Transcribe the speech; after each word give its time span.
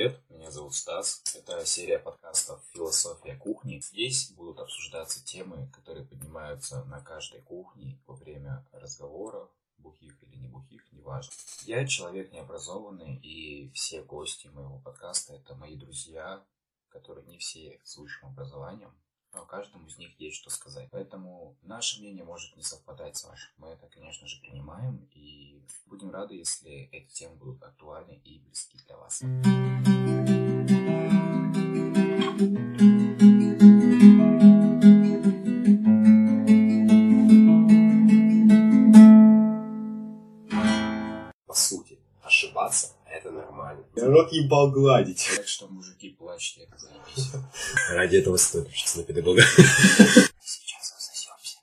привет, 0.00 0.18
меня 0.30 0.50
зовут 0.50 0.74
Стас. 0.74 1.22
Это 1.34 1.66
серия 1.66 1.98
подкастов 1.98 2.62
«Философия 2.72 3.36
кухни». 3.36 3.80
Здесь 3.80 4.30
будут 4.30 4.58
обсуждаться 4.58 5.22
темы, 5.22 5.68
которые 5.74 6.06
поднимаются 6.06 6.82
на 6.84 7.00
каждой 7.00 7.42
кухне 7.42 8.00
во 8.06 8.14
время 8.14 8.66
разговоров, 8.72 9.50
бухих 9.76 10.14
или 10.22 10.36
не 10.36 10.48
бухих, 10.48 10.90
неважно. 10.92 11.34
Я 11.66 11.86
человек 11.86 12.32
необразованный, 12.32 13.16
и 13.16 13.70
все 13.74 14.02
гости 14.02 14.46
моего 14.46 14.78
подкаста– 14.78 15.34
это 15.34 15.54
мои 15.54 15.76
друзья, 15.76 16.42
которые 16.88 17.26
не 17.26 17.36
все 17.36 17.78
с 17.84 17.98
высшим 17.98 18.30
образованием, 18.30 18.98
но 19.34 19.44
каждому 19.44 19.86
из 19.86 19.98
них 19.98 20.18
есть 20.18 20.36
что 20.36 20.48
сказать. 20.48 20.88
Поэтому 20.90 21.58
наше 21.60 22.00
мнение 22.00 22.24
может 22.24 22.56
не 22.56 22.62
совпадать 22.62 23.16
с 23.16 23.24
вашим. 23.24 23.50
Мы 23.58 23.68
это, 23.68 23.86
конечно 23.88 24.26
же, 24.26 24.40
принимаем 24.40 25.08
и 25.12 25.62
будем 25.86 26.10
рады, 26.10 26.34
если 26.34 26.88
эти 26.92 27.12
темы 27.12 27.36
будут 27.36 27.62
актуальны 27.62 28.20
и 28.24 28.38
близки 28.38 28.78
для 28.86 28.96
вас. 28.96 29.22
По 32.40 32.46
сути, 41.54 42.00
ошибаться– 42.22 42.96
это 43.06 43.30
нормально. 43.30 43.84
Народ 43.94 44.32
ебал 44.32 44.70
гладить. 44.70 45.28
Так 45.36 45.46
что, 45.46 45.68
мужики, 45.68 46.16
плачьте, 46.18 46.62
это 46.62 46.78
заебись. 46.78 47.30
Ради 47.90 48.16
этого 48.16 48.38
стоит 48.38 48.68
учиться 48.68 49.00
на 49.00 49.04
педагога. 49.04 49.42
Сейчас 50.40 50.94
засосемся. 50.94 51.58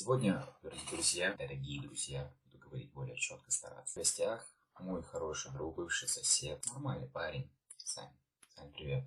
Сегодня, 0.00 0.44
дорогие 0.60 0.88
друзья, 0.90 1.36
дорогие 1.38 1.82
друзья, 1.82 2.34
буду 2.46 2.58
говорить 2.58 2.92
более 2.92 3.16
четко, 3.16 3.48
стараться. 3.48 3.92
В 3.92 3.96
гостях 3.98 4.44
мой 4.80 5.04
хороший 5.04 5.52
друг, 5.52 5.76
бывший 5.76 6.08
сосед, 6.08 6.66
нормальный 6.72 7.06
парень. 7.06 7.48
Сань, 7.76 8.10
Сань, 8.56 8.72
привет. 8.72 9.04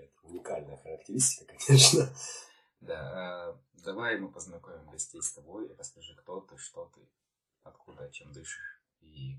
Привет. 0.00 0.12
Уникальная 0.22 0.76
характеристика, 0.78 1.54
конечно. 1.66 2.14
Да, 2.80 3.50
э, 3.50 3.80
давай 3.82 4.18
мы 4.18 4.32
познакомим 4.32 4.88
гостей 4.90 5.20
с 5.20 5.32
тобой. 5.32 5.74
Расскажи, 5.76 6.14
кто 6.16 6.40
ты, 6.40 6.56
что 6.56 6.86
ты, 6.94 7.06
откуда, 7.64 8.10
чем 8.10 8.32
дышишь 8.32 8.82
и 9.00 9.36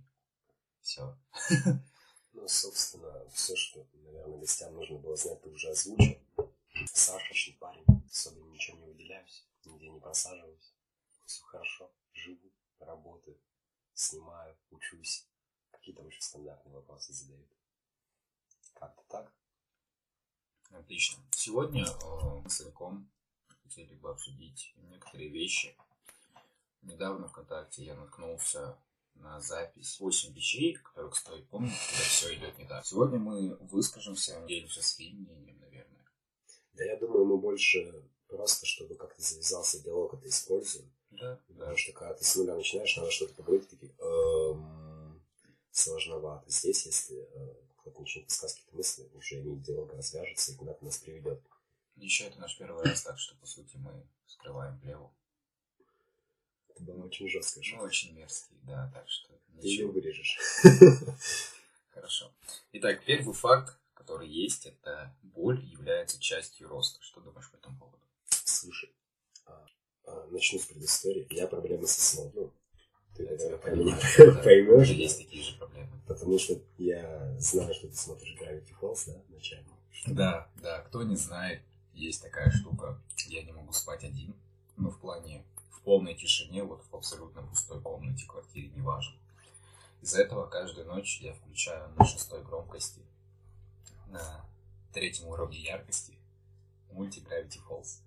все. 0.81 1.17
Ну, 2.33 2.47
собственно, 2.47 3.27
все, 3.31 3.57
что, 3.57 3.85
наверное, 3.91 4.37
гостям 4.37 4.73
нужно 4.73 4.97
было 4.99 5.17
знать, 5.17 5.41
ты 5.41 5.49
уже 5.49 5.69
озвучил. 5.69 6.17
Сашечный 6.85 7.57
парень. 7.57 7.83
Особенно 8.09 8.45
ничем 8.45 8.79
не 8.79 8.85
выделяюсь, 8.85 9.45
нигде 9.65 9.89
не 9.89 9.99
просаживаюсь. 9.99 10.73
Все 11.25 11.43
хорошо. 11.43 11.91
Живу, 12.13 12.49
работаю, 12.79 13.37
снимаю, 13.93 14.57
учусь. 14.69 15.27
Какие 15.71 15.93
там 15.93 16.07
еще 16.07 16.21
стандартные 16.21 16.73
вопросы 16.73 17.11
задают. 17.11 17.49
Как-то 18.75 19.03
так. 19.09 19.33
Отлично. 20.81 21.23
Сегодня 21.31 21.85
э, 21.85 22.41
мы 22.43 22.49
с 22.49 22.59
Ильком 22.61 23.07
хотели 23.63 23.93
бы 23.93 24.09
обсудить 24.09 24.73
некоторые 24.89 25.29
вещи. 25.29 25.75
Недавно 26.81 27.27
ВКонтакте 27.27 27.85
я 27.85 27.95
наткнулся 27.95 28.75
на 29.13 29.39
запись 29.39 29.99
8 29.99 30.33
вещей, 30.33 30.73
которых 30.73 31.15
стоит 31.15 31.47
помнить, 31.49 31.77
когда 31.87 32.03
все 32.03 32.35
идет 32.35 32.57
не 32.57 32.65
так. 32.65 32.83
Сегодня 32.83 33.19
мы 33.19 33.55
выскажемся, 33.57 34.43
делимся 34.47 34.81
своим 34.81 35.17
мнением, 35.17 35.59
наверное. 35.59 36.03
Да 36.73 36.83
я 36.83 36.97
думаю, 36.97 37.25
мы 37.25 37.37
больше 37.37 38.03
просто, 38.27 38.65
чтобы 38.65 38.95
как-то 38.95 39.21
завязался 39.21 39.83
диалог, 39.83 40.15
это 40.15 40.27
используем. 40.27 40.91
Да, 41.11 41.39
да. 41.49 41.53
Потому 41.59 41.77
что 41.77 41.91
когда 41.93 42.13
ты 42.15 42.23
с 42.23 42.35
нуля 42.35 42.55
начинаешь, 42.55 42.97
надо 42.97 43.11
что-то 43.11 43.35
поговорить, 43.35 43.69
такие, 43.69 43.93
эм, 43.99 45.21
сложновато. 45.69 46.49
Здесь, 46.49 46.87
если 46.87 47.27
кто-то 47.81 47.99
начнет 47.99 48.25
высказывать 48.25 48.55
какие-то 48.59 48.77
мысли, 48.77 49.09
уже 49.13 49.35
они 49.37 49.59
диалог 49.59 49.93
развяжется 49.93 50.51
и 50.51 50.55
куда-то 50.55 50.85
нас 50.85 50.97
приведет. 50.97 51.41
Еще 51.95 52.25
это 52.25 52.39
наш 52.39 52.57
первый 52.57 52.83
раз, 52.83 53.03
так 53.03 53.19
что, 53.19 53.35
по 53.35 53.45
сути, 53.45 53.77
мы 53.77 54.07
скрываем 54.25 54.79
плеву. 54.79 55.13
Это 56.69 56.83
было 56.83 57.05
очень 57.05 57.27
жестко. 57.29 57.59
Ну, 57.73 57.81
очень 57.83 58.13
мерзкий, 58.15 58.57
да, 58.63 58.89
так 58.93 59.09
что 59.09 59.29
Ты 59.59 59.67
ее 59.67 59.85
ничего. 59.85 59.91
вырежешь. 59.91 60.39
Хорошо. 61.89 62.33
Итак, 62.71 63.03
первый 63.05 63.33
факт, 63.33 63.77
который 63.93 64.29
есть, 64.29 64.65
это 64.65 65.15
боль 65.21 65.63
является 65.65 66.19
частью 66.19 66.69
роста. 66.69 67.01
Что 67.01 67.19
думаешь 67.21 67.51
по 67.51 67.57
этому 67.57 67.77
поводу? 67.77 68.03
Слушай, 68.29 68.95
а, 69.45 69.65
а, 70.05 70.27
начну 70.27 70.59
с 70.59 70.65
предыстории. 70.65 71.27
Меня 71.29 71.47
проблемы 71.47 71.85
со 71.87 72.01
сном. 72.01 72.31
Ну, 72.33 72.53
ты, 73.15 73.23
наверное, 73.23 73.75
меня 73.75 73.97
Да, 74.17 74.41
поймешь. 74.41 74.89
есть 74.89 75.17
такие 75.19 75.43
же 75.43 75.57
проблемы. 75.57 75.89
Потому 76.07 76.39
что 76.39 76.59
я 76.77 77.35
знаю, 77.39 77.73
что 77.73 77.87
ты 77.87 77.95
смотришь 77.95 78.35
Gravity 78.39 78.73
Falls, 78.79 79.03
да, 79.07 79.21
вначале. 79.29 79.65
Да, 80.07 80.47
да, 80.61 80.81
кто 80.81 81.03
не 81.03 81.15
знает, 81.15 81.61
есть 81.93 82.21
такая 82.21 82.49
штука. 82.51 82.99
Я 83.27 83.43
не 83.43 83.51
могу 83.51 83.71
спать 83.73 84.03
один. 84.03 84.33
Ну, 84.77 84.89
в 84.89 84.99
плане, 84.99 85.43
в 85.71 85.81
полной 85.81 86.15
тишине, 86.15 86.63
вот 86.63 86.83
в 86.89 86.95
абсолютно 86.95 87.43
пустой 87.43 87.79
комнате, 87.81 88.25
квартире, 88.27 88.69
неважно. 88.75 89.15
Из-за 90.01 90.23
этого 90.23 90.47
каждую 90.47 90.87
ночь 90.87 91.19
я 91.21 91.33
включаю 91.33 91.89
на 91.95 92.05
шестой 92.05 92.43
громкости, 92.43 93.01
на 94.07 94.43
третьем 94.93 95.27
уровне 95.27 95.59
яркости 95.59 96.13
мультик 96.91 97.23
Gravity 97.31 97.59
Falls. 97.69 97.99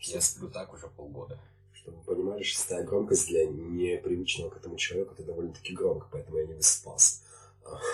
Я 0.00 0.20
сплю 0.20 0.48
так 0.48 0.72
уже 0.72 0.86
полгода. 0.88 1.38
Чтобы 1.82 1.96
вы 1.98 2.14
понимали, 2.14 2.42
шестая 2.42 2.84
громкость 2.84 3.28
для 3.28 3.46
непривычного 3.46 4.50
к 4.50 4.58
этому 4.58 4.76
человеку 4.76 5.14
это 5.14 5.22
довольно-таки 5.22 5.72
громко, 5.72 6.08
поэтому 6.12 6.38
я 6.38 6.46
не 6.46 6.54
высыпался. 6.54 7.22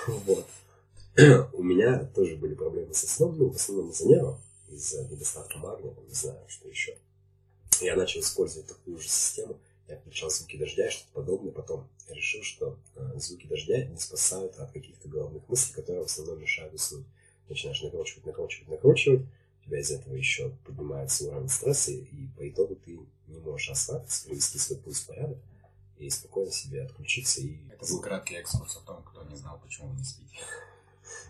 Вот. 0.08 0.46
У 1.52 1.62
меня 1.62 2.04
тоже 2.14 2.36
были 2.36 2.54
проблемы 2.54 2.94
со 2.94 3.06
сном, 3.06 3.38
ну, 3.38 3.50
в 3.50 3.54
основном 3.54 3.90
из-за 3.90 4.08
нервов, 4.08 4.38
из-за 4.68 5.04
недостатка 5.04 5.58
магния, 5.58 5.94
не 6.08 6.14
знаю, 6.14 6.40
что 6.48 6.68
еще. 6.68 6.98
Я 7.80 7.94
начал 7.94 8.20
использовать 8.20 8.68
такую 8.68 8.98
же 8.98 9.08
систему. 9.08 9.58
Я 9.86 9.98
включал 9.98 10.30
звуки 10.30 10.56
дождя 10.56 10.88
и 10.88 10.90
что-то 10.90 11.12
подобное. 11.12 11.52
Потом 11.52 11.88
решил, 12.08 12.42
что 12.42 12.76
э, 12.96 13.18
звуки 13.18 13.46
дождя 13.46 13.84
не 13.84 13.98
спасают 13.98 14.56
от 14.56 14.72
каких-то 14.72 15.08
головных 15.08 15.48
мыслей, 15.48 15.74
которые 15.74 16.02
в 16.02 16.06
основном 16.06 16.40
мешают 16.40 16.74
уснуть. 16.74 17.06
Начинаешь 17.48 17.82
накручивать, 17.82 18.26
накручивать, 18.26 18.68
накручивать. 18.68 19.22
Тебя 19.66 19.80
из 19.80 19.90
этого 19.90 20.14
еще 20.14 20.50
поднимается 20.64 21.24
уровень 21.24 21.48
стресса, 21.48 21.90
и, 21.90 22.28
по 22.36 22.48
итогу 22.48 22.76
ты 22.76 22.98
не 23.26 23.38
можешь 23.40 23.68
расслабиться, 23.68 24.26
привести 24.26 24.58
свой 24.58 24.78
пульс 24.78 25.00
в 25.00 25.06
порядок 25.08 25.38
и 25.98 26.08
спокойно 26.08 26.52
себе 26.52 26.82
отключиться. 26.82 27.40
И 27.40 27.58
Это 27.70 27.84
был 27.86 28.00
краткий 28.00 28.36
экскурс 28.36 28.76
о 28.76 28.80
том, 28.86 29.02
кто 29.02 29.24
не 29.24 29.34
знал, 29.34 29.58
почему 29.62 29.88
вы 29.88 29.98
не 29.98 30.04
спите. 30.04 30.36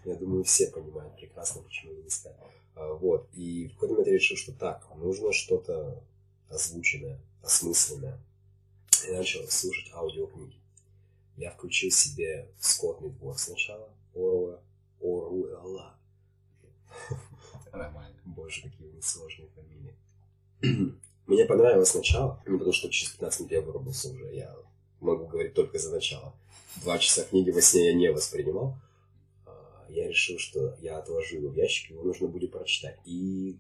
Я 0.05 0.17
думаю, 0.17 0.45
все 0.45 0.69
понимают 0.69 1.17
прекрасно, 1.17 1.63
почему 1.63 1.95
я 1.95 2.03
не 2.03 2.11
ставил. 2.11 2.37
А, 2.75 2.93
Вот. 2.95 3.29
И 3.33 3.69
в 3.69 3.75
какой-то 3.75 3.95
момент 3.95 4.09
я 4.09 4.15
решил, 4.15 4.37
что 4.37 4.53
так, 4.53 4.87
нужно 4.97 5.33
что-то 5.33 6.03
озвученное, 6.51 7.19
осмысленное. 7.43 8.19
И 9.09 9.13
начал 9.13 9.47
слушать 9.49 9.91
аудиокниги. 9.93 10.57
Я 11.37 11.51
включил 11.51 11.91
себе 11.91 12.49
«Скотный 12.61 13.11
двор» 13.11 13.39
сначала, 13.39 13.91
Оруэлла. 14.15 14.61
Оруэлла. 15.01 15.95
Нормально. 17.73 18.16
Боже, 18.27 18.63
какие 18.63 18.89
у 18.89 18.93
них 18.93 19.05
сложные 19.05 19.49
фамилии. 19.49 20.95
Мне 21.27 21.45
понравилось 21.45 21.95
начало, 21.95 22.43
ну, 22.47 22.59
потому 22.59 22.73
что 22.73 22.91
через 22.91 23.11
15 23.13 23.41
минут 23.41 23.53
я 23.53 23.61
вырубился 23.61 24.11
уже. 24.11 24.35
Я 24.35 24.57
могу 25.01 25.27
говорить 25.27 25.55
только 25.55 25.79
за 25.79 25.93
начало. 25.93 26.35
Два 26.83 26.99
часа 26.99 27.25
книги 27.25 27.51
во 27.51 27.61
сне 27.61 27.89
я 27.89 27.95
не 27.95 28.13
воспринимал. 28.13 28.77
А, 29.47 29.87
Я 29.89 30.09
решил, 30.09 30.39
что 30.39 30.77
я 30.81 30.99
отложу 30.99 31.37
его 31.37 31.49
в 31.49 31.57
ящик, 31.57 31.91
его 31.91 32.03
нужно 32.03 32.29
будет 32.29 32.53
прочитать. 32.53 32.99
И 33.05 33.59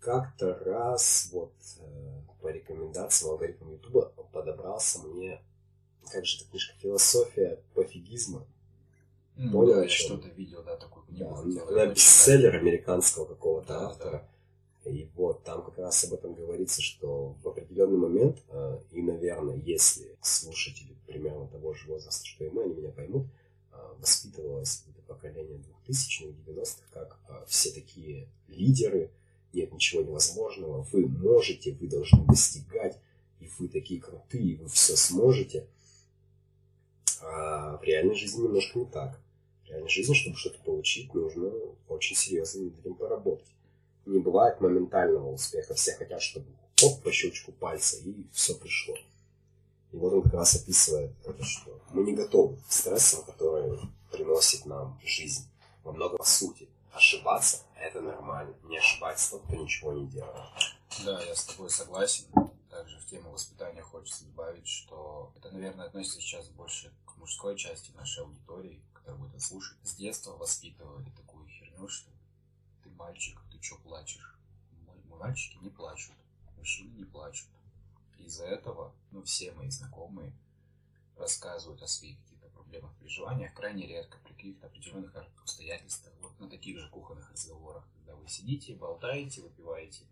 как-то 0.00 0.54
раз 0.54 1.28
вот 1.32 1.52
э, 1.78 2.20
по 2.40 2.48
рекомендациям 2.48 3.32
алгоритма 3.32 3.72
Ютуба 3.72 4.12
подобрался 4.32 5.00
мне, 5.00 5.42
как 6.10 6.24
же 6.24 6.38
эта 6.38 6.50
книжка, 6.50 6.74
«Философия 6.80 7.60
пофигизма». 7.74 8.46
Ну, 9.42 9.52
Понял, 9.52 9.88
что-то 9.88 10.28
видел, 10.28 10.62
да, 10.62 10.76
книгу. 10.76 11.64
Да, 11.70 11.84
ее 11.84 11.90
бестселлер 11.92 12.56
американского 12.56 13.24
какого-то 13.24 13.86
автора. 13.86 14.28
И 14.84 15.08
вот 15.14 15.44
там 15.44 15.64
как 15.64 15.78
раз 15.78 16.04
об 16.04 16.12
этом 16.12 16.34
говорится, 16.34 16.82
что 16.82 17.36
в 17.42 17.48
определенный 17.48 17.96
момент, 17.96 18.42
э, 18.48 18.80
и, 18.92 19.00
наверное, 19.00 19.56
если 19.56 20.18
слушатели 20.20 20.94
примерно 21.06 21.46
того 21.46 21.72
же 21.72 21.88
возраста, 21.88 22.26
что 22.26 22.44
и 22.44 22.50
мы, 22.50 22.64
они 22.64 22.74
меня 22.74 22.90
поймут, 22.90 23.28
э, 23.72 23.76
воспитывалось 23.98 24.84
это 24.90 25.02
поколение 25.06 25.62
2000-х, 25.88 26.34
90-х, 26.46 26.82
как 26.92 27.18
э, 27.28 27.44
все 27.46 27.70
такие 27.70 28.28
лидеры, 28.48 29.10
нет 29.54 29.72
ничего 29.72 30.02
невозможного, 30.02 30.86
вы 30.92 31.06
можете, 31.06 31.72
вы 31.72 31.88
должны 31.88 32.26
достигать, 32.26 32.98
и 33.38 33.48
вы 33.58 33.68
такие 33.68 34.02
крутые, 34.02 34.56
вы 34.56 34.68
все 34.68 34.96
сможете. 34.96 35.66
А 37.22 37.78
в 37.78 37.84
реальной 37.84 38.14
жизни 38.14 38.42
немножко 38.42 38.78
не 38.78 38.84
так. 38.84 39.18
Реальной 39.70 39.88
жизни, 39.88 40.14
чтобы 40.14 40.36
что-то 40.36 40.58
получить, 40.64 41.14
нужно 41.14 41.50
очень 41.88 42.16
серьезно 42.16 42.64
над 42.64 42.80
этим 42.80 42.94
поработать. 42.94 43.46
Не 44.06 44.18
бывает 44.18 44.60
моментального 44.60 45.32
успеха. 45.32 45.74
Все 45.74 45.94
хотят, 45.94 46.20
чтобы 46.20 46.46
оп, 46.82 47.02
по 47.02 47.12
щелчку 47.12 47.52
пальца, 47.52 47.96
и 47.98 48.24
все 48.32 48.54
пришло. 48.54 48.96
И 49.92 49.96
вот 49.96 50.12
он 50.12 50.22
как 50.22 50.34
раз 50.34 50.54
описывает 50.54 51.12
это, 51.24 51.44
что 51.44 51.80
мы 51.92 52.02
не 52.02 52.14
готовы 52.14 52.56
к 52.56 52.72
стрессам, 52.72 53.24
которые 53.24 53.78
приносит 54.10 54.66
нам 54.66 55.00
жизнь. 55.04 55.48
во 55.84 55.92
много 55.92 56.16
по 56.16 56.24
сути. 56.24 56.68
Ошибаться– 56.92 57.62
это 57.80 58.00
нормально. 58.00 58.54
Не 58.64 58.78
ошибаться 58.78 59.32
тот, 59.32 59.42
кто 59.44 59.56
ничего 59.56 59.92
не 59.92 60.06
делает. 60.08 60.42
Да, 61.04 61.22
я 61.22 61.34
с 61.34 61.44
тобой 61.44 61.70
согласен. 61.70 62.24
Также 62.68 62.98
в 62.98 63.06
тему 63.06 63.30
воспитания 63.30 63.82
хочется 63.82 64.24
добавить, 64.24 64.66
что 64.66 65.32
это, 65.36 65.50
наверное, 65.50 65.86
относится 65.86 66.20
сейчас 66.20 66.48
больше 66.48 66.92
к 67.04 67.16
мужской 67.16 67.56
части 67.56 67.90
нашей 67.92 68.24
аудитории, 68.24 68.80
которая 69.10 69.18
будет 69.18 69.34
это 69.34 69.44
слушать. 69.44 69.78
С 69.82 69.94
детства 69.94 70.32
воспитывали 70.32 71.10
такую 71.10 71.48
херню, 71.48 71.88
что 71.88 72.10
ты 72.82 72.90
мальчик, 72.90 73.40
ты 73.50 73.62
что 73.62 73.76
плачешь? 73.76 74.36
Мальчики 75.08 75.58
не 75.58 75.68
плачут, 75.68 76.14
мужчины 76.56 76.96
не 76.96 77.04
плачут. 77.04 77.48
Из-за 78.18 78.46
этого, 78.46 78.94
ну, 79.10 79.22
все 79.22 79.52
мои 79.52 79.68
знакомые 79.68 80.32
рассказывают 81.16 81.82
о 81.82 81.86
своих 81.86 82.18
каких-то 82.22 82.48
проблемах, 82.48 82.94
переживаниях 82.96 83.52
крайне 83.52 83.86
редко, 83.86 84.18
при 84.24 84.32
каких-то 84.32 84.66
определенных 84.66 85.14
обстоятельствах, 85.42 86.14
вот 86.22 86.38
на 86.40 86.48
таких 86.48 86.78
же 86.78 86.88
кухонных 86.88 87.30
разговорах, 87.30 87.86
когда 87.96 88.14
вы 88.14 88.28
сидите, 88.28 88.74
болтаете, 88.74 89.42
выпиваете, 89.42 90.04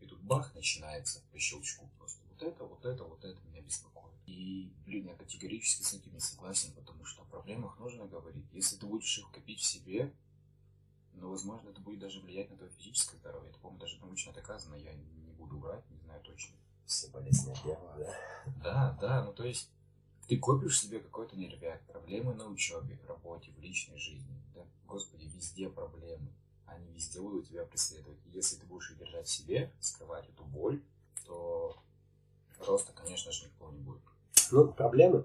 и 0.00 0.06
тут 0.06 0.20
бах, 0.20 0.52
начинается 0.54 1.22
по 1.30 1.38
щелчку 1.38 1.88
просто. 1.98 2.20
Вот 2.30 2.42
это, 2.42 2.64
вот 2.64 2.84
это, 2.84 3.04
вот 3.04 3.24
это 3.24 3.40
меня 3.42 3.60
беспокоит. 3.60 4.15
И, 4.26 4.72
блин, 4.84 5.06
я 5.06 5.14
категорически 5.14 5.82
с 5.82 5.94
этим 5.94 6.12
не 6.12 6.20
согласен, 6.20 6.72
потому 6.72 7.04
что 7.04 7.22
о 7.22 7.26
проблемах 7.26 7.78
нужно 7.78 8.06
говорить. 8.06 8.46
Если 8.52 8.76
ты 8.76 8.86
будешь 8.86 9.18
их 9.18 9.30
копить 9.30 9.60
в 9.60 9.64
себе, 9.64 10.12
ну, 11.14 11.30
возможно, 11.30 11.70
это 11.70 11.80
будет 11.80 12.00
даже 12.00 12.20
влиять 12.20 12.50
на 12.50 12.56
твое 12.56 12.72
физическое 12.72 13.16
здоровье. 13.18 13.50
Это, 13.50 13.58
по-моему, 13.60 13.80
даже 13.80 13.98
научно 14.00 14.32
доказано, 14.32 14.74
я 14.74 14.92
не 14.92 15.32
буду 15.32 15.58
врать, 15.58 15.88
не 15.90 15.98
знаю 15.98 16.20
точно. 16.22 16.56
Все 16.84 17.08
болезни 17.08 17.52
от 17.52 17.64
нерва, 17.64 17.94
да? 17.98 18.14
Да, 18.62 18.98
да, 19.00 19.24
ну 19.24 19.32
то 19.32 19.44
есть 19.44 19.70
ты 20.28 20.38
копишь 20.38 20.80
себе 20.80 21.00
какой-то 21.00 21.36
нервяк, 21.36 21.84
проблемы 21.86 22.34
на 22.34 22.46
учебе, 22.46 22.98
работе, 23.06 23.52
в 23.52 23.60
личной 23.60 23.98
жизни. 23.98 24.40
Да, 24.54 24.64
господи, 24.86 25.24
везде 25.26 25.68
проблемы. 25.68 26.32
Они 26.66 26.92
везде 26.92 27.20
будут 27.20 27.48
тебя 27.48 27.64
преследовать. 27.64 28.18
И 28.26 28.30
если 28.30 28.56
ты 28.56 28.66
будешь 28.66 28.90
их 28.90 28.98
держать 28.98 29.26
в 29.26 29.30
себе, 29.30 29.72
скрывать 29.80 30.28
эту 30.28 30.44
боль, 30.44 30.82
то 31.24 31.80
роста, 32.58 32.92
конечно 32.92 33.30
же, 33.30 33.46
никого 33.46 33.70
не 33.70 33.80
будет. 33.80 34.02
Ну, 34.50 34.72
проблемы, 34.72 35.24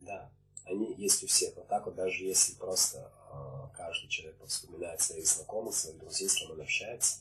да, 0.00 0.30
они 0.64 0.94
есть 0.94 1.22
у 1.22 1.26
всех. 1.26 1.54
Вот 1.56 1.68
так 1.68 1.86
вот, 1.86 1.94
даже 1.94 2.24
если 2.24 2.54
просто 2.54 3.10
э, 3.30 3.76
каждый 3.76 4.08
человек 4.08 4.36
вспоминает 4.46 5.00
своих 5.00 5.26
знакомых, 5.26 5.74
своих 5.74 5.98
друзей, 5.98 6.28
с 6.28 6.34
кем 6.34 6.50
он 6.50 6.60
общается 6.60 7.18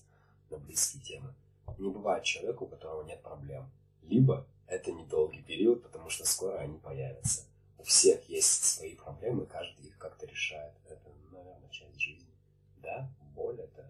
на 0.49 0.57
близкие 0.57 1.01
темы, 1.03 1.33
не 1.77 1.89
бывает 1.89 2.23
человека, 2.23 2.63
у 2.63 2.67
которого 2.67 3.03
нет 3.03 3.21
проблем. 3.21 3.69
Либо 4.03 4.45
это 4.67 4.91
недолгий 4.91 5.43
период, 5.43 5.83
потому 5.83 6.09
что 6.09 6.25
скоро 6.25 6.57
они 6.57 6.77
появятся. 6.79 7.43
У 7.77 7.83
всех 7.83 8.27
есть 8.29 8.63
свои 8.63 8.95
проблемы, 8.95 9.45
каждый 9.45 9.87
их 9.87 9.97
как-то 9.97 10.25
решает. 10.25 10.73
Это, 10.89 11.09
наверное, 11.31 11.69
часть 11.69 11.99
жизни. 11.99 12.33
Да, 12.81 13.09
боль– 13.35 13.59
это 13.61 13.85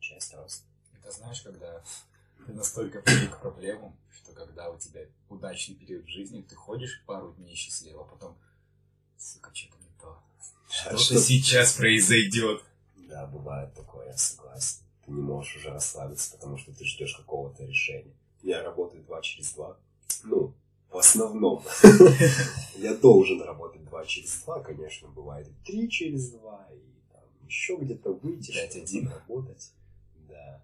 часть 0.00 0.34
роста. 0.34 0.64
Это 0.98 1.10
знаешь, 1.10 1.42
когда 1.42 1.82
ты 2.46 2.52
настолько 2.52 3.00
привык 3.00 3.36
к 3.36 3.40
проблемам, 3.40 3.96
что 4.12 4.32
когда 4.32 4.70
у 4.70 4.78
тебя 4.78 5.02
удачный 5.28 5.74
период 5.74 6.04
в 6.04 6.08
жизни, 6.08 6.42
ты 6.42 6.54
ходишь 6.54 7.02
пару 7.06 7.32
дней 7.34 7.54
счастливо, 7.54 8.02
а 8.02 8.04
потом, 8.04 8.38
сука, 9.18 9.50
что-то 9.54 9.76
не 9.78 9.90
то. 10.00 10.18
Что-то 10.68 10.98
что 10.98 11.18
сейчас 11.20 11.74
произойдет. 11.74 12.62
Да, 12.96 13.26
бывает 13.26 13.74
такое, 13.74 14.08
я 14.08 14.16
согласен. 14.16 14.80
Ты 15.04 15.12
не 15.12 15.20
можешь 15.20 15.56
уже 15.56 15.70
расслабиться, 15.70 16.32
потому 16.36 16.56
что 16.56 16.72
ты 16.72 16.84
ждешь 16.84 17.14
какого-то 17.16 17.64
решения. 17.64 18.14
Я 18.42 18.62
работаю 18.62 19.02
два 19.04 19.20
через 19.22 19.52
два. 19.52 19.78
Ну, 20.22 20.54
в 20.90 20.98
основном. 20.98 21.64
Я 22.76 22.94
должен 22.94 23.42
работать 23.42 23.84
два 23.84 24.04
через 24.04 24.42
два, 24.42 24.60
конечно, 24.60 25.08
бывает 25.08 25.48
и 25.48 25.64
три 25.64 25.90
через 25.90 26.30
два, 26.30 26.68
и 26.72 27.12
там 27.12 27.22
еще 27.46 27.76
где-то 27.76 28.12
выйти, 28.12 28.52
чтобы 28.52 29.10
работать. 29.10 29.72
Да. 30.28 30.62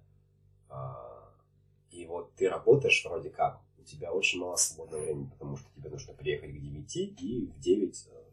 И 2.00 2.06
вот 2.06 2.34
ты 2.34 2.48
работаешь 2.48 3.04
вроде 3.04 3.28
как, 3.28 3.60
у 3.78 3.82
тебя 3.82 4.10
очень 4.10 4.40
мало 4.40 4.56
свободного 4.56 5.02
времени, 5.02 5.28
потому 5.28 5.58
что 5.58 5.68
тебе 5.76 5.90
нужно 5.90 6.14
приехать 6.14 6.50
к 6.50 6.58
9 6.58 6.96
и 6.96 7.46
в 7.46 7.60
9 7.60 8.06
э, 8.08 8.24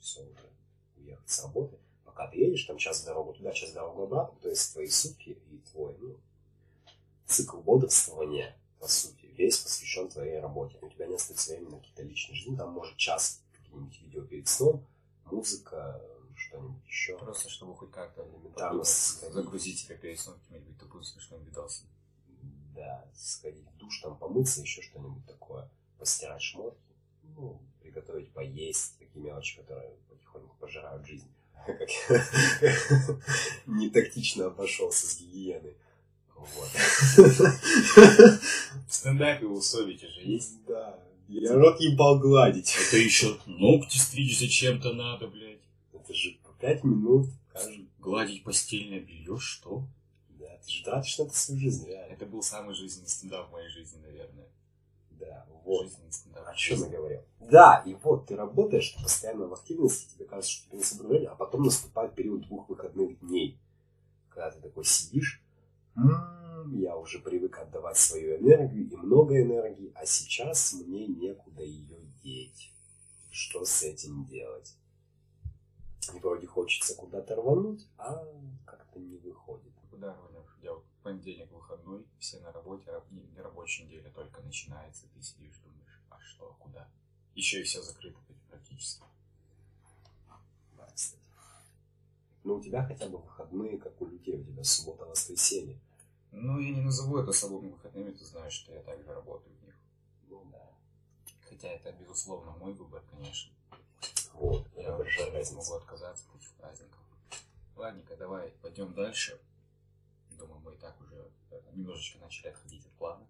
все 0.00 0.22
уже 0.22 0.50
уехать 0.96 1.28
с 1.28 1.42
работы. 1.42 1.76
Пока 2.06 2.28
ты 2.28 2.38
едешь, 2.38 2.64
там 2.64 2.78
час 2.78 3.04
дорогу 3.04 3.34
туда, 3.34 3.52
час 3.52 3.72
дорогу 3.72 4.04
обратно, 4.04 4.40
то 4.40 4.48
есть 4.48 4.72
твои 4.72 4.86
сутки 4.86 5.38
и 5.50 5.58
твой 5.70 5.94
ну, 5.98 6.16
цикл 7.26 7.58
бодрствования, 7.58 8.56
по 8.80 8.88
сути, 8.88 9.26
весь 9.36 9.58
посвящен 9.58 10.08
твоей 10.08 10.40
работе. 10.40 10.78
У 10.80 10.88
тебя 10.88 11.06
не 11.06 11.16
остается 11.16 11.52
времени 11.52 11.70
на 11.70 11.78
какие-то 11.80 12.02
личные 12.04 12.36
жизни, 12.36 12.56
там 12.56 12.72
может 12.72 12.96
час 12.96 13.42
какие-нибудь 13.52 14.00
видео 14.00 14.22
перед 14.22 14.48
сном, 14.48 14.86
музыка, 15.26 16.00
что-нибудь 16.34 16.86
еще. 16.86 17.18
Просто 17.18 17.50
чтобы 17.50 17.76
хоть 17.76 17.90
как-то 17.90 18.26
элементарно 18.26 18.84
загрузить 18.84 19.80
себя 19.80 19.96
перед 19.96 20.18
сном 20.18 20.38
каким-нибудь 20.40 20.78
тупым 20.78 21.02
смешным 21.02 21.44
видосом. 21.44 21.88
Да, 22.74 23.04
сходить 23.14 23.66
в 23.74 23.78
душ, 23.78 24.00
там 24.00 24.16
помыться, 24.16 24.60
еще 24.62 24.82
что-нибудь 24.82 25.26
такое, 25.26 25.68
постирать 25.98 26.42
шмотки, 26.42 26.78
ну, 27.36 27.60
приготовить 27.82 28.30
поесть, 28.32 28.98
такие 28.98 29.24
мелочи, 29.24 29.56
которые 29.56 29.90
потихоньку 30.08 30.56
пожирают 30.58 31.06
жизнь. 31.06 31.28
Как 31.66 31.78
не 33.66 33.90
тактично 33.90 34.46
обошелся 34.46 35.06
с 35.06 35.18
гигиеной. 35.20 35.76
Вот. 36.34 36.68
В 38.88 38.94
стендапе 38.94 39.46
у 39.46 39.60
Совити 39.60 40.06
же 40.06 40.22
есть. 40.22 40.64
Да. 40.66 40.98
Я 41.28 41.54
рот 41.54 41.80
ебал 41.80 42.18
гладить. 42.18 42.74
Это 42.88 42.96
еще 42.96 43.38
ногти 43.46 43.96
стричь 43.96 44.38
зачем-то 44.38 44.92
надо, 44.92 45.28
блядь. 45.28 45.60
Это 45.92 46.12
же 46.12 46.36
по 46.42 46.52
пять 46.60 46.84
минут. 46.84 47.28
Гладить 48.00 48.42
постельное 48.42 49.00
белье, 49.00 49.38
что? 49.38 49.84
Ты 50.64 50.70
же 50.70 50.84
тратишь 50.84 51.18
на 51.18 51.24
это 51.24 51.34
свою 51.34 51.60
жизнь, 51.60 51.86
реально. 51.86 52.12
Это 52.12 52.26
был 52.26 52.42
самый 52.42 52.74
жизненный 52.74 53.08
стендап 53.08 53.48
в 53.48 53.52
моей 53.52 53.68
жизни, 53.68 53.98
наверное. 54.00 54.48
Да, 55.10 55.46
вот. 55.64 55.90
О 56.34 56.54
чем 56.54 56.80
я 56.82 56.88
говорил? 56.88 57.22
Да, 57.40 57.82
и 57.84 57.94
вот 57.94 58.26
ты 58.26 58.36
работаешь, 58.36 58.90
ты 58.90 59.02
постоянно 59.02 59.46
в 59.46 59.54
активности, 59.54 60.14
тебе 60.14 60.24
кажется, 60.24 60.52
что 60.52 60.70
ты 60.70 60.76
не 60.76 60.82
соблюдение, 60.82 61.28
а 61.28 61.34
потом 61.34 61.62
наступает 61.62 62.14
период 62.14 62.46
двух 62.46 62.68
выходных 62.68 63.18
дней, 63.20 63.58
когда 64.30 64.50
ты 64.50 64.60
такой 64.60 64.84
сидишь, 64.84 65.42
я 65.94 66.96
уже 66.96 67.18
привык 67.18 67.58
отдавать 67.58 67.98
свою 67.98 68.38
энергию 68.38 68.88
и 68.88 68.96
много 68.96 69.40
энергии, 69.40 69.92
а 69.94 70.06
сейчас 70.06 70.72
мне 70.72 71.06
некуда 71.06 71.62
ее 71.62 71.98
деть. 72.22 72.72
Что 73.30 73.64
с 73.64 73.82
этим 73.82 74.24
делать? 74.26 74.76
И 76.14 76.18
вроде 76.18 76.46
хочется 76.46 76.94
куда-то 76.94 77.36
рвануть, 77.36 77.86
а 77.98 78.24
как-то 78.64 78.98
не 78.98 79.16
выходит. 79.18 79.72
Куда 79.90 80.14
рванешь? 80.14 80.31
Я 80.62 80.74
вот 80.74 80.84
понедельник 81.02 81.50
выходной, 81.50 82.06
все 82.20 82.38
на 82.38 82.52
работе, 82.52 82.90
а 82.92 83.04
не 83.10 83.40
рабочая 83.40 83.84
неделя 83.84 84.10
только 84.12 84.40
начинается, 84.42 85.08
ты 85.12 85.20
сидишь, 85.20 85.58
думаешь, 85.58 86.00
а 86.08 86.20
что, 86.20 86.56
куда? 86.60 86.88
Еще 87.34 87.60
и 87.60 87.64
все 87.64 87.82
закрыто 87.82 88.18
практически. 88.48 89.02
Да, 90.76 90.86
кстати. 90.94 91.20
Ну, 92.44 92.54
у 92.54 92.62
тебя 92.62 92.86
хотя 92.86 93.08
бы 93.08 93.18
выходные, 93.18 93.76
как 93.78 94.00
у 94.00 94.06
людей, 94.06 94.40
у 94.40 94.44
тебя 94.44 94.62
суббота-воскресенье. 94.62 95.80
Ну, 96.30 96.60
я 96.60 96.70
не 96.70 96.80
назову 96.80 97.18
это 97.18 97.30
особыми 97.30 97.70
выходными, 97.70 98.12
ты 98.12 98.24
знаешь, 98.24 98.52
что 98.52 98.72
я 98.72 98.82
также 98.82 99.12
работаю 99.12 99.56
в 99.56 99.64
них. 99.64 99.74
Ну, 100.28 100.44
да. 100.52 100.70
Хотя 101.48 101.68
это, 101.68 101.90
безусловно, 101.92 102.52
мой 102.52 102.72
выбор, 102.72 103.02
конечно. 103.10 103.52
Вот, 104.34 104.66
я 104.76 104.96
уже 104.96 105.54
могу 105.54 105.74
отказаться 105.74 106.24
от 106.28 106.36
этих 106.36 106.52
праздников. 106.52 107.00
Ладненько, 107.74 108.16
давай 108.16 108.50
пойдем 108.62 108.94
дальше. 108.94 109.40
Думаю, 110.42 110.60
мы 110.60 110.74
и 110.74 110.78
так 110.78 111.00
уже 111.00 111.30
немножечко 111.72 112.18
начали 112.18 112.48
отходить 112.48 112.84
от 112.84 112.92
плана. 112.94 113.28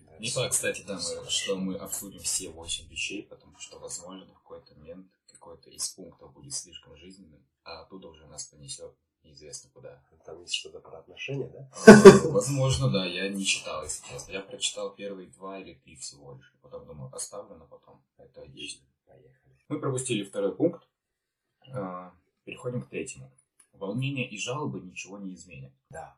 Да, 0.00 0.18
не 0.18 0.28
факт, 0.28 0.52
кстати, 0.52 0.82
да, 0.82 0.94
мы, 0.94 1.30
что 1.30 1.56
мы 1.56 1.76
обсудим 1.76 2.20
все 2.20 2.50
восемь 2.50 2.88
вещей, 2.88 3.22
потому 3.22 3.56
что, 3.58 3.78
возможно, 3.78 4.26
в 4.34 4.38
какой-то 4.42 4.74
момент 4.74 5.06
какой-то 5.38 5.70
из 5.70 5.88
пунктов 5.90 6.32
будет 6.32 6.52
слишком 6.52 6.96
жизненным, 6.96 7.46
а 7.62 7.82
оттуда 7.82 8.08
уже 8.08 8.26
нас 8.26 8.46
понесет 8.46 8.92
неизвестно 9.22 9.70
куда. 9.70 10.02
Там 10.24 10.40
есть 10.40 10.54
что-то 10.54 10.80
про 10.80 10.98
отношения, 10.98 11.48
да? 11.48 11.70
А, 11.86 12.28
возможно, 12.28 12.90
да, 12.90 13.06
я 13.06 13.28
не 13.28 13.44
читал, 13.44 13.82
если 13.84 14.06
честно. 14.06 14.32
Я 14.32 14.40
прочитал 14.40 14.94
первые 14.94 15.28
два 15.28 15.58
или 15.58 15.74
три 15.74 15.96
всего 15.96 16.34
лишь. 16.34 16.52
Потом 16.60 16.86
думаю, 16.86 17.14
оставлю 17.14 17.56
на 17.56 17.66
потом. 17.66 18.02
Это 18.16 18.42
отлично. 18.42 18.86
Поехали. 19.06 19.56
Мы 19.68 19.80
пропустили 19.80 20.24
второй 20.24 20.54
пункт. 20.54 20.86
А, 21.72 22.12
переходим 22.44 22.82
к 22.82 22.88
третьему. 22.88 23.32
Волнение 23.72 24.28
и 24.28 24.38
жалобы 24.38 24.80
ничего 24.80 25.18
не 25.18 25.34
изменят. 25.34 25.72
Да. 25.90 26.17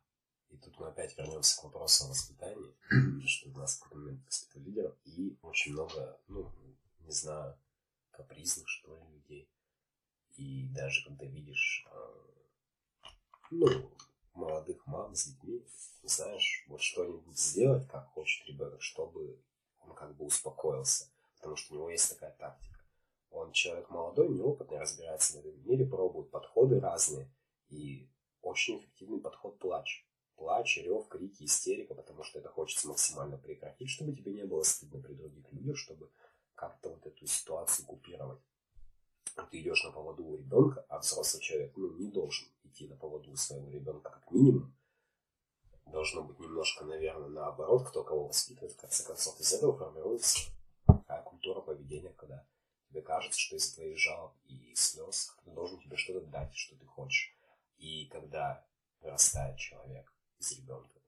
И 0.50 0.56
тут 0.56 0.78
мы 0.78 0.88
опять 0.88 1.16
вернемся 1.16 1.60
к 1.60 1.64
вопросу 1.64 2.04
о 2.04 2.08
воспитании, 2.08 2.74
что 3.26 3.50
у 3.50 3.52
нас 3.52 3.76
в 3.76 3.82
какой-то 3.82 4.04
момент 4.04 4.22
лидеров, 4.54 4.96
и 5.04 5.36
очень 5.42 5.72
много, 5.72 6.20
ну, 6.28 6.52
не 7.00 7.12
знаю, 7.12 7.58
капризных, 8.10 8.68
что 8.68 8.96
ли, 8.96 9.02
людей. 9.14 9.48
И 10.36 10.68
даже 10.68 11.04
когда 11.04 11.26
видишь 11.26 11.86
а, 11.90 12.30
ну, 13.50 13.90
молодых 14.34 14.86
мам 14.86 15.14
с 15.14 15.26
детьми, 15.26 15.64
знаешь, 16.02 16.64
вот 16.68 16.80
что-нибудь 16.80 17.38
сделать, 17.38 17.86
как 17.88 18.08
хочет 18.08 18.46
ребенок, 18.46 18.82
чтобы 18.82 19.40
он 19.80 19.94
как 19.94 20.16
бы 20.16 20.24
успокоился. 20.24 21.10
Потому 21.36 21.56
что 21.56 21.74
у 21.74 21.76
него 21.78 21.90
есть 21.90 22.10
такая 22.10 22.32
тактика. 22.32 22.80
Он 23.30 23.52
человек 23.52 23.90
молодой, 23.90 24.28
неопытный, 24.28 24.78
разбирается 24.78 25.36
в 25.36 25.40
этом 25.40 25.68
мире, 25.68 25.86
пробует 25.86 26.30
подходы 26.30 26.80
разные. 26.80 27.30
И 27.68 28.08
очень 28.42 28.78
эффективный 28.78 29.20
подход 29.20 29.58
плач. 29.58 30.04
Плач, 30.40 30.78
рев, 30.78 31.06
крики, 31.08 31.44
истерика, 31.44 31.94
потому 31.94 32.22
что 32.22 32.38
это 32.38 32.48
хочется 32.48 32.88
максимально 32.88 33.36
прекратить, 33.36 33.90
чтобы 33.90 34.16
тебе 34.16 34.32
не 34.32 34.46
было 34.46 34.62
стыдно 34.62 34.98
при 34.98 35.12
других 35.12 35.52
людях, 35.52 35.76
чтобы 35.76 36.10
как-то 36.54 36.88
вот 36.88 37.04
эту 37.04 37.26
ситуацию 37.26 37.84
купировать. 37.84 38.40
Ты 39.50 39.60
идешь 39.60 39.84
на 39.84 39.92
поводу 39.92 40.24
у 40.24 40.36
ребенка, 40.38 40.82
а 40.88 40.98
взрослый 41.00 41.42
человек 41.42 41.76
ну, 41.76 41.92
не 41.98 42.10
должен 42.10 42.48
идти 42.64 42.88
на 42.88 42.96
поводу 42.96 43.30
у 43.30 43.36
своего 43.36 43.70
ребенка 43.70 44.12
как 44.12 44.30
минимум. 44.30 44.74
Должно 45.84 46.22
быть 46.22 46.38
немножко, 46.38 46.86
наверное, 46.86 47.28
наоборот, 47.28 47.86
кто 47.86 48.02
кого 48.02 48.28
воспитывает. 48.28 48.72
В 48.72 48.80
конце 48.80 49.04
концов, 49.04 49.38
из 49.38 49.52
этого 49.52 49.76
формируется 49.76 50.50
такая 50.86 51.22
культура 51.22 51.60
поведения, 51.60 52.14
когда 52.14 52.46
тебе 52.88 53.02
кажется, 53.02 53.38
что 53.38 53.56
из-за 53.56 53.74
твоих 53.74 53.98
жалоб 53.98 54.32
и 54.46 54.74
слез 54.74 55.34
кто 55.36 55.50
должен 55.50 55.78
тебе 55.80 55.98
что-то 55.98 56.24
дать, 56.28 56.54
что 56.54 56.76
ты 56.76 56.86
хочешь. 56.86 57.36
И 57.76 58.06
когда 58.06 58.64
вырастает 59.02 59.58
человек 59.58 60.10
из 60.40 60.52
ребенка, 60.52 61.00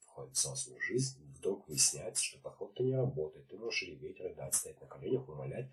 входит 0.00 0.34
в 0.34 0.40
взрослую 0.40 0.80
жизнь, 0.80 1.22
вдруг 1.36 1.68
выясняется, 1.68 2.24
что 2.24 2.38
подход-то 2.38 2.82
не 2.82 2.96
работает. 2.96 3.46
Ты 3.48 3.56
можешь 3.56 3.82
реветь, 3.82 4.20
рыдать, 4.20 4.54
стоять 4.54 4.80
на 4.80 4.86
коленях, 4.86 5.28
умолять, 5.28 5.70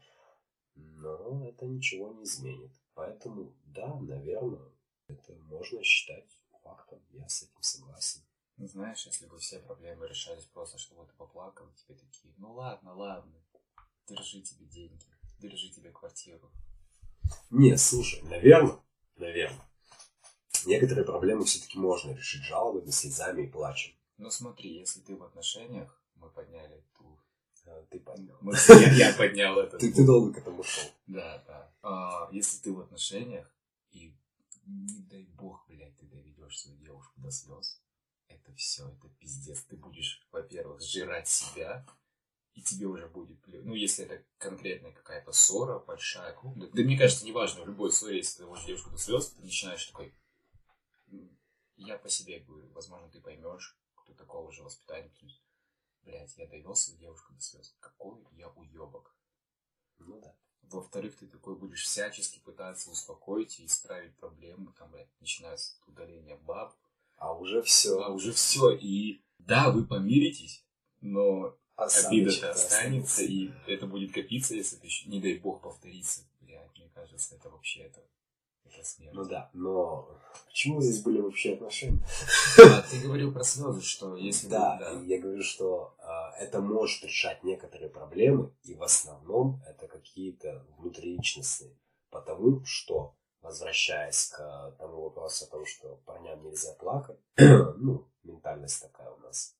но 0.76 1.48
это 1.48 1.66
ничего 1.66 2.12
не 2.14 2.24
изменит. 2.24 2.72
Поэтому, 2.94 3.54
да, 3.66 4.00
наверное, 4.00 4.72
это 5.08 5.34
можно 5.34 5.84
считать 5.84 6.30
фактом. 6.64 7.00
Я 7.12 7.28
с 7.28 7.44
этим 7.44 7.62
согласен. 7.62 8.22
Ну, 8.58 8.68
знаешь, 8.68 9.06
если 9.06 9.26
бы 9.28 9.38
все 9.38 9.60
проблемы 9.60 10.08
решались 10.08 10.46
просто, 10.46 10.78
чтобы 10.78 11.06
ты 11.06 11.14
поплакал, 11.14 11.68
тебе 11.74 11.96
такие, 11.96 12.34
ну 12.38 12.54
ладно, 12.54 12.94
ладно, 12.94 13.34
держи 14.08 14.42
тебе 14.42 14.66
деньги, 14.66 15.06
держи 15.40 15.70
тебе 15.70 15.92
квартиру. 15.92 16.52
Не, 17.50 17.78
слушай, 17.78 18.22
наверное, 18.24 18.80
наверное, 19.18 19.68
некоторые 20.66 21.06
проблемы 21.06 21.46
все-таки 21.46 21.78
можно 21.78 22.12
решить 22.12 22.44
жалобами, 22.44 22.90
слезами 22.90 23.44
и 23.44 23.48
плачем. 23.48 23.94
Ну 24.18 24.30
смотри, 24.30 24.80
если 24.80 25.02
ты 25.02 25.16
в 25.16 25.24
отношениях, 25.24 26.02
мы 26.16 26.30
подняли 26.30 26.84
ту... 26.98 27.20
А, 27.66 27.84
ты 27.90 28.00
поднял. 28.00 28.38
Мы, 28.42 28.54
я, 28.70 29.08
я 29.08 29.14
поднял 29.14 29.58
это. 29.58 29.78
Ты, 29.78 29.92
ты 29.92 30.06
долго 30.06 30.34
к 30.34 30.38
этому 30.38 30.64
шел. 30.64 30.84
Да, 31.08 31.44
да. 31.48 31.74
А, 31.82 32.30
если 32.32 32.62
ты 32.62 32.72
в 32.72 32.80
отношениях, 32.80 33.52
и 33.92 34.16
не 34.68 35.00
дай 35.10 35.24
бог, 35.24 35.66
блядь, 35.68 35.98
ты 35.98 36.06
доведешь 36.06 36.60
свою 36.60 36.78
девушку 36.78 37.14
до 37.18 37.32
слез, 37.32 37.82
это 38.28 38.54
все, 38.54 38.88
это 38.88 39.10
пиздец. 39.20 39.64
Ты 39.64 39.78
будешь, 39.78 40.28
во-первых, 40.32 40.82
сжирать 40.82 41.28
себя, 41.28 41.86
и 42.56 42.62
тебе 42.62 42.88
уже 42.88 43.08
будет 43.08 43.38
Ну, 43.48 43.76
если 43.76 44.06
это 44.06 44.24
конкретная 44.38 44.94
какая-то 44.94 45.32
ссора, 45.34 45.80
большая, 45.80 46.34
крупная. 46.34 46.70
Да 46.70 46.84
мне 46.84 46.98
кажется, 46.98 47.26
неважно, 47.26 47.64
в 47.64 47.68
любой 47.68 47.92
ссоре, 47.92 48.18
если 48.18 48.38
ты 48.38 48.44
доводишь 48.44 48.66
девушку 48.66 48.92
до 48.92 48.98
слез, 48.98 49.28
ты 49.28 49.42
начинаешь 49.42 49.86
такой... 49.86 50.14
Я 51.78 51.98
по 51.98 52.10
себе 52.10 52.40
говорю, 52.40 52.70
возможно, 52.74 53.10
ты 53.10 53.20
поймешь, 53.20 53.78
кто 53.96 54.14
такого 54.14 54.52
же 54.52 54.64
воспитания. 54.64 55.12
Блять, 56.04 56.38
я 56.38 56.48
довел 56.48 56.76
свою 56.76 57.00
девушку 57.00 57.34
до 57.34 57.42
слез. 57.42 57.76
Какой 57.80 58.24
я 58.34 58.50
уебок. 58.50 59.16
Ну 59.98 60.20
да. 60.22 60.36
Во-вторых, 60.64 61.18
ты 61.18 61.28
такой 61.28 61.56
будешь 61.56 61.84
всячески 61.84 62.40
пытаться 62.40 62.90
успокоить 62.90 63.60
и 63.60 63.66
исправить 63.66 64.16
проблемы. 64.16 64.74
Там, 64.74 64.92
блядь, 64.92 65.10
начинается 65.20 65.76
удаление 65.88 66.38
баб. 66.38 66.76
А 67.18 67.34
уже 67.34 67.62
все. 67.62 68.00
А 68.02 68.10
уже 68.10 68.32
все. 68.32 68.72
И 68.72 69.22
да, 69.40 69.72
вы 69.72 69.86
помиритесь, 69.86 70.64
но 71.02 71.58
обида-то 71.76 72.52
останется, 72.52 73.24
и 73.24 73.52
это 73.68 73.86
будет 73.86 74.14
копиться, 74.14 74.56
если 74.56 74.78
это 74.78 74.88
еще, 74.88 75.10
не 75.10 75.22
дай 75.22 75.38
бог, 75.38 75.62
повторится. 75.62 76.22
Блядь, 76.42 76.76
мне 76.78 76.90
кажется, 76.90 77.36
это 77.36 77.50
вообще 77.50 77.82
это, 77.82 78.04
это 78.66 78.84
смерть. 78.84 79.14
Ну 79.14 79.26
да, 79.26 79.50
но 79.54 80.10
почему 80.48 80.82
здесь 80.82 81.02
были 81.02 81.20
вообще 81.22 81.54
отношения? 81.54 82.00
А, 82.58 82.82
ты 82.82 83.00
говорил 83.00 83.34
про 83.34 83.44
слезы, 83.44 83.82
что 83.82 84.16
если... 84.16 84.48
Да, 84.48 84.78
да. 84.80 85.02
я 85.06 85.20
говорю, 85.20 85.44
что 85.44 85.96
э, 86.00 86.44
это 86.44 86.62
может 86.62 87.04
решать 87.04 87.44
некоторые 87.44 87.90
проблемы, 87.90 88.52
и 88.64 88.76
в 88.76 88.84
основном 88.84 89.62
это 89.68 89.88
какие-то 89.88 90.66
внутриличностные. 90.78 91.78
Потому 92.10 92.64
что, 92.66 93.16
возвращаясь 93.42 94.28
к 94.28 94.76
тому 94.80 95.02
вопросу 95.02 95.46
о 95.46 95.50
том, 95.50 95.66
что 95.66 95.98
парням 96.06 96.44
нельзя 96.44 96.74
плакать, 96.74 97.20
ну, 97.38 98.08
ментальность 98.24 98.82
такая 98.82 99.12
у 99.12 99.18
нас, 99.18 99.56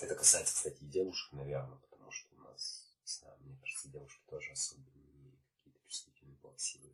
это 0.00 0.14
касается, 0.14 0.54
кстати, 0.54 0.82
и 0.82 0.86
девушек, 0.86 1.32
наверное, 1.32 1.78
потому 1.90 2.10
что 2.10 2.34
у 2.36 2.40
нас, 2.42 2.94
не 3.00 3.12
знаю, 3.12 3.36
мне 3.40 3.56
кажется, 3.60 3.88
девушки 3.88 4.22
тоже 4.28 4.52
особо 4.52 4.82
не 4.94 5.38
какие-то 5.56 5.80
чувствительные, 5.86 6.36
плаксивые. 6.38 6.91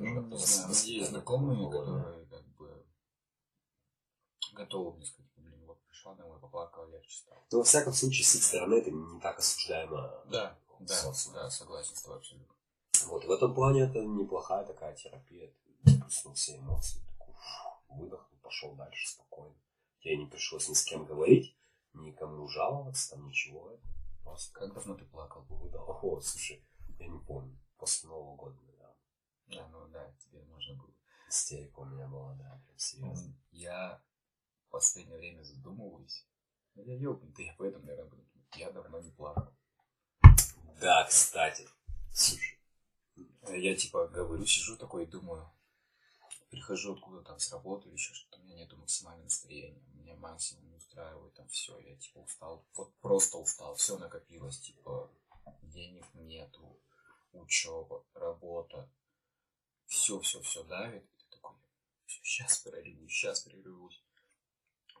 Ну, 0.00 0.28
у 0.30 0.36
есть 0.38 1.08
знакомые, 1.10 1.70
которые 1.70 2.26
как 2.26 2.46
бы 2.56 2.86
готовы 4.54 4.96
мне 4.96 5.04
сказать, 5.04 5.30
блин, 5.36 5.62
вот 5.66 5.78
пришла 5.84 6.14
домой, 6.14 6.40
поплакала, 6.40 6.90
легче 6.90 7.18
стало. 7.18 7.38
Ну, 7.52 7.58
во 7.58 7.64
всяком 7.64 7.92
случае, 7.92 8.24
с 8.24 8.34
их 8.34 8.42
стороны 8.42 8.76
это 8.76 8.90
не 8.90 9.20
так 9.20 9.38
осуждаемо. 9.38 10.24
Да, 10.30 10.58
да, 10.80 11.12
да, 11.34 11.50
согласен 11.50 11.94
с 11.94 12.02
тобой 12.02 12.18
абсолютно. 12.18 12.54
Вот, 13.06 13.24
в 13.26 13.30
этом 13.30 13.54
плане 13.54 13.82
это 13.82 14.02
неплохая 14.02 14.64
такая 14.64 14.94
терапия. 14.94 15.52
Ты 15.84 15.92
выплеснул 15.92 16.32
все 16.32 16.56
эмоции, 16.56 17.00
такой, 17.06 17.34
выдохнул, 17.90 18.40
пошел 18.42 18.74
дальше 18.74 19.06
спокойно. 19.06 19.54
Тебе 20.00 20.16
не 20.16 20.26
пришлось 20.26 20.68
ни 20.70 20.74
с 20.74 20.82
кем 20.82 21.04
говорить, 21.04 21.54
никому 21.92 22.48
жаловаться, 22.48 23.10
там 23.10 23.26
ничего. 23.26 23.78
Просто 24.24 24.52
как 24.58 24.72
давно 24.72 24.94
ты 24.94 25.04
плакал? 25.04 25.42
Выдал. 25.42 25.84
О, 26.02 26.20
слушай, 26.20 26.64
я 26.98 27.06
не 27.06 27.18
помню. 27.18 27.58
После 27.76 28.08
Нового 28.08 28.36
года. 28.36 28.69
Да, 29.50 29.68
ну 29.68 29.88
да, 29.88 30.12
тебе 30.18 30.42
можно 30.44 30.74
было. 30.74 30.94
Истерика 31.28 31.80
у 31.80 31.84
меня 31.84 32.08
была, 32.08 32.34
да, 32.34 32.60
прям 32.64 32.78
серьезно. 32.78 33.34
Я 33.50 34.02
в 34.66 34.70
последнее 34.70 35.18
время 35.18 35.42
задумываюсь. 35.42 36.26
Ну, 36.74 36.82
я 36.82 36.96
ёбнутый, 36.96 37.46
я 37.46 37.54
поэтому, 37.58 37.86
наверное, 37.86 38.24
я 38.56 38.70
давно 38.70 39.00
не 39.00 39.10
плакал. 39.10 39.52
Да, 40.80 41.04
кстати. 41.04 41.68
Слушай. 42.12 42.58
Я 43.48 43.76
типа 43.76 44.08
говорю, 44.08 44.46
сижу 44.46 44.76
такой 44.76 45.04
и 45.04 45.06
думаю, 45.06 45.50
прихожу 46.50 46.94
откуда 46.94 47.22
там 47.22 47.38
с 47.38 47.52
работы 47.52 47.88
или 47.88 47.94
еще 47.94 48.12
что-то, 48.12 48.40
у 48.40 48.44
меня 48.44 48.56
нету 48.56 48.76
максимального 48.76 49.24
настроения, 49.24 49.82
меня 49.94 50.14
максимум 50.16 50.68
не 50.68 50.76
устраивает, 50.76 51.34
там 51.34 51.48
все, 51.48 51.78
я 51.78 51.96
типа 51.96 52.18
устал, 52.18 52.66
вот 52.74 52.94
просто 53.00 53.38
устал, 53.38 53.74
все 53.76 53.96
накопилось, 53.98 54.58
типа 54.58 55.10
денег 55.62 56.04
нету, 56.14 56.80
учеба, 57.32 58.04
работа, 58.14 58.90
все, 59.90 60.20
все, 60.20 60.40
все 60.40 60.62
давит, 60.64 61.02
и 61.02 61.18
ты 61.18 61.24
такой, 61.30 61.56
все, 62.06 62.20
сейчас 62.22 62.58
прорвусь, 62.58 63.12
сейчас 63.12 63.40
прервусь. 63.40 64.02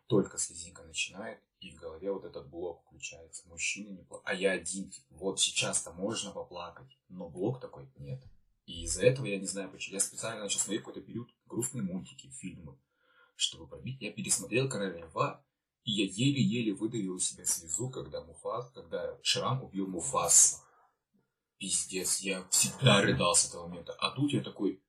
Только 0.08 0.36
слезинка 0.36 0.82
начинает, 0.82 1.40
и 1.60 1.70
в 1.70 1.76
голове 1.76 2.10
вот 2.10 2.24
этот 2.24 2.48
блок 2.50 2.82
включается. 2.84 3.48
Мужчины 3.48 3.90
не 3.90 4.02
плакают. 4.02 4.28
А 4.28 4.34
я 4.34 4.50
один, 4.50 4.92
вот 5.10 5.40
сейчас-то 5.40 5.92
можно 5.92 6.32
поплакать, 6.32 6.98
но 7.08 7.28
блок 7.28 7.60
такой 7.60 7.88
нет. 7.96 8.20
И 8.66 8.82
из-за 8.82 9.02
этого 9.06 9.26
я 9.26 9.38
не 9.38 9.46
знаю 9.46 9.70
почему. 9.70 9.94
Я 9.94 10.00
специально 10.00 10.42
начал 10.42 10.58
смотреть 10.58 10.82
какой-то 10.82 11.02
период 11.02 11.30
грустные 11.46 11.84
мультики, 11.84 12.28
фильмы, 12.30 12.76
чтобы 13.36 13.68
пробить. 13.68 14.00
Я 14.00 14.12
пересмотрел 14.12 14.68
«Короля 14.68 15.06
льва», 15.06 15.44
и 15.84 15.92
я 15.92 16.04
еле-еле 16.04 16.74
выдавил 16.74 17.16
из 17.16 17.28
себя 17.28 17.44
слезу, 17.44 17.90
когда 17.90 18.24
Муфас, 18.24 18.70
когда 18.72 19.16
Шрам 19.22 19.62
убил 19.62 19.86
Муфас. 19.86 20.64
Пиздец, 21.60 22.20
я 22.20 22.42
всегда 22.48 23.02
рыдал 23.02 23.34
с 23.34 23.46
этого 23.46 23.66
момента. 23.66 23.92
А 24.00 24.10
тут 24.12 24.32
я 24.32 24.40
такой, 24.40 24.82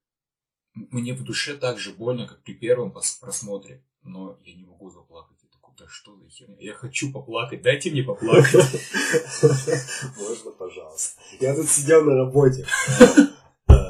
мне 0.73 1.13
в 1.13 1.21
душе 1.21 1.55
так 1.57 1.77
же 1.77 1.91
больно, 1.91 2.25
как 2.25 2.41
при 2.43 2.53
первом 2.53 2.93
просмотре, 2.93 3.83
но 4.03 4.39
я 4.45 4.55
не 4.55 4.63
могу 4.63 4.89
заплакать. 4.89 5.37
Я 5.43 5.49
такой, 5.49 5.75
да 5.77 5.85
что 5.89 6.15
за 6.15 6.29
херня? 6.29 6.55
Я 6.59 6.73
хочу 6.73 7.11
поплакать, 7.11 7.61
дайте 7.61 7.91
мне 7.91 8.03
поплакать. 8.03 8.53
Можно, 10.17 10.51
пожалуйста. 10.51 11.21
Я 11.41 11.55
тут 11.55 11.67
сидел 11.67 12.05
на 12.05 12.15
работе. 12.15 12.65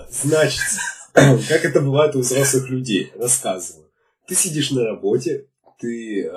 Значит, 0.09 0.63
как 1.13 1.63
это 1.63 1.81
бывает 1.81 2.15
у 2.15 2.21
взрослых 2.21 2.67
людей, 2.71 3.11
рассказываю. 3.15 3.91
Ты 4.25 4.33
сидишь 4.33 4.71
на 4.71 4.85
работе, 4.85 5.50
ты 5.81 6.23
э, 6.23 6.31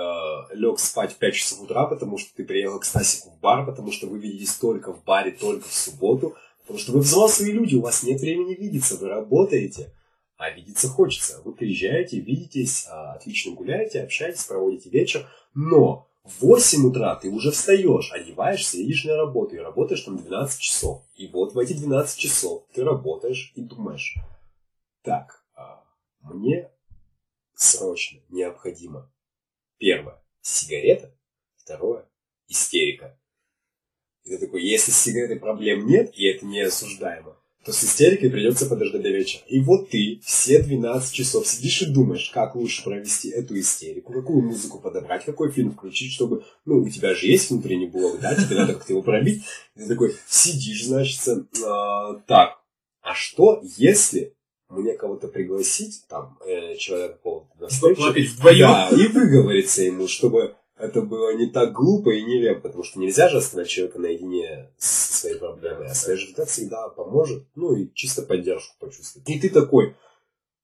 лег 0.54 0.78
спать 0.78 1.12
в 1.12 1.18
5 1.18 1.34
часов 1.34 1.60
утра, 1.60 1.84
потому 1.84 2.16
что 2.16 2.34
ты 2.34 2.44
приехал 2.44 2.80
к 2.80 2.84
Стасику 2.86 3.30
в 3.30 3.40
бар, 3.40 3.66
потому 3.66 3.92
что 3.92 4.06
вы 4.06 4.18
видитесь 4.18 4.54
только 4.54 4.92
в 4.92 5.04
баре, 5.04 5.32
только 5.32 5.68
в 5.68 5.74
субботу, 5.74 6.34
потому 6.62 6.78
что 6.78 6.92
вы 6.92 7.00
взрослые 7.00 7.52
люди, 7.52 7.76
у 7.76 7.82
вас 7.82 8.02
нет 8.02 8.20
времени 8.20 8.54
видеться, 8.54 8.96
вы 8.96 9.08
работаете, 9.08 9.92
а 10.38 10.48
видеться 10.50 10.88
хочется. 10.88 11.42
Вы 11.44 11.52
приезжаете, 11.52 12.20
видитесь, 12.20 12.86
э, 12.86 12.90
отлично 12.90 13.52
гуляете, 13.52 14.02
общаетесь, 14.02 14.44
проводите 14.44 14.88
вечер, 14.88 15.28
но 15.52 16.08
в 16.24 16.40
8 16.40 16.86
утра 16.86 17.14
ты 17.16 17.28
уже 17.28 17.50
встаешь, 17.50 18.12
одеваешься, 18.12 18.78
едешь 18.78 19.04
на 19.04 19.14
работу 19.14 19.56
и 19.56 19.58
работаешь 19.58 20.00
там 20.00 20.16
12 20.16 20.58
часов. 20.58 21.02
И 21.16 21.26
вот 21.28 21.52
в 21.52 21.58
эти 21.58 21.74
12 21.74 22.18
часов 22.18 22.64
ты 22.72 22.82
работаешь 22.82 23.52
и 23.56 23.60
думаешь, 23.60 24.16
так, 25.02 25.44
а 25.54 25.84
мне 26.22 26.70
срочно 27.54 28.20
необходимо 28.30 29.10
первое 29.84 30.18
сигарета, 30.40 31.14
второе 31.56 32.08
истерика. 32.48 33.18
И 34.24 34.30
ты 34.30 34.38
такой, 34.38 34.64
если 34.64 34.90
с 34.90 34.96
сигаретой 34.96 35.38
проблем 35.38 35.86
нет, 35.86 36.10
и 36.14 36.24
это 36.24 36.46
не 36.46 36.62
осуждаемо, 36.62 37.36
то 37.66 37.72
с 37.72 37.84
истерикой 37.84 38.30
придется 38.30 38.64
подождать 38.64 39.02
до 39.02 39.10
вечера. 39.10 39.42
И 39.46 39.60
вот 39.60 39.90
ты 39.90 40.20
все 40.24 40.62
12 40.62 41.14
часов 41.14 41.46
сидишь 41.46 41.82
и 41.82 41.92
думаешь, 41.92 42.30
как 42.30 42.54
лучше 42.54 42.82
провести 42.82 43.28
эту 43.28 43.58
истерику, 43.60 44.14
какую 44.14 44.40
музыку 44.40 44.80
подобрать, 44.80 45.26
какой 45.26 45.52
фильм 45.52 45.72
включить, 45.72 46.12
чтобы, 46.12 46.46
ну, 46.64 46.78
у 46.78 46.88
тебя 46.88 47.14
же 47.14 47.26
есть 47.26 47.50
внутренний 47.50 47.88
блок, 47.88 48.20
да, 48.20 48.34
тебе 48.34 48.56
надо 48.56 48.72
как-то 48.72 48.94
его 48.94 49.02
пробить. 49.02 49.44
И 49.76 49.80
ты 49.80 49.88
такой 49.88 50.16
сидишь, 50.26 50.86
значит, 50.86 51.20
э, 51.28 52.20
так, 52.26 52.58
а 53.02 53.14
что, 53.14 53.62
если 53.76 54.34
мне 54.74 54.94
кого-то 54.94 55.28
пригласить, 55.28 56.04
там, 56.08 56.38
э, 56.46 56.76
человека 56.76 57.14
какого-то 57.14 57.60
на 57.60 57.68
встречу, 57.68 58.02
да, 58.90 58.96
и 58.96 59.06
выговориться 59.08 59.82
ему, 59.82 60.08
чтобы 60.08 60.56
это 60.76 61.02
было 61.02 61.34
не 61.36 61.46
так 61.46 61.72
глупо 61.72 62.10
и 62.10 62.22
нелепо, 62.22 62.62
потому 62.62 62.82
что 62.82 62.98
нельзя 62.98 63.28
же 63.28 63.38
оставить 63.38 63.68
человека 63.68 63.98
наедине 64.00 64.70
со 64.76 65.18
своей 65.18 65.36
проблемой, 65.36 65.86
а 65.86 65.94
своя 65.94 66.18
жена 66.18 66.44
всегда 66.44 66.88
поможет, 66.88 67.44
ну 67.54 67.74
и 67.74 67.88
чисто 67.94 68.22
поддержку 68.22 68.74
почувствовать. 68.80 69.28
И 69.28 69.38
ты 69.38 69.50
такой, 69.50 69.94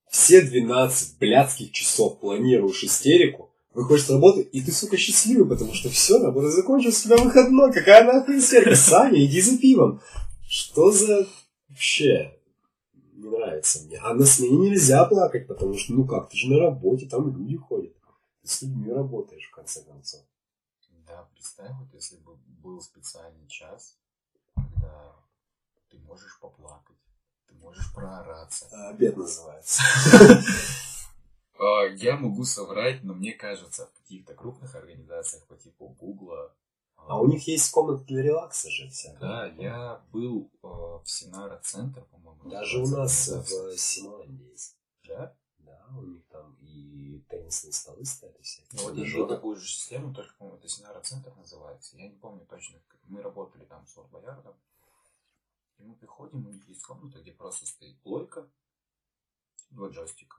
все 0.09 0.41
12 0.41 1.17
блядских 1.17 1.71
часов 1.71 2.19
планируешь 2.19 2.83
истерику, 2.83 3.51
выходишь 3.73 4.05
с 4.05 4.09
работы, 4.09 4.41
и 4.41 4.61
ты, 4.61 4.71
сука, 4.73 4.97
счастливый, 4.97 5.47
потому 5.47 5.73
что 5.73 5.89
все, 5.89 6.19
работа 6.19 6.51
закончилась, 6.51 6.99
у 6.99 7.07
тебя 7.07 7.17
выходной, 7.17 7.71
какая 7.71 8.03
нахуй 8.03 8.39
истерика, 8.39 8.75
Саня, 8.75 9.23
иди 9.23 9.39
за 9.41 9.57
пивом. 9.57 10.01
Что 10.47 10.91
за 10.91 11.25
вообще? 11.69 12.33
Не 13.21 13.29
нравится 13.29 13.83
мне. 13.83 13.99
А 13.99 14.15
на 14.15 14.25
смене 14.25 14.69
нельзя 14.69 15.05
плакать, 15.05 15.47
потому 15.47 15.77
что, 15.77 15.93
ну 15.93 16.05
как, 16.05 16.29
ты 16.29 16.37
же 16.37 16.49
на 16.49 16.59
работе, 16.59 17.07
там 17.07 17.27
люди 17.27 17.55
ходят. 17.55 17.93
Ты 18.41 18.47
с 18.47 18.63
людьми 18.63 18.91
работаешь, 18.91 19.47
в 19.47 19.51
конце 19.51 19.83
концов. 19.83 20.21
Да, 21.05 21.29
представь, 21.33 21.71
вот 21.79 21.93
если 21.93 22.15
бы 22.17 22.35
был 22.63 22.81
специальный 22.81 23.47
час, 23.47 23.95
когда 24.55 25.15
ты 25.89 25.99
можешь 25.99 26.39
поплакать, 26.39 26.97
ты 27.47 27.53
можешь 27.55 27.93
проораться. 27.93 28.67
А, 28.71 28.89
обед 28.89 29.15
называется. 29.17 29.83
А, 31.63 31.83
я 31.83 32.17
могу 32.17 32.43
соврать, 32.43 33.03
но 33.03 33.13
мне 33.13 33.33
кажется, 33.33 33.85
в 33.85 33.93
каких-то 33.99 34.33
крупных 34.33 34.73
организациях 34.73 35.45
по 35.45 35.55
типу 35.55 35.89
Гугла... 35.89 36.51
А 37.07 37.19
у 37.19 37.27
них 37.27 37.47
есть 37.47 37.69
комната 37.71 38.03
для 38.05 38.21
релакса 38.23 38.69
же 38.69 38.89
вся. 38.89 39.13
Да, 39.19 39.47
я 39.47 40.01
был 40.11 40.49
э, 40.63 40.67
в 40.67 41.03
Синара 41.05 41.59
Центр, 41.59 42.03
по-моему. 42.05 42.49
Даже 42.49 42.79
у 42.79 42.87
нас 42.87 43.27
в 43.27 43.77
Симонде 43.77 44.45
есть. 44.51 44.77
Да? 45.07 45.35
Да, 45.59 45.87
у 45.97 46.01
них 46.03 46.25
там 46.27 46.55
и 46.61 47.19
теннисные 47.29 47.73
столы 47.73 48.05
стоят, 48.05 48.39
и 48.39 48.43
всякие. 48.43 48.69
Ну, 48.73 48.83
вот 48.89 48.95
я 48.97 49.03
видел 49.03 49.27
такую 49.27 49.55
же 49.57 49.67
систему, 49.67 50.13
только, 50.13 50.33
по-моему, 50.37 50.57
это 50.59 50.69
Синара 50.69 51.01
Центр 51.01 51.35
называется. 51.35 51.97
Я 51.97 52.07
не 52.07 52.15
помню 52.15 52.45
точно. 52.45 52.79
Мы 53.03 53.21
работали 53.21 53.65
там 53.65 53.85
с 53.87 53.95
Боярдом. 54.09 54.55
И 55.79 55.83
мы 55.83 55.95
приходим, 55.95 56.45
у 56.45 56.49
них 56.51 56.67
есть 56.69 56.83
комната, 56.83 57.19
где 57.19 57.31
просто 57.33 57.65
стоит 57.65 57.99
плойка, 58.01 58.47
два 59.71 59.89
джойстика. 59.89 60.37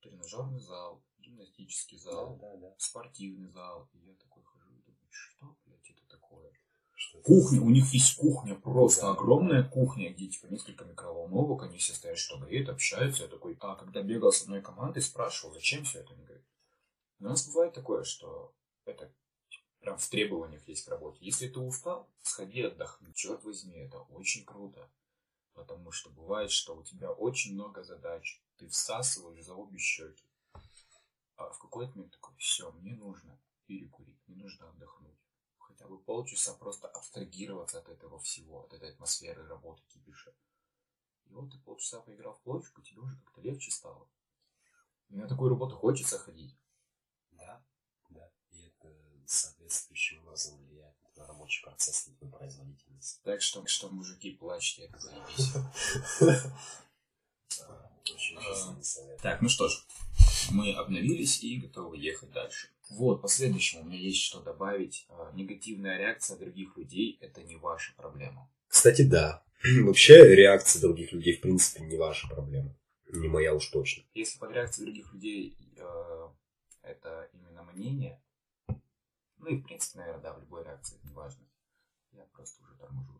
Тренажерный 0.00 0.60
зал, 0.60 1.02
гимнастический 1.18 1.98
зал, 1.98 2.36
Да, 2.40 2.56
да, 2.56 2.68
да. 2.68 2.74
спортивный 2.78 3.50
зал. 3.50 3.88
И 3.92 3.98
я 3.98 4.14
такой 4.14 4.42
хожу 4.44 4.70
и 4.72 4.80
думаю, 4.82 5.08
что, 5.10 5.56
блядь, 5.66 5.90
это 5.90 6.06
такое? 6.08 6.50
Что 6.52 6.78
это 6.78 6.87
Кухня, 7.24 7.60
у 7.60 7.70
них 7.70 7.92
есть 7.92 8.16
кухня, 8.16 8.54
просто 8.54 9.02
Да. 9.02 9.10
огромная 9.12 9.62
кухня, 9.62 10.12
где 10.12 10.26
типа 10.26 10.46
несколько 10.46 10.84
микроволновок, 10.84 11.62
они 11.62 11.78
все 11.78 11.92
стоят, 11.92 12.18
что 12.18 12.38
греют, 12.38 12.68
общаются. 12.68 13.22
Я 13.24 13.28
такой, 13.28 13.56
а 13.60 13.76
когда 13.76 14.02
бегал 14.02 14.32
с 14.32 14.42
одной 14.42 14.62
командой, 14.62 15.00
спрашивал, 15.00 15.54
зачем 15.54 15.84
все 15.84 16.00
это, 16.00 16.12
они 16.14 16.24
говорят. 16.24 16.44
У 17.20 17.24
нас 17.24 17.46
бывает 17.46 17.72
такое, 17.74 18.02
что 18.04 18.54
это 18.84 19.12
прям 19.80 19.98
в 19.98 20.08
требованиях 20.08 20.66
есть 20.66 20.84
к 20.84 20.88
работе. 20.88 21.18
Если 21.20 21.48
ты 21.48 21.60
устал, 21.60 22.08
сходи 22.22 22.62
отдохни. 22.62 23.12
Черт 23.12 23.44
возьми, 23.44 23.76
это 23.76 24.00
очень 24.00 24.44
круто. 24.44 24.90
Потому 25.54 25.90
что 25.92 26.10
бывает, 26.10 26.50
что 26.50 26.76
у 26.76 26.82
тебя 26.82 27.10
очень 27.10 27.54
много 27.54 27.82
задач, 27.82 28.42
ты 28.56 28.68
всасываешь 28.68 29.44
за 29.44 29.54
обе 29.54 29.78
щеки. 29.78 30.24
А 31.36 31.50
в 31.50 31.58
какой-то 31.58 31.92
момент 31.92 32.12
такой, 32.12 32.34
все, 32.38 32.70
мне 32.72 32.94
нужно 32.94 33.40
перекурить, 33.66 34.20
мне 34.26 34.42
нужно 34.42 34.68
отдохнуть. 34.70 35.17
Хотя 35.78 35.90
бы 35.90 35.98
полчаса 36.00 36.54
просто 36.54 36.88
абстрагироваться 36.88 37.78
от 37.78 37.88
этого 37.88 38.18
всего, 38.18 38.64
от 38.64 38.72
этой 38.72 38.90
атмосферы 38.90 39.46
работы 39.46 39.80
кипиша. 39.88 40.34
И 41.26 41.32
вот 41.32 41.52
ты 41.52 41.58
полчаса 41.58 42.00
поиграл 42.00 42.34
в 42.34 42.40
плочку, 42.40 42.82
тебе 42.82 43.00
уже 43.00 43.16
как-то 43.16 43.40
легче 43.42 43.70
стало. 43.70 44.08
И 45.08 45.14
на 45.14 45.28
такую 45.28 45.50
работу 45.50 45.76
хочется 45.76 46.18
ходить. 46.18 46.56
Да, 47.30 47.62
да. 48.08 48.28
И 48.50 48.66
это 48.66 48.92
соответствующим 49.26 50.20
образом 50.22 50.58
влияет 50.58 51.00
на 51.04 51.10
твой 51.10 51.26
рабочий 51.26 51.62
процесс, 51.62 52.08
на 52.08 52.16
твою 52.16 52.32
производительность. 52.32 53.22
Так 53.22 53.40
что, 53.40 53.64
что 53.66 53.88
мужики, 53.88 54.32
плачьте, 54.32 54.82
это 54.82 54.98
заебись. 54.98 55.54
Очень 58.10 58.38
А. 58.38 59.22
Так, 59.22 59.42
ну 59.42 59.48
что 59.48 59.68
ж, 59.68 59.86
мы 60.50 60.72
обновились 60.72 61.42
и 61.42 61.58
готовы 61.58 61.98
ехать 61.98 62.30
дальше. 62.30 62.68
Вот, 62.90 63.20
по 63.20 63.28
следующему 63.28 63.82
у 63.82 63.84
меня 63.84 63.98
есть 63.98 64.22
что 64.22 64.40
добавить. 64.40 65.06
А, 65.10 65.32
Негативная 65.34 65.98
реакция 65.98 66.38
других 66.38 66.76
людей– 66.76 67.18
это 67.20 67.42
не 67.42 67.56
ваша 67.56 67.94
проблема. 67.96 68.50
Кстати, 68.66 69.02
да. 69.02 69.44
Вообще 69.82 70.34
реакция 70.34 70.80
других 70.80 71.12
людей, 71.12 71.36
в 71.36 71.40
принципе, 71.40 71.84
не 71.84 71.96
ваша 71.96 72.28
проблема. 72.28 72.74
Не 73.12 73.28
моя 73.28 73.54
уж 73.54 73.68
точно. 73.68 74.04
Если 74.14 74.38
под 74.38 74.52
реакцией 74.52 74.86
других 74.86 75.12
людей 75.12 75.56
э, 75.76 76.28
это 76.82 77.30
именно 77.32 77.62
мнение, 77.62 78.22
ну 79.38 79.48
и 79.48 79.56
в 79.56 79.62
принципе, 79.62 80.00
наверное, 80.00 80.22
да, 80.22 80.34
в 80.34 80.40
любой 80.40 80.64
реакции 80.64 80.96
это 80.96 81.06
не 81.06 81.14
важно. 81.14 81.44
Я 82.12 82.24
просто 82.32 82.62
уже 82.64 82.74
торможу. 82.76 83.17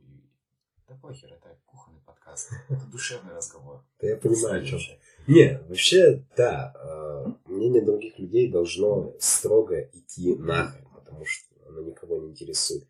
Да 0.89 0.95
похер, 1.03 1.31
это 1.35 1.59
кухонный 1.67 2.01
подкаст. 2.01 2.51
Это 2.71 2.87
душевный 2.87 3.35
разговор. 3.35 3.85
Да 4.01 4.09
я 4.09 4.17
понимаю, 4.17 4.63
о 4.63 4.65
чем. 4.65 4.79
Следующее. 4.79 4.99
Не, 5.27 5.59
вообще, 5.69 6.25
да, 6.35 6.73
э, 6.75 7.27
мнение 7.45 7.83
других 7.83 8.19
людей 8.19 8.51
должно 8.51 9.15
строго 9.21 9.83
идти 9.93 10.35
нахрен, 10.37 10.89
потому 10.95 11.27
что 11.27 11.45
оно 11.67 11.83
никого 11.83 12.23
не 12.23 12.31
интересует. 12.31 12.89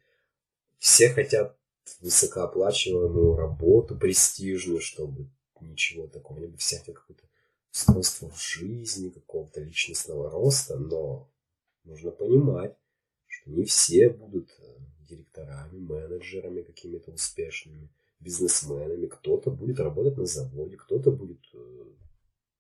Все 0.79 1.09
хотят 1.09 1.57
высокооплачиваемую 2.01 3.35
работу, 3.35 3.97
престижную, 3.97 4.81
чтобы 4.81 5.29
ничего 5.61 6.07
такого. 6.07 6.57
Все 6.57 6.79
хотят 6.79 7.01
какое-то 7.01 7.25
устройство 7.73 8.31
в 8.31 8.41
жизни, 8.41 9.09
какого-то 9.09 9.61
личностного 9.61 10.31
роста, 10.31 10.77
но 10.77 11.29
нужно 11.83 12.13
понимать, 12.13 12.77
что 13.27 13.51
не 13.51 13.65
все 13.65 14.09
будут 14.09 14.51
э, 14.61 14.79
директорами, 15.09 15.79
менеджерами 15.79 16.62
какими-то 16.62 17.11
успешными, 17.11 17.88
бизнесменами. 18.21 19.07
Кто-то 19.07 19.51
будет 19.51 19.81
работать 19.81 20.16
на 20.16 20.27
заводе, 20.27 20.77
кто-то 20.77 21.11
будет 21.11 21.40
э, 21.55 21.85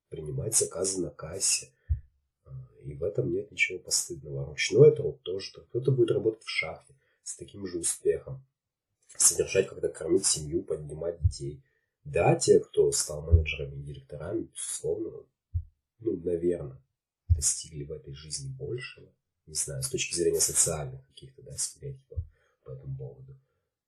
принимать 0.08 0.56
заказы 0.56 1.00
на 1.00 1.10
кассе. 1.10 1.70
А, 2.44 2.50
И 2.84 2.94
в 2.94 3.04
этом 3.04 3.30
нет 3.32 3.50
ничего 3.50 3.78
постыдного. 3.78 4.46
Ручной 4.46 4.94
труд 4.94 5.22
тоже. 5.22 5.52
Кто-то 5.52 5.92
будет 5.92 6.10
работать 6.10 6.44
в 6.44 6.50
шахте 6.50 6.94
с 7.22 7.36
таким 7.36 7.66
же 7.66 7.78
успехом. 7.78 8.44
Содержать, 9.16 9.68
когда 9.68 9.88
кормить 9.88 10.26
семью, 10.26 10.62
поднимать 10.62 11.20
детей. 11.20 11.62
Да, 12.04 12.36
те, 12.36 12.60
кто 12.60 12.90
стал 12.92 13.22
менеджерами 13.22 13.80
и 13.80 13.82
директорами, 13.82 14.48
безусловно, 14.54 15.24
ну, 15.98 16.16
наверное, 16.24 16.80
достигли 17.28 17.84
в 17.84 17.92
этой 17.92 18.14
жизни 18.14 18.48
большего. 18.48 19.08
Не 19.46 19.54
знаю, 19.54 19.82
с 19.82 19.88
точки 19.88 20.14
зрения 20.14 20.40
социальных 20.40 21.06
каких-то, 21.08 21.42
да, 21.42 21.56
стереотипов 21.56 22.18
по 22.68 22.72
этому 22.72 22.96
поводу. 22.96 23.40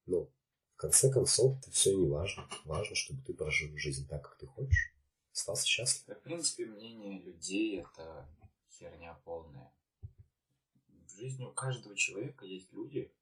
Но 0.06 0.24
в 0.24 0.76
конце 0.76 1.10
концов, 1.12 1.58
это 1.58 1.70
все 1.70 1.94
не 1.94 2.08
важно. 2.08 2.48
Важно, 2.64 2.96
чтобы 2.96 3.22
ты 3.22 3.34
прожил 3.34 3.76
жизнь 3.76 4.08
так, 4.08 4.22
как 4.22 4.38
ты 4.38 4.46
хочешь. 4.46 4.94
Остался 5.32 5.66
счастлив. 5.66 6.04
Да, 6.06 6.14
в 6.14 6.22
принципе, 6.22 6.64
мнение 6.64 7.20
людей 7.20 7.80
это 7.80 8.26
херня 8.70 9.14
полная. 9.24 9.70
В 11.06 11.10
жизни 11.14 11.44
у 11.44 11.52
каждого 11.52 11.94
человека 11.94 12.46
есть 12.46 12.72
люди, 12.72 13.12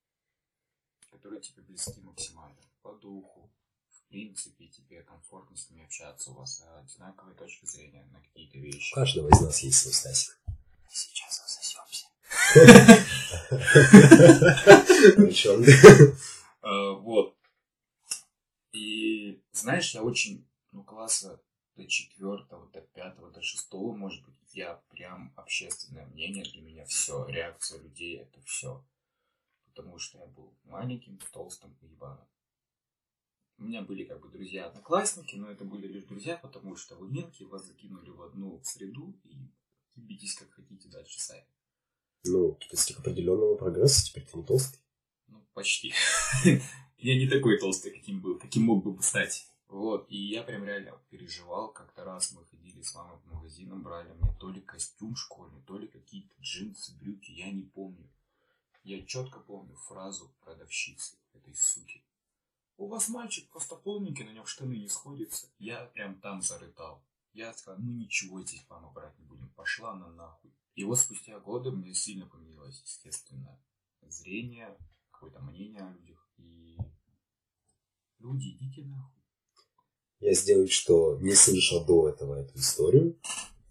которые 1.11 1.40
тебе 1.40 1.62
близки 1.62 2.01
максимально. 2.01 2.62
По 2.83 2.92
духу, 2.94 3.51
в 3.90 4.03
принципе, 4.09 4.68
тебе 4.68 5.03
комфортно 5.03 5.57
с 5.57 5.68
ними 5.68 5.85
общаться, 5.85 6.31
у 6.31 6.35
вас 6.35 6.64
одинаковые 6.77 7.37
точки 7.37 7.66
зрения 7.66 8.05
на 8.12 8.21
какие-то 8.21 8.59
У 8.59 8.61
вещи. 8.62 8.94
каждого 8.94 9.29
из 9.29 9.40
нас 9.40 9.59
есть 9.61 9.79
свой 9.79 9.92
Стасик. 9.92 10.40
Сейчас 10.90 11.42
засосемся. 11.42 12.07
Причем, 15.16 15.62
Э, 16.62 16.92
Вот. 17.00 17.37
И 18.72 19.42
знаешь, 19.52 19.94
я 19.94 20.02
очень, 20.02 20.46
ну, 20.72 20.82
класса 20.84 21.40
до 21.76 21.87
четвертого, 21.87 22.66
до 22.70 22.80
пятого, 22.80 23.30
до 23.30 23.40
шестого, 23.40 23.94
может 23.94 24.24
быть, 24.24 24.34
я 24.52 24.74
прям 24.90 25.32
общественное 25.37 26.06
мнение 26.06 26.44
для 26.44 26.61
меня 26.61 26.84
все, 26.84 27.24
реакция 27.26 27.80
людей 27.80 28.18
это 28.18 28.40
все. 28.42 28.84
Потому 29.66 29.98
что 29.98 30.18
я 30.18 30.26
был 30.26 30.54
маленьким, 30.64 31.18
толстым 31.32 31.76
и 31.80 31.87
ебаным. 31.87 32.26
У 33.58 33.64
меня 33.64 33.82
были 33.82 34.04
как 34.04 34.20
бы 34.20 34.28
друзья-одноклассники, 34.28 35.37
но 35.37 35.50
это 35.50 35.64
были 35.64 35.87
лишь 35.87 36.04
друзья, 36.04 36.37
потому 36.37 36.76
что 36.76 36.96
вы 36.96 37.08
мелкие, 37.08 37.48
вас 37.48 37.64
закинули 37.64 38.11
в 38.11 38.22
одну 38.22 38.61
среду 38.64 39.18
и 39.24 39.37
ебитесь 39.94 40.34
как 40.34 40.50
хотите 40.52 40.88
дальше 40.88 41.20
сами. 41.20 41.46
ну, 42.24 42.54
ты 42.54 42.68
достиг 42.70 42.98
определенного 42.98 43.56
прогресса, 43.56 44.04
теперь 44.04 44.26
ты 44.26 44.37
не 44.37 44.44
толстый. 44.44 44.80
Ну, 45.29 45.47
почти. 45.55 45.95
Я 46.99 47.17
не 47.17 47.29
такой 47.29 47.59
толстый, 47.59 47.91
каким 47.91 48.21
был, 48.21 48.38
каким 48.38 48.64
мог 48.64 48.85
бы 48.85 49.03
стать. 49.03 49.49
Вот, 49.69 50.07
и 50.09 50.17
я 50.17 50.43
прям 50.43 50.64
реально 50.64 50.99
переживал. 51.11 51.71
Как-то 51.71 52.03
раз 52.03 52.33
мы 52.33 52.45
ходили 52.47 52.81
с 52.81 52.95
мамой 52.95 53.19
по 53.19 53.35
магазинам, 53.35 53.83
брали 53.83 54.11
мне 54.14 54.35
то 54.41 54.49
ли 54.51 54.62
костюм 54.62 55.14
школьный, 55.14 55.61
то 55.62 55.77
ли 55.79 55.87
какие-то 55.87 56.35
джинсы, 56.41 56.97
брюки, 56.97 57.31
я 57.33 57.53
не 57.53 57.62
помню. 57.62 58.09
Я 58.83 59.05
четко 59.05 59.41
помню 59.41 59.77
фразу 59.77 60.35
продавщицы 60.41 61.19
этой 61.35 61.55
суки. 61.55 62.03
У 62.79 62.87
вас 62.87 63.09
мальчик 63.09 63.47
просто 63.51 63.77
полненький, 63.77 64.25
на 64.25 64.31
нем 64.31 64.47
штаны 64.47 64.75
не 64.75 64.88
сходятся. 64.88 65.49
Я 65.59 65.85
прям 65.87 66.19
там 66.21 66.41
зарытал. 66.41 67.05
Я 67.35 67.53
сказал, 67.53 67.81
ну 67.81 67.93
ничего 67.93 68.41
здесь, 68.43 68.64
мама, 68.71 68.91
брать 68.91 69.19
не 69.19 69.27
будем. 69.27 69.51
Пошла 69.51 69.95
на 69.95 70.09
нахуй. 70.12 70.51
И 70.75 70.85
вот 70.85 70.99
спустя 70.99 71.38
годы 71.41 71.73
мне 71.73 71.93
сильно 71.93 72.27
поменялось, 72.27 72.81
естественно, 72.83 73.61
зрение, 74.03 74.77
какое-то 75.18 75.40
мнение 75.40 75.83
о 75.83 75.90
людях. 75.90 76.31
И 76.37 76.78
люди, 78.20 78.57
идите 78.57 78.85
нахуй. 78.85 79.20
Я 80.20 80.33
сделаю, 80.35 80.68
что 80.68 81.18
не 81.20 81.35
слышал 81.35 81.85
до 81.85 82.09
этого 82.09 82.37
эту 82.37 82.57
историю. 82.59 83.18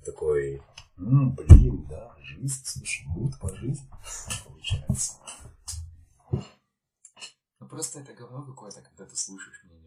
Такой, 0.04 0.62
М, 0.98 1.36
блин, 1.36 1.86
да, 1.88 2.18
жизнь, 2.20 2.62
слушай, 2.66 3.06
мут 3.08 3.40
по 3.40 3.54
жизни 3.56 3.88
получается. 4.46 5.14
Ну 7.60 7.68
просто 7.68 8.00
это 8.00 8.14
говно 8.14 8.44
какое-то, 8.46 8.82
когда 8.82 9.06
ты 9.06 9.16
слушаешь 9.16 9.64
мнение. 9.64 9.87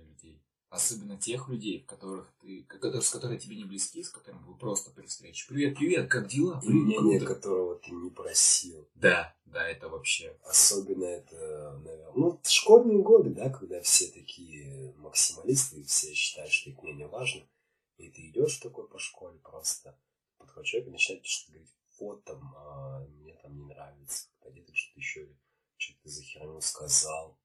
Особенно 0.71 1.17
тех 1.17 1.49
людей, 1.49 1.81
в 1.81 1.87
которых 1.87 2.33
ты, 2.41 2.65
с 3.01 3.11
которыми 3.11 3.39
тебе 3.39 3.57
не 3.57 3.65
близки, 3.65 4.05
с 4.05 4.09
которыми 4.09 4.45
вы 4.45 4.55
просто 4.55 4.93
при 4.93 5.05
встрече. 5.05 5.49
Привет, 5.49 5.77
привет, 5.77 6.09
как 6.09 6.29
дела? 6.29 6.61
Блин, 6.65 6.85
мнение, 6.85 7.19
круто». 7.19 7.35
которого 7.35 7.75
ты 7.75 7.91
не 7.91 8.09
просил. 8.09 8.89
Да, 8.95 9.35
да, 9.47 9.69
это 9.69 9.89
вообще. 9.89 10.39
Особенно 10.45 11.07
это, 11.07 11.77
наверное, 11.85 12.13
ну, 12.15 12.41
школьные 12.45 13.03
годы, 13.03 13.31
да, 13.31 13.51
когда 13.51 13.81
все 13.81 14.13
такие 14.13 14.95
максималисты, 14.99 15.81
и 15.81 15.83
все 15.83 16.15
считают, 16.15 16.53
что 16.53 16.71
их 16.71 16.81
мнение 16.81 17.09
важно. 17.09 17.43
И 17.97 18.09
ты 18.09 18.29
идешь 18.29 18.59
такой 18.59 18.87
по 18.87 19.01
школе 19.01 19.41
просто, 19.41 19.99
подходит 20.39 20.69
человек 20.69 20.89
и 20.89 20.93
начинает 20.93 21.27
что-то 21.27 21.51
говорить, 21.51 21.75
вот 21.99 22.23
там, 22.23 22.55
а, 22.57 23.05
мне 23.19 23.35
там 23.43 23.59
не 23.59 23.65
нравится, 23.65 24.29
когда 24.41 24.63
ты 24.63 24.73
что-то 24.73 25.01
еще, 25.01 25.23
или 25.25 25.37
что 25.79 25.95
ты 26.01 26.09
за 26.09 26.23
херню 26.23 26.61
сказал. 26.61 27.37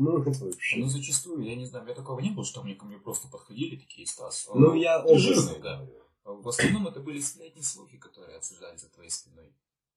Тебя 0.00 0.12
волнует 0.12 0.38
вообще. 0.38 0.76
Ну, 0.78 0.86
зачастую, 0.86 1.42
я 1.42 1.56
не 1.56 1.66
знаю, 1.66 1.84
у 1.84 1.86
меня 1.86 1.94
такого 1.94 2.20
не 2.20 2.30
было, 2.30 2.44
что 2.44 2.62
мне 2.62 2.74
ко 2.74 2.84
мне 2.84 2.98
просто 2.98 3.28
подходили 3.28 3.76
такие, 3.76 4.06
Стас. 4.06 4.48
а, 4.48 4.54
Ну, 4.54 4.74
я 4.74 5.04
жирный, 5.16 5.60
да. 5.60 5.86
В 6.24 6.48
основном 6.48 6.86
это 6.88 7.00
были 7.00 7.20
сплетни 7.20 7.60
слухи, 7.60 7.98
которые 7.98 8.36
обсуждали 8.36 8.76
за 8.76 8.88
твоей 8.90 9.10
спиной. 9.10 9.54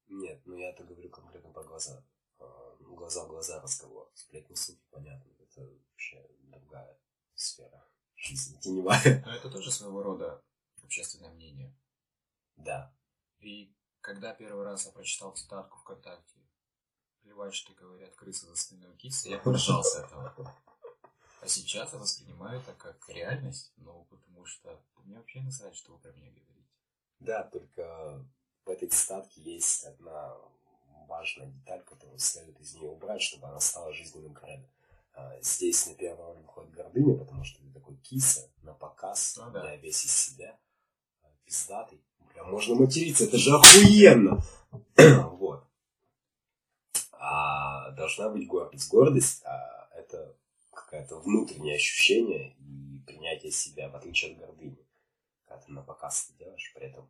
Нет, 0.07 0.41
ну 0.45 0.55
я-то 0.55 0.83
говорю 0.83 1.09
конкретно 1.09 1.51
про 1.51 1.63
глаза. 1.63 2.03
А, 2.39 2.75
ну, 2.79 2.95
Глаза 2.95 3.25
в 3.25 3.29
глаза 3.29 3.61
разговор. 3.61 4.09
Сплетни 4.13 4.55
слухи, 4.55 4.81
понятно. 4.89 5.31
Это 5.39 5.61
вообще 5.61 6.27
другая 6.43 6.99
сфера 7.35 7.85
жизни, 8.15 8.57
теневая. 8.59 9.23
Но 9.25 9.33
это 9.33 9.49
тоже 9.49 9.71
своего 9.71 10.01
рода 10.03 10.41
общественное 10.83 11.31
мнение. 11.31 11.75
Да. 12.55 12.95
И 13.39 13.75
когда 14.01 14.33
первый 14.33 14.63
раз 14.63 14.85
я 14.85 14.91
прочитал 14.91 15.33
цитатку 15.35 15.79
ВКонтакте, 15.79 16.39
плевать, 17.33 17.53
что 17.53 17.73
говорят 17.73 18.13
крысы 18.15 18.45
за 18.47 18.55
спиной 18.55 18.91
у 18.91 18.95
кисы, 18.95 19.29
я 19.29 19.39
поржал 19.39 19.83
с 19.83 19.95
этого. 19.95 20.33
А 21.41 21.47
сейчас 21.47 21.91
я 21.93 21.99
воспринимаю 21.99 22.59
это 22.61 22.73
как 22.73 22.97
реальность, 23.09 23.73
ну, 23.77 24.05
потому 24.09 24.45
что 24.45 24.79
мне 25.03 25.17
вообще 25.17 25.41
насрать, 25.41 25.75
что 25.75 25.93
вы 25.93 25.97
про 25.99 26.11
меня 26.11 26.31
говорите. 26.31 26.67
Да, 27.19 27.43
только 27.43 28.25
в 28.65 28.69
этой 28.69 28.87
цитатке 28.87 29.41
есть 29.41 29.83
одна 29.83 30.35
важная 31.07 31.47
деталь, 31.47 31.83
которую 31.83 32.19
следует 32.19 32.59
из 32.61 32.75
нее 32.75 32.89
убрать, 32.89 33.21
чтобы 33.21 33.47
она 33.47 33.59
стала 33.59 33.93
жизненным 33.93 34.33
кредо. 34.33 34.65
А, 35.15 35.39
Здесь 35.41 35.85
на 35.87 35.95
первую 35.95 36.27
роль 36.33 36.41
выходит 36.43 36.71
гордыня, 36.71 37.17
потому 37.17 37.43
что 37.43 37.61
ты 37.61 37.69
такой 37.71 37.97
киса, 37.97 38.49
на 38.61 38.73
показ, 38.73 39.35
Ну 39.37 39.51
да. 39.51 39.71
я 39.71 39.77
весь 39.77 40.05
из 40.05 40.11
себя, 40.11 40.57
а, 41.23 41.27
пиздатый. 41.45 42.01
Бля, 42.33 42.43
можно 42.45 42.75
материться, 42.75 43.25
это 43.25 43.37
же 43.37 43.53
охуенно! 43.53 44.41
вот. 45.37 45.67
Должна 48.03 48.27
быть 48.27 48.45
гордость. 48.47 48.89
Гордость 48.89 49.45
а, 49.45 49.87
это 49.95 50.35
какое-то 50.73 51.21
внутреннее 51.21 51.77
ощущение 51.77 52.53
и 52.59 52.99
принятие 53.07 53.53
себя, 53.53 53.87
в 53.87 53.95
отличие 53.95 54.33
от 54.33 54.39
гордыни. 54.39 54.85
Когда 55.45 55.61
ты 55.63 55.71
на 55.71 55.81
показ 55.83 56.27
это 56.27 56.37
делаешь, 56.37 56.73
при 56.75 56.87
этом, 56.87 57.09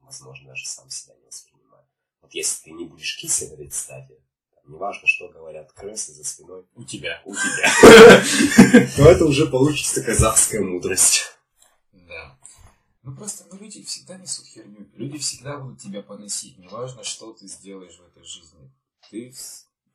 возможно, 0.00 0.48
даже 0.48 0.66
сам 0.66 0.90
себя 0.90 1.14
не 1.14 1.24
воспринимая. 1.24 1.88
Вот 2.20 2.34
если 2.34 2.64
ты 2.64 2.72
не 2.72 2.84
будешь 2.84 3.16
кисой 3.16 3.66
цитате, 3.70 4.20
там, 4.54 4.70
неважно, 4.70 5.08
что 5.08 5.30
говорят 5.30 5.72
крысы 5.72 6.12
за 6.12 6.22
спиной 6.22 6.66
У 6.74 6.84
тебя. 6.84 7.22
у 7.24 7.34
тебя, 7.34 8.86
то 8.96 9.10
это 9.10 9.24
уже 9.24 9.46
получится 9.46 10.04
казахская 10.04 10.60
мудрость. 10.60 11.22
Да. 11.92 12.38
Ну 13.04 13.16
просто 13.16 13.46
ну, 13.50 13.58
люди 13.58 13.82
всегда 13.84 14.18
несут 14.18 14.44
херню. 14.48 14.86
Люди 14.92 15.16
всегда 15.16 15.56
будут 15.56 15.80
тебя 15.80 16.02
поносить. 16.02 16.58
Неважно, 16.58 17.04
что 17.04 17.32
ты 17.32 17.48
сделаешь 17.48 17.98
в 17.98 18.04
этой 18.04 18.22
жизни. 18.22 18.70
Ты 19.10 19.32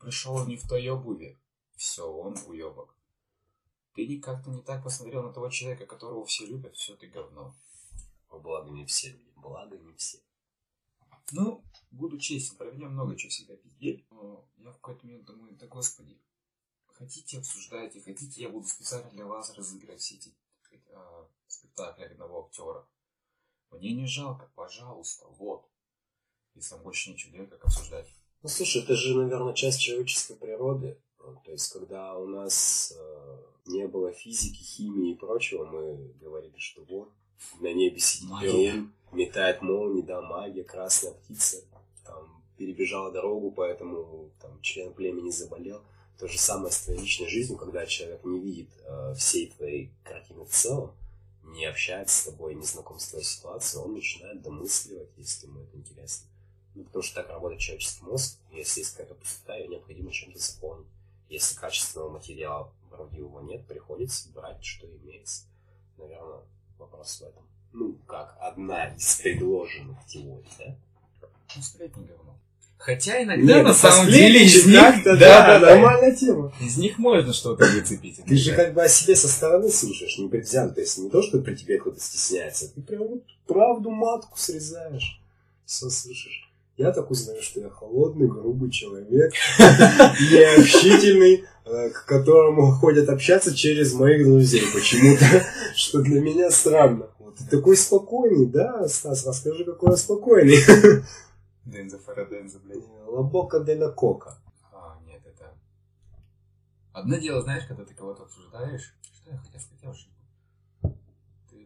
пришел 0.06 0.46
не 0.48 0.56
в 0.56 0.68
той 0.68 0.88
обуви. 0.90 1.38
Все, 1.76 2.10
он 2.10 2.38
уебок. 2.48 2.96
Ты 3.94 4.08
не 4.08 4.20
как-то 4.20 4.50
не 4.50 4.62
так 4.62 4.84
посмотрел 4.84 5.24
на 5.24 5.34
того 5.34 5.50
человека, 5.50 5.86
которого 5.86 6.26
все 6.26 6.46
любят, 6.46 6.76
все 6.76 6.96
ты 6.96 7.08
говно. 7.08 7.54
Благо 8.30 8.70
не 8.70 8.86
все 8.86 9.18
благо 9.46 9.78
не 9.78 9.94
все. 9.96 10.20
Ну, 11.32 11.64
буду 11.92 12.18
честен, 12.18 12.58
про 12.58 12.72
меня 12.72 12.90
много 12.90 13.16
чего 13.16 13.30
всегда 13.30 13.56
пиздеть. 13.56 14.06
Но 14.12 14.48
я 14.58 14.72
в 14.72 14.76
какой-то 14.76 15.06
момент 15.06 15.26
думаю, 15.26 15.56
да 15.56 15.68
господи, 15.68 16.20
хотите 16.88 17.40
обсуждайте, 17.40 18.02
хотите 18.02 18.42
я 18.42 18.50
буду 18.50 18.68
специально 18.68 19.10
для 19.12 19.26
вас 19.26 19.54
разыгрывать 19.54 20.02
все 20.02 20.16
эти 20.16 20.36
э, 20.72 21.26
спектакли 21.48 22.04
одного 22.04 22.46
актера. 22.46 22.88
Мне 23.72 23.94
не 23.94 24.08
жалко, 24.08 24.52
пожалуйста, 24.56 25.28
вот. 25.28 25.70
Если 26.54 26.74
вам 26.76 26.84
больше 26.84 27.12
нечего 27.12 27.32
делать, 27.34 27.50
как 27.50 27.66
обсуждать. 27.66 28.08
Ну, 28.46 28.50
слушай, 28.50 28.84
это 28.84 28.94
же, 28.94 29.18
наверное, 29.18 29.56
часть 29.56 29.82
человеческой 29.82 30.36
природы. 30.36 31.00
Ну, 31.18 31.36
То 31.44 31.52
есть, 31.52 31.68
когда 31.74 32.16
у 32.16 32.28
нас 32.28 32.94
э, 32.96 33.38
не 33.66 33.88
было 33.88 34.12
физики, 34.12 34.62
химии 34.62 35.14
и 35.14 35.16
прочего, 35.16 35.66
мы 35.66 36.14
говорили, 36.22 36.54
что 36.60 36.84
вот, 36.88 37.10
на 37.60 37.74
небе 37.74 38.00
сидит 38.00 38.30
перун, 38.40 38.94
метает 39.12 39.64
молнии, 39.64 40.04
да, 40.04 40.22
магия, 40.22 40.64
красная 40.64 41.14
птица, 41.14 41.64
там, 42.06 42.40
перебежала 42.56 43.12
дорогу, 43.12 43.50
поэтому 43.50 44.30
там, 44.40 44.62
член 44.62 44.94
племени 44.94 45.32
заболел. 45.32 45.82
То 46.20 46.28
же 46.28 46.38
самое 46.38 46.72
с 46.72 46.82
твоей 46.82 47.00
личной 47.00 47.28
жизнью, 47.28 47.58
когда 47.58 47.88
человек 47.88 48.24
не 48.26 48.40
видит 48.40 48.70
э, 48.84 49.16
всей 49.18 49.48
твоей 49.58 49.90
картины 50.04 50.46
в 50.46 50.52
целом, 50.52 50.92
не 51.42 51.66
общается 51.66 52.16
с 52.16 52.26
тобой, 52.26 52.54
не 52.54 52.64
знаком 52.64 53.00
с 53.00 53.08
твоей 53.08 53.26
ситуацией, 53.26 53.84
он 53.84 53.96
начинает 53.96 54.44
домысливать, 54.44 55.10
если 55.18 55.48
ему 55.48 55.62
это 55.62 55.76
интересно. 55.78 56.28
Ну, 56.76 56.84
потому 56.84 57.04
что 57.04 57.16
так 57.16 57.30
работает 57.30 57.62
человеческий 57.62 58.04
мозг. 58.04 58.38
Если 58.52 58.82
есть 58.82 58.92
какая-то 58.92 59.16
пустота, 59.16 59.56
ее 59.56 59.68
необходимо 59.70 60.12
чем-то 60.12 60.38
заполнить. 60.40 60.88
Если 61.30 61.56
качественного 61.56 62.10
материала 62.10 62.72
вроде 62.92 63.18
его 63.18 63.42
нет, 63.42 63.66
приходится 63.66 64.30
брать, 64.30 64.64
что 64.64 64.86
имеется. 64.88 65.44
Наверное, 65.98 66.42
вопрос 66.78 67.20
в 67.20 67.24
этом. 67.24 67.44
Ну, 67.72 67.98
как 68.08 68.38
одна 68.40 68.94
из 68.94 69.16
предложенных 69.16 70.06
теорий, 70.06 70.50
да? 70.60 70.76
Ну, 71.56 71.62
сплетни 71.62 72.06
говно. 72.06 72.38
Хотя 72.78 73.24
иногда 73.24 73.56
Нет, 73.56 73.64
на 73.64 73.74
со 73.74 73.92
самом 73.92 74.12
деле 74.12 74.46
из 74.46 74.66
них, 74.68 74.80
как-то, 74.80 75.18
да, 75.18 75.60
да, 75.60 75.76
нормальная 75.76 76.16
тема. 76.16 76.54
из 76.60 76.78
них 76.78 77.00
можно 77.00 77.34
что-то 77.34 77.66
выцепить. 77.66 78.24
Ты 78.24 78.36
же 78.36 78.54
как 78.54 78.74
бы 78.74 78.84
о 78.84 78.90
себе 78.90 79.16
со 79.16 79.28
стороны 79.28 79.70
слушаешь, 79.70 80.18
не 80.20 80.30
предвзято. 80.30 80.76
То 80.76 80.82
есть 80.82 80.98
не 80.98 81.10
то, 81.10 81.22
что 81.22 81.40
при 81.40 81.56
тебе 81.56 81.80
кто-то 81.80 82.00
стесняется. 82.00 82.72
Ты 82.74 82.82
прям 82.82 83.08
вот 83.08 83.24
правду 83.48 83.90
матку 83.90 84.38
срезаешь. 84.38 85.20
Все 85.66 85.90
слышишь. 85.90 86.52
Я 86.78 86.92
так 86.92 87.10
узнаю, 87.10 87.42
что 87.42 87.62
я 87.62 87.70
холодный, 87.70 88.28
грубый 88.28 88.70
человек, 88.70 89.32
необщительный, 89.60 91.46
э, 91.64 91.90
к 91.90 92.06
которому 92.06 92.74
ходят 92.74 93.08
общаться 93.08 93.56
через 93.56 93.94
моих 93.94 94.26
друзей 94.26 94.64
почему-то, 94.74 95.26
что 95.76 96.02
для 96.02 96.20
меня 96.20 96.52
странно. 96.52 97.10
Вот 97.20 97.38
ты 97.38 97.46
такой 97.46 97.78
спокойный, 97.78 98.46
да, 98.46 98.86
Стас, 98.90 99.26
расскажи, 99.26 99.64
какой 99.64 99.92
я 99.92 99.96
спокойный. 99.96 100.58
Денза 101.66 101.98
Фараденза, 101.98 102.60
блядь. 102.60 102.84
Лабока 103.08 103.62
де 103.62 103.76
ла 103.76 103.90
кока. 103.90 104.38
А, 104.74 105.00
нет, 105.08 105.22
это... 105.26 105.54
Одно 106.92 107.18
дело, 107.18 107.42
знаешь, 107.42 107.64
когда 107.68 107.86
ты 107.86 107.94
кого-то 107.94 108.24
обсуждаешь, 108.24 108.94
что 109.14 109.32
я 109.32 109.38
хотел 109.38 109.62
сказать, 109.62 109.82
я 109.82 109.90
уже 109.92 110.08
не 110.08 110.25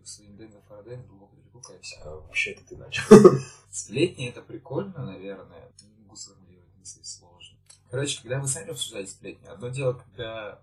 своим 0.08 0.38
Денза 0.38 0.62
Фараденза 0.62 1.08
глубоко 1.08 1.36
далеко, 1.36 1.62
все. 1.82 1.98
А, 2.02 2.16
Вообще-то 2.16 2.66
ты 2.66 2.78
начал. 2.78 3.04
Сплетни 3.72 4.30
это 4.30 4.42
прикольно, 4.42 5.06
наверное. 5.06 5.72
Не 5.82 6.04
могу 6.04 6.16
сформулировать 6.16 6.76
мысли 6.78 7.04
сложно. 7.04 7.58
Короче, 7.90 8.22
когда 8.22 8.40
вы 8.40 8.48
сами 8.48 8.70
обсуждаете 8.70 9.12
сплетни, 9.12 9.48
одно 9.48 9.70
дело, 9.70 9.94
когда 9.94 10.62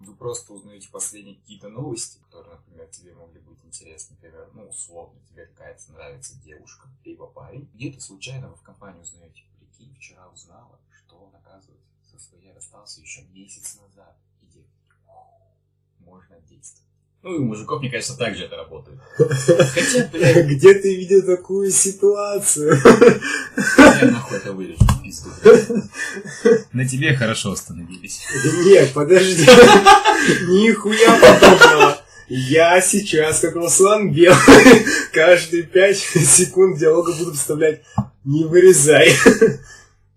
вы 0.00 0.16
просто 0.16 0.52
узнаете 0.54 0.88
последние 0.90 1.36
какие-то 1.36 1.68
новости, 1.68 2.18
которые, 2.18 2.56
например, 2.56 2.88
тебе 2.88 3.14
могли 3.14 3.40
быть 3.40 3.62
интересны, 3.64 4.16
например, 4.16 4.50
ну, 4.54 4.68
условно, 4.68 5.20
тебе 5.28 5.46
какая-то 5.46 5.92
нравится 5.92 6.34
девушка, 6.40 6.88
либо 7.04 7.26
парень. 7.26 7.70
Где-то 7.74 8.00
случайно 8.00 8.48
вы 8.48 8.56
в 8.56 8.62
компании 8.62 9.00
узнаете, 9.00 9.44
прикинь, 9.58 9.94
вчера 9.94 10.28
узнала, 10.28 10.80
что 10.90 11.18
он, 11.18 11.36
оказывается, 11.36 11.86
со 12.10 12.18
своей 12.18 12.52
расстался 12.52 13.00
еще 13.00 13.22
месяц 13.24 13.78
назад. 13.78 14.16
И 14.40 14.46
девушка, 14.46 14.96
можно 15.98 16.40
действовать. 16.40 16.89
Ну, 17.22 17.34
и 17.34 17.38
у 17.38 17.44
мужиков, 17.44 17.80
мне 17.80 17.90
кажется, 17.90 18.16
так 18.16 18.34
же 18.34 18.44
это 18.44 18.56
работает. 18.56 18.98
Хотя, 19.16 20.08
блядь, 20.12 20.46
Где 20.46 20.72
ты 20.74 20.96
видел 20.96 21.22
такую 21.22 21.70
ситуацию? 21.70 22.80
я 23.76 24.10
нахуй 24.10 24.38
это 24.38 24.54
вырежу, 24.54 24.78
пизду. 25.02 25.28
На 26.72 26.88
тебе 26.88 27.14
хорошо 27.14 27.52
остановились. 27.52 28.20
Нет, 28.64 28.92
подожди. 28.94 29.42
Нихуя 30.48 31.18
подобного. 31.20 31.98
Я 32.28 32.80
сейчас, 32.80 33.40
как 33.40 33.54
Руслан 33.56 34.12
Белый, 34.12 34.86
каждые 35.12 35.64
пять 35.64 35.98
секунд 35.98 36.78
диалога 36.78 37.12
буду 37.12 37.32
вставлять 37.32 37.82
«не 38.24 38.44
вырезай». 38.44 39.12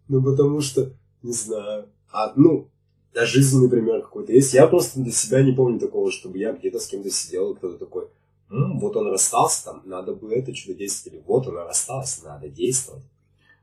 Ну, 0.08 0.22
потому 0.22 0.62
что, 0.62 0.94
не 1.24 1.34
знаю. 1.34 1.88
А, 2.12 2.34
ну, 2.36 2.70
а 3.16 3.26
жизненный 3.26 3.70
пример 3.70 4.02
какой-то 4.02 4.32
есть. 4.32 4.54
Я 4.54 4.68
просто 4.68 5.00
для 5.00 5.12
себя 5.12 5.42
не 5.42 5.52
помню 5.54 5.80
такого, 5.80 6.12
чтобы 6.12 6.38
я 6.38 6.54
где-то 6.54 6.80
с 6.80 6.88
кем-то 6.88 7.10
сидел, 7.10 7.52
и 7.52 7.56
кто-то 7.56 7.78
такой, 7.78 8.08
«М, 8.50 8.80
вот 8.80 8.96
он 8.96 9.08
расстался, 9.08 9.66
там, 9.66 9.82
надо 9.86 10.14
бы 10.14 10.34
это 10.34 10.54
что-то 10.54 10.76
действовать. 10.76 11.16
Или 11.16 11.24
вот 11.26 11.48
она 11.48 11.64
рассталась, 11.64 12.22
надо 12.24 12.50
действовать. 12.50 13.04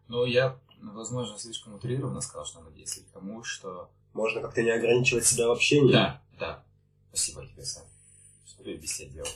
Ну, 0.08 0.24
я, 0.24 0.58
возможно, 0.82 1.38
слишком 1.38 1.74
утрированно 1.74 2.20
сказал, 2.20 2.44
что 2.44 2.60
надо 2.60 2.74
действовать, 2.74 3.08
потому 3.10 3.42
что... 3.44 3.88
Можно 4.12 4.40
как-то 4.40 4.62
не 4.62 4.70
ограничивать 4.70 5.24
себя 5.24 5.46
в 5.46 5.52
общении. 5.52 5.92
Да, 5.92 6.20
да. 6.38 6.64
Спасибо 7.10 7.46
тебе, 7.46 7.64
Сань. 7.64 7.84
Что 8.44 8.64
тебя 8.64 9.08
делал. 9.08 9.28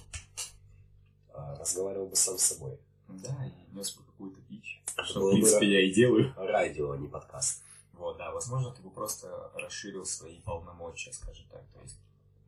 А, 1.33 1.57
разговаривал 1.59 2.07
бы 2.07 2.17
сам 2.17 2.39
с 2.39 2.43
собой. 2.43 2.77
Да, 3.09 3.37
и 3.47 3.77
нес 3.77 3.93
бы 3.93 4.03
какую-то 4.05 4.41
дичь. 4.49 4.83
Что, 5.05 5.21
было 5.21 5.31
в 5.31 5.35
бы 5.35 5.41
принципе, 5.43 5.71
я 5.71 5.81
и 5.87 5.93
делаю. 5.93 6.33
Радио, 6.37 6.91
а 6.93 6.97
не 6.97 7.09
подкаст. 7.09 7.63
Вот, 7.97 8.17
да, 8.19 8.33
возможно, 8.33 8.71
ты 8.73 8.83
бы 8.83 8.91
просто 8.91 9.51
расширил 9.55 10.05
свои 10.05 10.41
полномочия, 10.41 11.13
скажем 11.13 11.47
так. 11.51 11.63
То 11.75 11.81
есть 11.81 11.97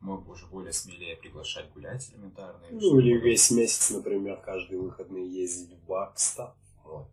мог 0.01 0.25
бы 0.25 0.33
уже 0.33 0.45
более 0.47 0.73
смелее 0.73 1.15
приглашать 1.17 1.71
гулять 1.73 2.09
элементарно. 2.11 2.59
Ну, 2.71 2.99
или 2.99 3.13
было- 3.17 3.23
весь 3.23 3.49
месяц, 3.51 3.89
например, 3.91 4.37
каждые 4.41 4.79
выходные 4.81 5.27
ездить 5.27 5.71
в 5.73 5.85
бар. 5.85 6.11
Кстати, 6.13 6.53
вот. 6.83 7.07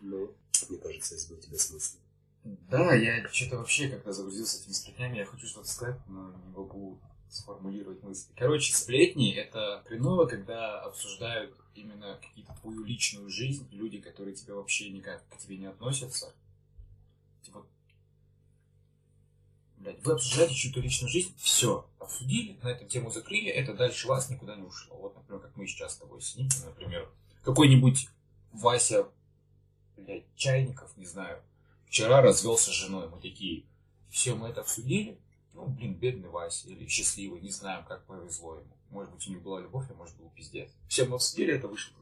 Ну, 0.00 0.34
мне 0.68 0.78
кажется, 0.78 1.14
есть 1.14 1.28
бы 1.30 1.36
у 1.36 1.40
тебя 1.40 1.58
смысл. 1.58 1.96
Да, 2.44 2.94
я 2.94 3.28
что-то 3.28 3.58
вообще 3.58 3.88
как-то 3.88 4.12
загрузился 4.12 4.60
этими 4.60 4.72
сплетнями. 4.72 5.18
Я 5.18 5.26
хочу 5.26 5.46
что-то 5.46 5.68
сказать, 5.68 5.98
но 6.06 6.30
не 6.30 6.52
могу 6.56 6.98
сформулировать 7.36 8.02
мысли. 8.02 8.32
Короче, 8.36 8.74
сплетни— 8.74 9.32
это 9.34 9.82
хреново, 9.86 10.26
когда 10.26 10.80
обсуждают 10.80 11.56
именно 11.74 12.18
какие-то 12.20 12.54
твою 12.60 12.84
личную 12.84 13.28
жизнь, 13.28 13.68
люди, 13.70 14.00
которые 14.00 14.34
тебя 14.34 14.54
вообще 14.54 14.90
никак 14.90 15.26
к 15.28 15.38
тебе 15.38 15.58
не 15.58 15.66
относятся. 15.66 16.34
Типа, 17.42 17.66
блядь, 19.76 20.02
вы 20.04 20.12
обсуждаете 20.12 20.54
чью-то 20.54 20.80
личную 20.80 21.10
жизнь, 21.10 21.34
все, 21.38 21.88
обсудили, 21.98 22.58
на 22.62 22.68
эту 22.68 22.86
тему 22.86 23.10
закрыли, 23.10 23.48
это 23.48 23.74
дальше 23.74 24.08
вас 24.08 24.30
никуда 24.30 24.56
не 24.56 24.62
ушло. 24.62 24.96
Вот, 24.96 25.14
например, 25.14 25.42
как 25.42 25.56
мы 25.56 25.66
сейчас 25.66 25.94
с 25.94 25.98
тобой 25.98 26.20
сидим, 26.22 26.48
например, 26.64 27.08
какой-нибудь 27.42 28.08
Вася, 28.52 29.08
блядь, 29.96 30.24
Чайников, 30.34 30.96
не 30.96 31.06
знаю, 31.06 31.42
вчера 31.86 32.22
развелся 32.22 32.70
с 32.70 32.74
женой, 32.74 33.08
мы 33.08 33.20
такие, 33.20 33.64
все, 34.10 34.34
мы 34.34 34.48
это 34.48 34.62
обсудили, 34.62 35.18
ну, 35.56 35.66
блин, 35.66 35.94
бедный 35.94 36.28
Вася, 36.28 36.68
или 36.68 36.86
счастливый, 36.86 37.40
не 37.40 37.50
знаем, 37.50 37.84
как 37.86 38.04
повезло 38.04 38.56
ему. 38.56 38.76
Может 38.90 39.12
быть, 39.12 39.26
у 39.26 39.30
них 39.30 39.42
была 39.42 39.60
любовь, 39.60 39.86
а 39.90 39.94
может, 39.94 40.14
был 40.16 40.30
пиздец. 40.30 40.70
Все 40.88 41.06
мы 41.06 41.16
обсудили, 41.16 41.54
это 41.54 41.66
вышло. 41.66 41.96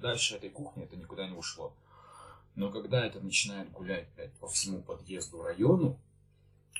Дальше 0.00 0.36
этой 0.36 0.48
кухни 0.50 0.84
это 0.84 0.96
никуда 0.96 1.28
не 1.28 1.36
ушло. 1.36 1.74
Но 2.54 2.70
когда 2.70 3.04
это 3.04 3.20
начинает 3.20 3.70
гулять, 3.72 4.08
блядь, 4.16 4.32
по 4.34 4.48
всему 4.48 4.80
подъезду, 4.82 5.42
району, 5.42 5.98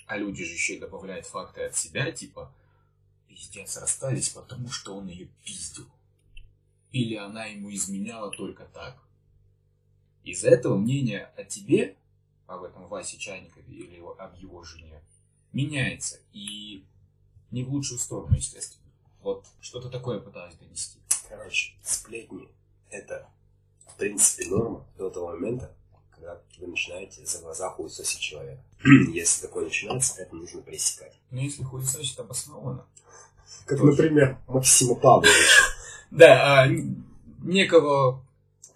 а 0.07 0.16
люди 0.16 0.44
же 0.44 0.55
еще 0.55 0.77
и 0.77 0.81
добавляют 0.81 1.27
факты 1.27 1.64
от 1.64 1.77
себя, 1.77 2.11
типа, 2.11 2.53
пиздец, 3.29 3.77
расстались, 3.77 4.31
потому 4.31 4.71
что 4.71 4.97
он 4.97 5.09
ее 5.09 5.29
пиздил. 5.44 5.87
Или 6.90 7.16
она 7.16 7.44
ему 7.44 7.73
изменяла 7.73 8.31
только 8.31 8.64
так. 8.64 8.97
Из-за 10.25 10.49
этого 10.49 10.77
мнение 10.77 11.27
о 11.37 11.44
тебе, 11.44 11.97
об 12.47 12.62
этом 12.62 12.88
Васе 12.88 13.18
Чайникове 13.18 13.75
или 13.75 14.03
об 14.18 14.35
его 14.37 14.62
жене, 14.62 15.03
меняется. 15.53 16.19
И 16.33 16.85
не 17.51 17.65
в 17.65 17.71
лучшую 17.71 17.99
сторону, 17.99 18.37
естественно. 18.37 18.85
Вот 19.23 19.45
что-то 19.61 19.89
такое 19.89 20.21
пытаюсь 20.21 20.55
донести. 20.57 20.99
Короче, 21.29 21.75
сплетни– 21.83 22.49
это, 22.91 23.29
в 23.87 23.97
принципе, 23.97 24.49
норма 24.49 24.87
до 24.97 25.11
того 25.11 25.29
момента, 25.29 25.75
когда 26.11 26.41
вы 26.59 26.69
начинаете 26.69 27.25
за 27.27 27.41
глаза 27.41 27.71
хуесосить 27.71 28.21
человека. 28.21 28.63
Если 29.13 29.47
такое 29.47 29.65
начинается, 29.65 30.23
это 30.23 30.35
нужно 30.35 30.63
пресекать. 30.63 31.19
Но 31.31 31.41
если 31.41 31.63
хуесосить 31.63 32.19
обоснованно. 32.19 32.87
Как, 33.67 33.79
Тоже. 33.79 33.91
например, 33.91 34.39
Максима 34.47 34.95
Павловича. 34.95 35.35
Да, 36.11 36.63
а, 36.63 36.69
некого 37.43 38.25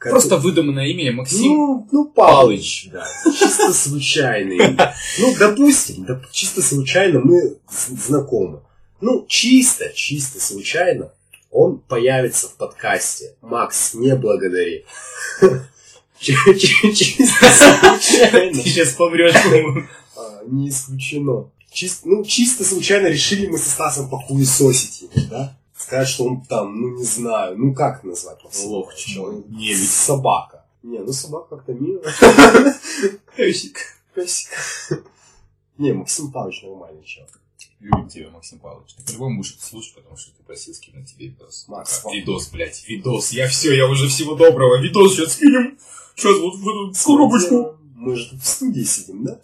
который- 0.03 0.13
просто 0.13 0.37
выдуманное 0.39 0.87
имя 0.87 1.13
Максим. 1.13 1.43
Ну, 1.43 1.89
ну, 1.93 2.05
Павлович, 2.07 2.89
да. 2.93 3.07
Чисто 3.25 3.73
случайный. 3.73 4.77
Ну, 5.19 5.35
допустим, 5.39 6.05
доп- 6.05 6.25
чисто 6.33 6.63
случайно 6.63 7.21
мы 7.21 7.57
знакомы. 7.71 8.61
Ну, 9.01 9.25
чисто, 9.29 9.93
чисто 9.95 10.41
случайно 10.41 11.13
он 11.51 11.79
появится 11.79 12.49
в 12.49 12.55
подкасте. 12.57 13.35
Макс, 13.43 13.95
не 13.95 14.15
благодари. 14.17 14.85
Чи- 16.19 16.35
чи- 16.59 16.95
Чисто 16.95 17.47
случайно. 17.51 18.55
сейчас 18.55 18.91
помрешь. 18.95 19.35
А, 20.17 20.43
Не 20.47 20.69
исключено. 20.69 21.51
Чис- 21.75 22.01
ну, 22.05 22.25
чисто 22.25 22.65
случайно 22.65 23.07
решили 23.09 23.47
мы 23.47 23.59
со 23.59 23.71
Стасом 23.71 24.09
похуесосить 24.11 25.03
его, 25.03 25.27
да? 25.31 25.57
Сказать, 25.83 26.09
что 26.09 26.25
он 26.25 26.43
там, 26.43 26.81
ну 26.81 26.97
не 26.97 27.05
знаю, 27.05 27.59
ну 27.59 27.75
как 27.75 28.05
назвать 28.05 28.43
Максима 28.45 28.71
Лох, 28.71 28.95
чмо, 28.95 29.25
Он 29.27 29.45
немец. 29.49 29.91
Собака. 29.91 30.65
Не, 30.83 30.99
ну 30.99 31.13
собака 31.13 31.57
как-то 31.57 31.75
мило. 31.75 32.03
Песик. 33.37 33.79
Песик. 34.15 34.51
Не, 35.79 35.93
Максим 35.93 36.31
Павлович 36.31 36.63
нормальный 36.63 37.05
человек. 37.05 37.39
Любим 37.81 38.09
тебя, 38.09 38.31
Максим 38.31 38.61
Павлович. 38.61 38.95
Ты 38.95 39.03
по-любому 39.05 39.39
будешь 39.39 39.55
это 39.55 39.65
слушать, 39.65 39.95
потому 39.95 40.17
что 40.17 40.31
ты 40.37 40.43
просил 40.45 40.73
скинуть 40.73 41.13
тебе 41.13 41.27
видос. 41.27 41.65
Макс, 41.67 42.03
А, 42.05 42.13
видос, 42.13 42.49
блядь, 42.51 42.87
видос. 42.89 43.33
Я 43.33 43.49
все, 43.49 43.75
я 43.75 43.89
уже 43.89 44.09
всего 44.09 44.37
доброго. 44.37 44.81
Видос 44.81 45.17
сейчас 45.17 45.33
скинем. 45.33 45.77
Сейчас 46.15 46.39
вот 46.39 46.55
в 46.55 46.63
эту 46.69 47.05
коробочку. 47.05 47.77
Мы 47.97 48.15
же 48.15 48.37
в 48.37 48.45
студии 48.45 48.85
сидим, 48.85 49.25
да? 49.25 49.41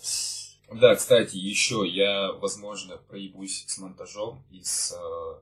Да, 0.72 0.94
кстати, 0.94 1.37
еще 1.37 1.83
я, 1.87 2.33
возможно, 2.33 2.98
проебусь 3.09 3.64
с 3.66 3.79
монтажом 3.79 4.44
и 4.53 4.61
с, 4.62 4.92
э, 4.92 5.35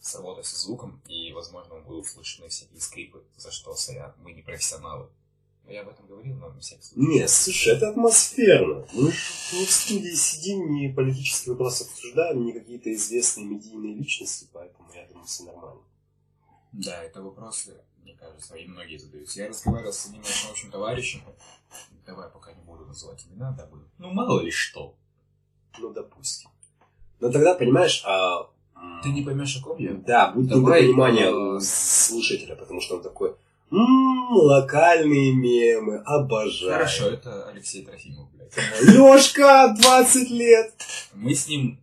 с 0.00 0.14
работой 0.14 0.44
со 0.44 0.56
звуком, 0.56 1.00
и, 1.06 1.32
возможно, 1.32 1.76
будут 1.80 2.06
слышны 2.06 2.48
всякие 2.48 2.80
скрипы, 2.80 3.22
за 3.36 3.50
что 3.50 3.74
сорян, 3.74 4.14
мы 4.18 4.32
не 4.32 4.42
профессионалы. 4.42 5.08
Но 5.64 5.72
я 5.72 5.82
об 5.82 5.88
этом 5.90 6.06
говорил, 6.06 6.36
но 6.36 6.48
на 6.48 6.60
всякий 6.60 6.82
случай. 6.82 7.08
Не, 7.08 7.28
слушай, 7.28 7.76
это 7.76 7.90
атмосферно. 7.90 8.86
Мы 8.92 9.12
ж 9.12 9.50
не 9.52 9.66
в 9.66 9.70
студии 9.70 10.14
сидим, 10.14 10.72
не 10.72 10.88
политические 10.88 11.52
вопросы 11.52 11.84
обсуждаем, 11.84 12.44
не 12.44 12.52
какие-то 12.52 12.92
известные 12.94 13.46
медийные 13.46 13.94
личности, 13.94 14.48
поэтому 14.52 14.90
я 14.94 15.06
думаю, 15.06 15.26
все 15.26 15.44
нормально. 15.44 15.82
Да, 16.72 17.02
это 17.02 17.22
вопросы, 17.22 17.76
мне 18.02 18.14
кажется, 18.14 18.56
и 18.56 18.66
многие 18.66 18.96
задаются. 18.96 19.40
Я 19.40 19.48
разговаривал 19.48 19.92
с 19.92 20.06
одним 20.06 20.22
нашим 20.22 20.50
общим 20.50 20.70
товарищем, 20.70 21.22
давай 22.06 22.30
пока 22.30 22.52
не 22.52 22.62
буду 22.62 22.86
называть 22.86 23.24
имена, 23.26 23.52
дабы... 23.52 23.84
Ну, 23.98 24.10
мало 24.12 24.40
ли 24.40 24.50
что. 24.50 24.96
Ну, 25.78 25.92
допустим. 25.92 26.50
Но 27.20 27.30
тогда, 27.30 27.54
понимаешь, 27.54 28.02
а, 28.06 28.49
Ты 29.02 29.10
не 29.10 29.22
поймешь, 29.22 29.56
о 29.56 29.62
ком 29.62 29.78
я? 29.78 29.92
Да, 29.92 30.30
будет 30.32 30.48
Давай, 30.48 30.82
недопонимание 30.82 31.26
э, 31.26 31.56
у 31.56 31.60
слушателя, 31.60 32.54
потому 32.54 32.80
что 32.80 32.96
он 32.96 33.02
такой, 33.02 33.34
«М, 33.70 34.32
локальные 34.32 35.32
мемы, 35.34 36.02
обожаю. 36.04 36.72
Хорошо, 36.72 37.08
это 37.08 37.48
Алексей 37.48 37.84
Трофимов, 37.84 38.30
блядь. 38.32 38.52
Лешка, 38.82 39.74
20 39.78 40.30
лет. 40.30 40.74
Мы 41.14 41.34
с 41.34 41.46
ним 41.48 41.80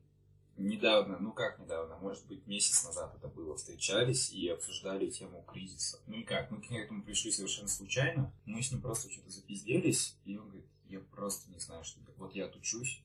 недавно, 0.58 1.18
ну 1.20 1.32
как 1.32 1.60
недавно, 1.60 1.98
может 2.02 2.26
быть 2.26 2.46
месяц 2.48 2.84
назад 2.84 3.14
это 3.18 3.28
было, 3.28 3.56
встречались 3.56 4.32
и 4.32 4.48
обсуждали 4.50 5.10
тему 5.10 5.44
кризиса. 5.48 6.00
Ну 6.08 6.18
и 6.18 6.24
как, 6.24 6.52
мы 6.52 6.62
к 6.62 6.72
этому 6.72 7.04
пришли 7.04 7.32
совершенно 7.32 7.68
случайно. 7.68 8.32
Мы 8.46 8.62
с 8.62 8.72
ним 8.72 8.82
просто 8.82 9.12
что-то 9.12 9.30
запизделись, 9.30 10.16
и 10.26 10.38
он 10.38 10.46
говорит, 10.46 10.66
я 10.90 11.00
просто 11.16 11.50
не 11.52 11.60
знаю, 11.60 11.84
что 11.84 12.00
делать. 12.00 12.18
Вот 12.18 12.36
я 12.36 12.46
отучусь, 12.46 13.02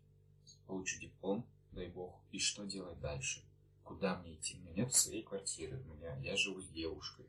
получу 0.67 0.99
диплом, 1.01 1.47
дай 1.73 1.89
бог, 1.89 2.15
и 2.33 2.39
что 2.39 2.65
делать 2.65 2.99
дальше? 3.01 3.43
Куда 3.95 4.19
мне 4.19 4.35
идти? 4.35 4.57
У 4.57 4.61
меня 4.61 4.85
нет 4.85 4.95
своей 4.95 5.23
квартиры, 5.23 5.81
у 5.81 5.95
меня, 5.95 6.17
я 6.19 6.37
живу 6.37 6.61
с 6.61 6.69
девушкой. 6.69 7.27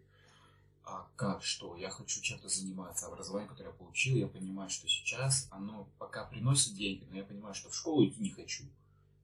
А 0.84 1.08
как, 1.16 1.44
что? 1.44 1.76
Я 1.78 1.90
хочу 1.90 2.22
чем-то 2.22 2.50
заниматься. 2.50 3.08
Образование, 3.08 3.50
которое 3.50 3.70
я 3.70 3.76
получил, 3.76 4.18
я 4.18 4.28
понимаю, 4.28 4.70
что 4.70 4.88
сейчас 4.88 5.48
оно 5.52 5.88
пока 5.98 6.26
приносит 6.26 6.76
деньги, 6.76 7.06
но 7.10 7.18
я 7.18 7.24
понимаю, 7.24 7.56
что 7.56 7.70
в 7.70 7.76
школу 7.76 8.06
идти 8.06 8.22
не 8.22 8.30
хочу 8.30 8.64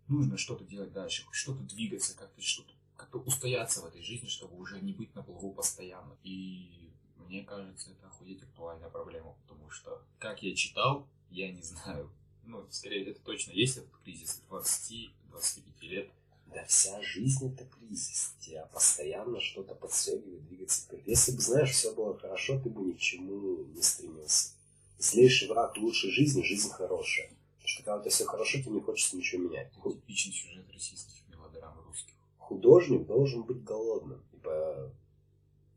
нужно 0.10 0.38
что-то 0.38 0.66
делать 0.66 0.92
дальше, 0.92 1.26
что-то 1.32 1.64
двигаться, 1.64 2.18
как-то 2.18 2.42
что-то, 2.42 2.74
как-то 2.98 3.20
устояться 3.20 3.82
в 3.82 3.86
этой 3.86 4.02
жизни, 4.02 4.28
чтобы 4.28 4.58
уже 4.58 4.82
не 4.82 4.92
быть 4.92 5.14
на 5.16 5.24
плаву 5.24 5.54
постоянно. 5.54 6.18
И 6.24 6.90
мне 7.18 7.44
кажется, 7.44 7.92
это 7.92 8.08
охуеть 8.08 8.44
актуальная 8.44 8.90
проблема, 8.90 9.36
потому 9.44 9.70
что, 9.70 10.04
как 10.18 10.44
я 10.44 10.54
читал, 10.56 11.08
я 11.30 11.52
не 11.52 11.62
знаю, 11.62 12.12
ну, 12.44 12.66
скорее, 12.72 13.10
это 13.10 13.22
точно 13.22 13.52
есть 13.52 13.78
этот 13.78 13.96
кризис 14.04 14.42
20-25 14.50 15.62
лет. 15.82 16.12
Да 16.54 16.66
вся 16.66 17.00
жизнь 17.02 17.48
это 17.48 17.66
кризис. 17.66 18.34
Тебя 18.40 18.66
постоянно 18.66 19.40
что-то 19.40 19.76
подстегивает 19.76 20.48
двигаться 20.48 20.82
вперед. 20.82 21.08
Если 21.08 21.32
бы, 21.32 21.42
знаешь, 21.42 21.72
все 21.72 21.94
было 21.94 22.18
хорошо, 22.18 22.60
ты 22.60 22.70
бы 22.70 22.82
ни 22.82 22.94
к 22.94 23.00
чему 23.00 23.66
не 23.66 23.82
стремился. 23.82 24.54
Злейший 24.98 25.48
враг 25.48 25.78
лучшей 25.78 26.12
жизни– 26.12 26.42
жизнь 26.44 26.70
хорошая. 26.70 27.28
Потому 27.28 27.68
что 27.68 27.84
когда 27.84 27.98
у 27.98 28.02
тебя 28.02 28.10
все 28.10 28.26
хорошо, 28.26 28.58
тебе 28.60 28.72
не 28.72 28.82
хочется 28.82 29.16
ничего 29.16 29.44
менять. 29.44 29.72
Типичный 29.84 30.34
сюжет 30.34 30.66
российских 30.74 31.22
мелодрам 31.30 31.80
русских. 31.86 32.14
Художник 32.38 33.06
должен 33.06 33.44
быть 33.44 33.64
голодным. 33.64 34.24
Ибо 34.34 34.92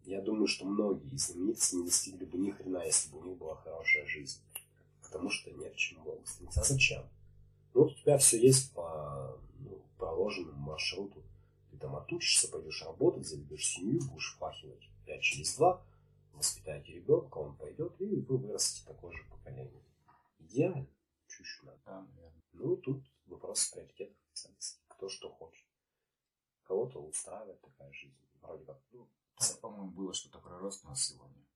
я 0.05 0.23
думаю, 0.23 0.47
что 0.47 0.65
многие 0.65 1.17
знаменитости 1.17 1.77
не 1.77 1.85
достигли 1.85 2.25
бы 2.25 2.39
ни 2.39 2.51
хрена, 2.51 2.83
если 2.85 3.11
бы 3.11 3.19
у 3.19 3.25
них 3.25 3.37
была 3.37 3.57
хорошая 3.57 4.07
жизнь. 4.07 4.41
Потому 5.03 5.29
что 5.29 5.51
нет 5.51 5.75
к 5.75 5.77
чему 5.77 6.03
было 6.03 6.17
бы 6.17 6.27
стремиться. 6.27 6.61
А 6.61 6.65
зачем? 6.65 7.05
Ну, 7.75 7.83
вот 7.83 7.93
у 7.93 7.95
тебя 7.95 8.17
все 8.17 8.41
есть 8.41 8.73
по 8.73 9.39
проложенному 10.03 10.59
маршруту. 10.59 11.23
Ты 11.71 11.79
там 11.79 11.95
отучишься, 11.95 12.51
пойдешь 12.51 12.83
работать, 12.83 13.25
заведешь 13.25 13.69
семью, 13.69 14.01
будешь 14.11 14.35
впахивать 14.35 14.91
5 15.07 15.23
через 15.23 15.57
2, 15.57 15.87
воспитаете 16.33 16.95
ребенка, 16.95 17.39
он 17.39 17.57
пойдет, 17.57 17.95
и 18.01 18.17
вы 18.17 18.37
вырастете 18.37 18.85
такое 18.85 19.13
же 19.13 19.23
поколение. 19.31 19.85
Идеально. 20.41 20.89
Чуть-чуть 21.29 21.63
надо. 21.63 21.79
Да, 21.87 22.01
наверное. 22.03 22.43
Ну, 22.53 22.77
тут 22.79 23.05
вопрос 23.27 23.71
приоритетов 23.71 24.17
ценностей. 24.33 24.81
Кто 24.89 25.09
что 25.09 25.31
хочет. 25.31 25.67
Кого-то 26.65 26.99
устраивает 27.01 27.61
такая 27.61 27.93
жизнь. 27.93 28.19
Вроде 28.41 28.65
как, 28.65 28.81
ну, 28.91 29.09
Там, 29.39 29.57
по-моему, 29.61 29.91
было 29.93 30.13
что-то 30.13 30.41
про 30.41 30.59
рост 30.59 30.85
у 30.85 30.89
нас 30.89 31.01
сегодня. 31.07 31.47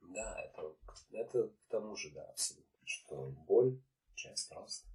да, 0.00 0.40
это, 0.40 0.74
это 1.12 1.48
к 1.48 1.68
тому 1.68 1.94
же, 1.94 2.10
да, 2.10 2.28
абсолютно. 2.28 2.76
Что 2.84 3.30
боль, 3.46 3.80
часть 4.16 4.50
роста. 4.50 4.88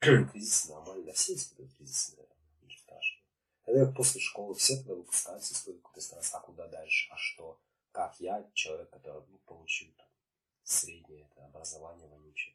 Кризис 0.32 0.68
нормально. 0.68 1.06
Да, 1.06 1.12
все 1.12 1.34
испытывают 1.34 1.74
кризис, 1.76 2.10
наверное. 2.10 2.36
Ничего 2.62 2.80
страшного. 2.82 3.24
Когда 3.64 3.92
после 3.92 4.20
школы 4.20 4.54
все 4.54 4.76
тогда 4.76 4.94
выпускаются, 4.94 5.54
испытывают 5.54 5.82
какой-то 5.82 6.00
стресс. 6.00 6.34
А 6.34 6.40
куда 6.40 6.68
дальше? 6.68 7.08
А 7.10 7.16
что? 7.16 7.60
Как 7.92 8.20
я, 8.20 8.48
человек, 8.54 8.90
который 8.90 9.22
ну, 9.28 9.38
получил 9.46 9.92
там, 9.96 10.06
среднее 10.62 11.22
это, 11.30 11.46
образование 11.46 12.06
вонючее, 12.06 12.54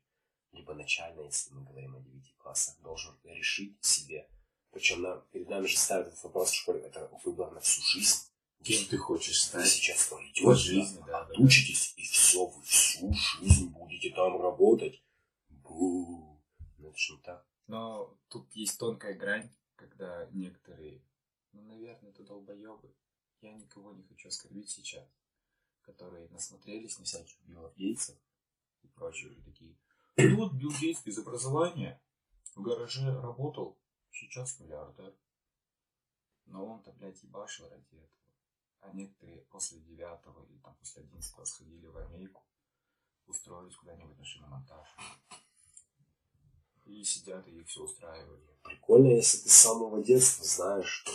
либо 0.51 0.73
начальное, 0.73 1.25
если 1.25 1.51
мы 1.51 1.63
говорим 1.65 1.95
о 1.95 1.99
9 1.99 2.35
классах, 2.37 2.79
должен 2.81 3.17
решить 3.23 3.75
себе. 3.83 4.29
Причем 4.71 5.01
нам, 5.01 5.21
перед 5.31 5.49
нами 5.49 5.67
же 5.67 5.77
ставят 5.77 6.07
этот 6.07 6.23
вопрос 6.23 6.51
в 6.51 6.55
школе, 6.55 6.79
это 6.81 7.09
выбор 7.23 7.51
на 7.51 7.59
всю 7.59 7.81
жизнь. 7.81 8.19
Кем 8.63 8.85
ты 8.85 8.97
хочешь 8.97 9.43
Вы 9.43 9.59
стать? 9.59 9.69
сейчас 9.69 10.07
По 10.07 10.15
пойдете, 10.15 10.55
жизни, 10.55 10.97
да, 10.99 11.05
да, 11.05 11.25
да. 11.25 11.33
отучитесь, 11.33 11.93
и 11.97 12.03
все, 12.03 12.45
вы 12.45 12.63
всю 12.63 13.13
жизнь 13.13 13.67
будете 13.69 14.09
там 14.11 14.41
работать. 14.41 15.03
Бу. 15.49 16.32
Не 16.93 17.21
так. 17.21 17.45
Но 17.67 18.17
тут 18.29 18.51
есть 18.53 18.77
тонкая 18.77 19.13
грань, 19.13 19.49
когда 19.75 20.25
некоторые, 20.31 21.03
ну, 21.51 21.61
наверное, 21.63 22.11
это 22.11 22.23
долбоебы, 22.23 22.93
я 23.41 23.53
никого 23.53 23.93
не 23.93 24.03
хочу 24.03 24.29
оскорбить 24.29 24.69
сейчас, 24.69 25.07
которые 25.81 26.29
насмотрелись 26.29 26.97
на 26.99 27.05
всяких 27.05 27.37
Гейтсов 27.75 28.17
и 28.81 28.87
прочих, 28.87 29.37
и 29.37 29.41
такие, 29.41 29.77
ну 30.17 30.37
вот 30.37 30.53
Билл 30.53 30.71
Гейтс 30.79 31.03
без 31.03 31.17
образования 31.17 32.01
в 32.55 32.61
гараже 32.61 33.19
работал, 33.21 33.79
сейчас 34.11 34.59
миллиардер. 34.59 35.15
Но 36.45 36.65
он-то, 36.65 36.91
блядь, 36.91 37.23
ебашил 37.23 37.67
ради 37.69 37.83
этого. 37.83 38.09
А 38.81 38.91
некоторые 38.91 39.41
после 39.43 39.79
девятого 39.79 40.45
или 40.45 40.57
там 40.59 40.75
после 40.75 41.03
одиннадцатого 41.03 41.45
сходили 41.45 41.87
в 41.87 41.97
Америку, 41.97 42.45
устроились 43.25 43.75
куда-нибудь 43.75 44.17
на 44.17 44.25
шиномонтаж. 44.25 44.89
И 46.85 47.03
сидят, 47.03 47.47
и 47.47 47.63
все 47.63 47.83
устраивает. 47.83 48.41
Прикольно, 48.63 49.07
если 49.07 49.37
ты 49.37 49.49
с 49.49 49.53
самого 49.53 50.03
детства 50.03 50.45
знаешь, 50.45 50.87
что, 50.87 51.11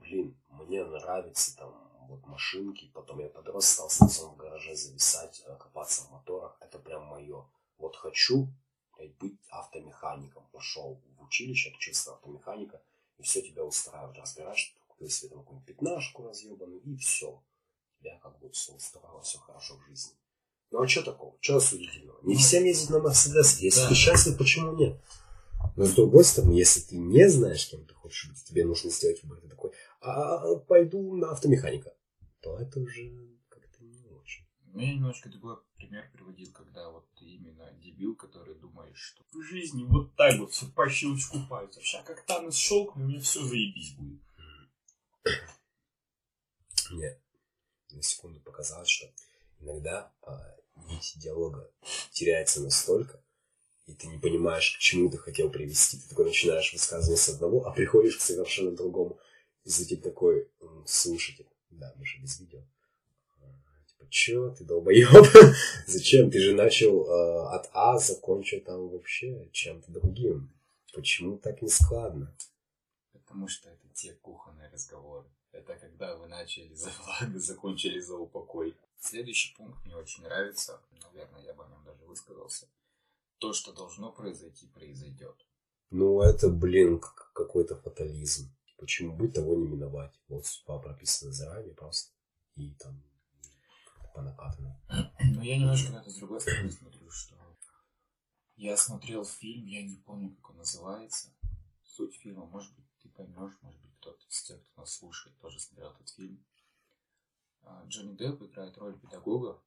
блин, 0.00 0.36
мне 0.48 0.84
нравится 0.84 1.56
там 1.56 1.90
вот 2.08 2.26
машинки, 2.26 2.90
потом 2.92 3.20
я 3.20 3.28
подрос, 3.28 3.66
стал 3.66 3.90
с 3.90 4.00
отцом 4.00 4.34
в 4.34 4.36
гараже 4.36 4.74
зависать, 4.74 5.42
э, 5.46 5.56
копаться 5.56 6.02
в 6.02 6.10
моторах, 6.10 6.56
это 6.60 6.78
прям 6.78 7.04
мое. 7.06 7.46
Вот 7.78 7.96
хочу 7.96 8.48
блядь, 8.96 9.16
быть 9.18 9.38
автомехаником. 9.48 10.46
Пошел 10.52 11.00
в 11.16 11.22
училище, 11.22 11.70
отучился 11.70 12.12
автомеханика, 12.12 12.82
и 13.18 13.22
все 13.22 13.42
тебя 13.42 13.64
устраивает. 13.64 14.18
Разбираешь, 14.18 14.74
купил 14.88 15.08
себе 15.08 15.30
там 15.30 15.38
какую-нибудь 15.40 15.66
пятнашку 15.66 16.24
разъебанную, 16.24 16.82
и 16.82 16.96
все. 16.96 17.42
Тебя 17.98 18.18
как 18.18 18.38
бы 18.38 18.50
все 18.50 18.72
устроило, 18.72 19.22
все 19.22 19.38
хорошо 19.38 19.76
в 19.76 19.84
жизни. 19.86 20.14
Ну 20.70 20.82
а 20.82 20.88
что 20.88 21.02
такого? 21.02 21.36
Что 21.40 21.56
осудительного? 21.56 22.18
Не 22.22 22.36
всем 22.36 22.64
ездить 22.64 22.90
на 22.90 23.00
Мерседес. 23.00 23.58
Если 23.60 23.80
Да. 23.80 23.88
ты 23.88 23.94
счастлив, 23.94 24.38
почему 24.38 24.72
нет? 24.76 25.00
Но 25.76 25.84
с 25.84 25.92
другой 25.92 26.24
стороны, 26.24 26.52
если 26.52 26.80
ты 26.80 26.96
не 26.96 27.28
знаешь, 27.28 27.68
кем 27.68 27.84
ты 27.84 27.94
хочешь 27.94 28.28
быть, 28.28 28.42
тебе 28.44 28.64
нужно 28.64 28.90
сделать 28.90 29.22
выбор, 29.22 29.40
ты 29.40 29.48
такой, 29.48 29.72
а 30.00 30.56
пойду 30.56 31.14
на 31.16 31.32
автомеханика, 31.32 31.94
то 32.40 32.58
это 32.58 32.80
уже 32.80 33.12
как-то 33.48 33.84
не 33.84 34.06
очень. 34.08 34.46
Ну, 34.72 34.80
я 34.80 34.94
немножко 34.94 35.28
другой 35.28 35.56
пример 35.76 36.10
приводил, 36.12 36.50
когда 36.52 36.88
вот 36.90 37.06
ты 37.18 37.24
именно 37.24 37.70
дебил, 37.72 38.14
который 38.16 38.54
думаешь, 38.54 38.96
что 38.98 39.22
в 39.32 39.42
жизни 39.42 39.84
вот 39.84 40.14
так 40.16 40.38
вот 40.38 40.52
все 40.52 40.66
по 40.66 40.88
щелчку 40.88 41.38
пальцев. 41.48 41.84
Сейчас 41.84 42.04
как 42.06 42.24
Танос 42.24 42.56
щелкну, 42.56 43.04
у 43.04 43.06
меня 43.08 43.20
все 43.20 43.42
заебись 43.44 43.94
будет. 43.94 44.20
Мне 46.90 47.20
на 47.90 48.02
секунду 48.02 48.40
показалось, 48.40 48.88
что 48.88 49.06
иногда 49.60 50.12
а, 50.22 50.56
нить 50.88 51.14
диалога 51.16 51.70
теряется 52.12 52.60
настолько, 52.60 53.20
и 53.86 53.94
ты 53.94 54.06
не 54.06 54.18
понимаешь, 54.18 54.76
к 54.76 54.78
чему 54.78 55.10
ты 55.10 55.18
хотел 55.18 55.50
привести. 55.50 55.98
Ты 55.98 56.08
такой 56.08 56.26
начинаешь 56.26 56.72
высказывать 56.72 57.20
с 57.20 57.28
одного, 57.28 57.66
а 57.66 57.72
приходишь 57.72 58.16
к 58.16 58.20
совершенно 58.20 58.70
другому. 58.72 59.18
И 59.64 59.68
затем 59.70 60.00
такой 60.00 60.48
м, 60.60 60.84
слушатель. 60.86 61.46
Да, 61.70 61.92
мы 61.96 62.04
же 62.06 62.18
без 62.20 62.38
видео. 62.40 62.60
А, 63.40 63.46
Типа, 63.88 64.06
чё, 64.10 64.50
ты 64.50 64.64
долбоёб? 64.64 65.26
Зачем? 65.86 66.30
Ты 66.30 66.38
же 66.40 66.54
начал 66.54 67.04
э, 67.04 67.48
от 67.54 67.68
А, 67.72 67.98
закончил 67.98 68.60
там 68.60 68.88
вообще 68.88 69.48
чем-то 69.52 69.90
другим. 69.92 70.50
Почему 70.94 71.38
так 71.38 71.60
нескладно? 71.62 72.34
Потому 73.12 73.48
что 73.48 73.68
это 73.68 73.88
те 73.94 74.14
кухонные 74.14 74.70
разговоры. 74.70 75.26
Это 75.52 75.74
когда 75.74 76.16
вы 76.16 76.26
начали 76.28 76.72
за 76.74 76.90
флаг, 76.90 77.36
закончили 77.36 77.98
за 78.00 78.16
упокой. 78.16 78.74
Следующий 79.00 79.54
пункт 79.56 79.84
мне 79.84 79.96
очень 79.96 80.22
нравится. 80.22 80.80
Наверное, 81.02 81.42
я 81.42 81.54
бы 81.54 81.64
о 81.64 81.68
нем 81.68 81.82
даже 81.84 82.04
высказался. 82.04 82.68
То, 83.38 83.52
что 83.52 83.72
должно 83.72 84.12
произойти, 84.12 84.66
произойдет. 84.68 85.36
Ну, 85.90 86.20
это, 86.20 86.48
блин, 86.48 87.00
какой-то 87.00 87.76
фатализм. 87.76 88.54
Почему 88.76 89.16
быть, 89.16 89.34
того 89.34 89.56
не 89.56 89.66
миновать. 89.66 90.18
Вот 90.28 90.46
судьба 90.46 90.78
прописана 90.78 91.32
заранее 91.32 91.74
просто. 91.74 92.12
И 92.54 92.74
там 92.74 93.02
по 94.14 94.22
накатанной. 94.22 94.74
Но 95.34 95.42
я 95.42 95.58
немножко 95.58 95.92
на 95.92 96.00
это 96.00 96.10
с 96.10 96.16
другой 96.16 96.40
стороны 96.40 96.70
смотрю, 96.70 97.10
что 97.10 97.34
я 98.60 98.76
смотрел 98.76 99.24
фильм, 99.24 99.64
я 99.64 99.82
не 99.82 99.96
помню, 99.96 100.34
как 100.36 100.50
он 100.50 100.58
называется. 100.58 101.34
Суть 101.82 102.14
фильма, 102.16 102.44
может 102.44 102.74
быть, 102.76 102.84
ты 103.02 103.08
поймешь, 103.08 103.56
может 103.62 103.80
быть, 103.80 103.94
кто-то 103.96 104.22
из 104.28 104.42
тех, 104.42 104.62
кто 104.62 104.82
нас 104.82 104.94
слушает, 104.94 105.38
тоже 105.38 105.58
смотрел 105.58 105.92
этот 105.92 106.10
фильм. 106.10 106.44
А, 107.62 107.84
Джонни 107.86 108.16
Депп 108.16 108.42
играет 108.42 108.76
роль 108.78 108.98
педагога 108.98 109.62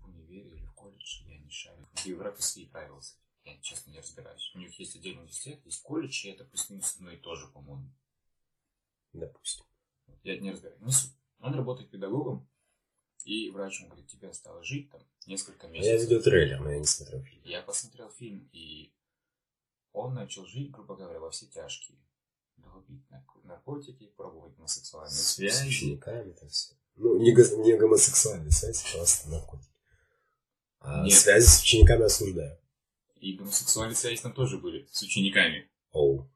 в 0.00 0.06
универе 0.08 0.50
или 0.50 0.64
в 0.64 0.72
колледже, 0.74 1.24
я 1.24 1.38
не 1.38 1.50
шарю. 1.50 1.86
В 1.94 2.06
Европе 2.06 2.40
свои 2.42 2.66
правила, 2.66 3.00
я 3.44 3.58
честно 3.60 3.90
не 3.90 3.98
разбираюсь. 3.98 4.52
У 4.54 4.58
них 4.58 4.78
есть 4.78 4.96
отдельный 4.96 5.20
университет, 5.20 5.64
есть 5.64 5.82
колледж, 5.82 6.26
и 6.26 6.30
это 6.30 6.44
плюс-минус 6.44 6.94
одно 6.96 7.10
и 7.10 7.16
то 7.16 7.34
же, 7.34 7.46
по-моему. 7.48 7.90
Допустим. 9.12 9.64
Я 10.22 10.38
не 10.38 10.50
разбираюсь. 10.52 10.80
Не 10.80 10.92
суть. 10.92 11.12
Он 11.38 11.54
работает 11.54 11.90
педагогом, 11.90 12.48
и 13.24 13.50
врач 13.50 13.78
ему 13.80 13.88
говорит, 13.90 14.08
тебе 14.08 14.28
осталось 14.28 14.66
жить 14.66 14.90
там 14.90 15.02
несколько 15.26 15.66
Я 15.66 15.72
месяцев. 15.72 16.08
видел 16.08 16.22
трейлер, 16.22 16.60
но 16.60 16.70
я 16.70 16.78
не 16.78 16.86
смотрел 16.86 17.22
фильм. 17.22 17.42
Я 17.44 17.62
посмотрел 17.62 18.10
фильм, 18.10 18.48
и 18.52 18.92
он 19.92 20.14
начал 20.14 20.46
жить, 20.46 20.70
грубо 20.70 20.96
говоря, 20.96 21.20
во 21.20 21.30
все 21.30 21.46
тяжкие. 21.46 21.98
Долбить 22.56 23.08
нар- 23.10 23.24
наркотики, 23.44 24.06
пробовать 24.16 24.54
гомосексуальные 24.56 25.10
С, 25.16 25.28
с 25.28 25.34
связи. 25.34 25.68
учениками 25.68 26.32
там 26.32 26.48
все. 26.48 26.74
Ну, 26.96 27.18
не, 27.18 27.32
го- 27.32 27.56
не 27.62 27.76
гомосексуальные 27.76 28.52
связи, 28.52 28.82
просто 28.92 29.28
наркотики. 29.28 29.70
А 30.80 31.02
Нет. 31.04 31.12
связи 31.12 31.46
с 31.46 31.60
учениками 31.62 32.04
осуждаю. 32.04 32.58
И 33.16 33.34
гомосексуальные 33.34 33.96
связи 33.96 34.20
там 34.22 34.32
тоже 34.32 34.58
были, 34.58 34.86
с 34.90 35.02
учениками. 35.02 35.68
Оу. 35.92 36.28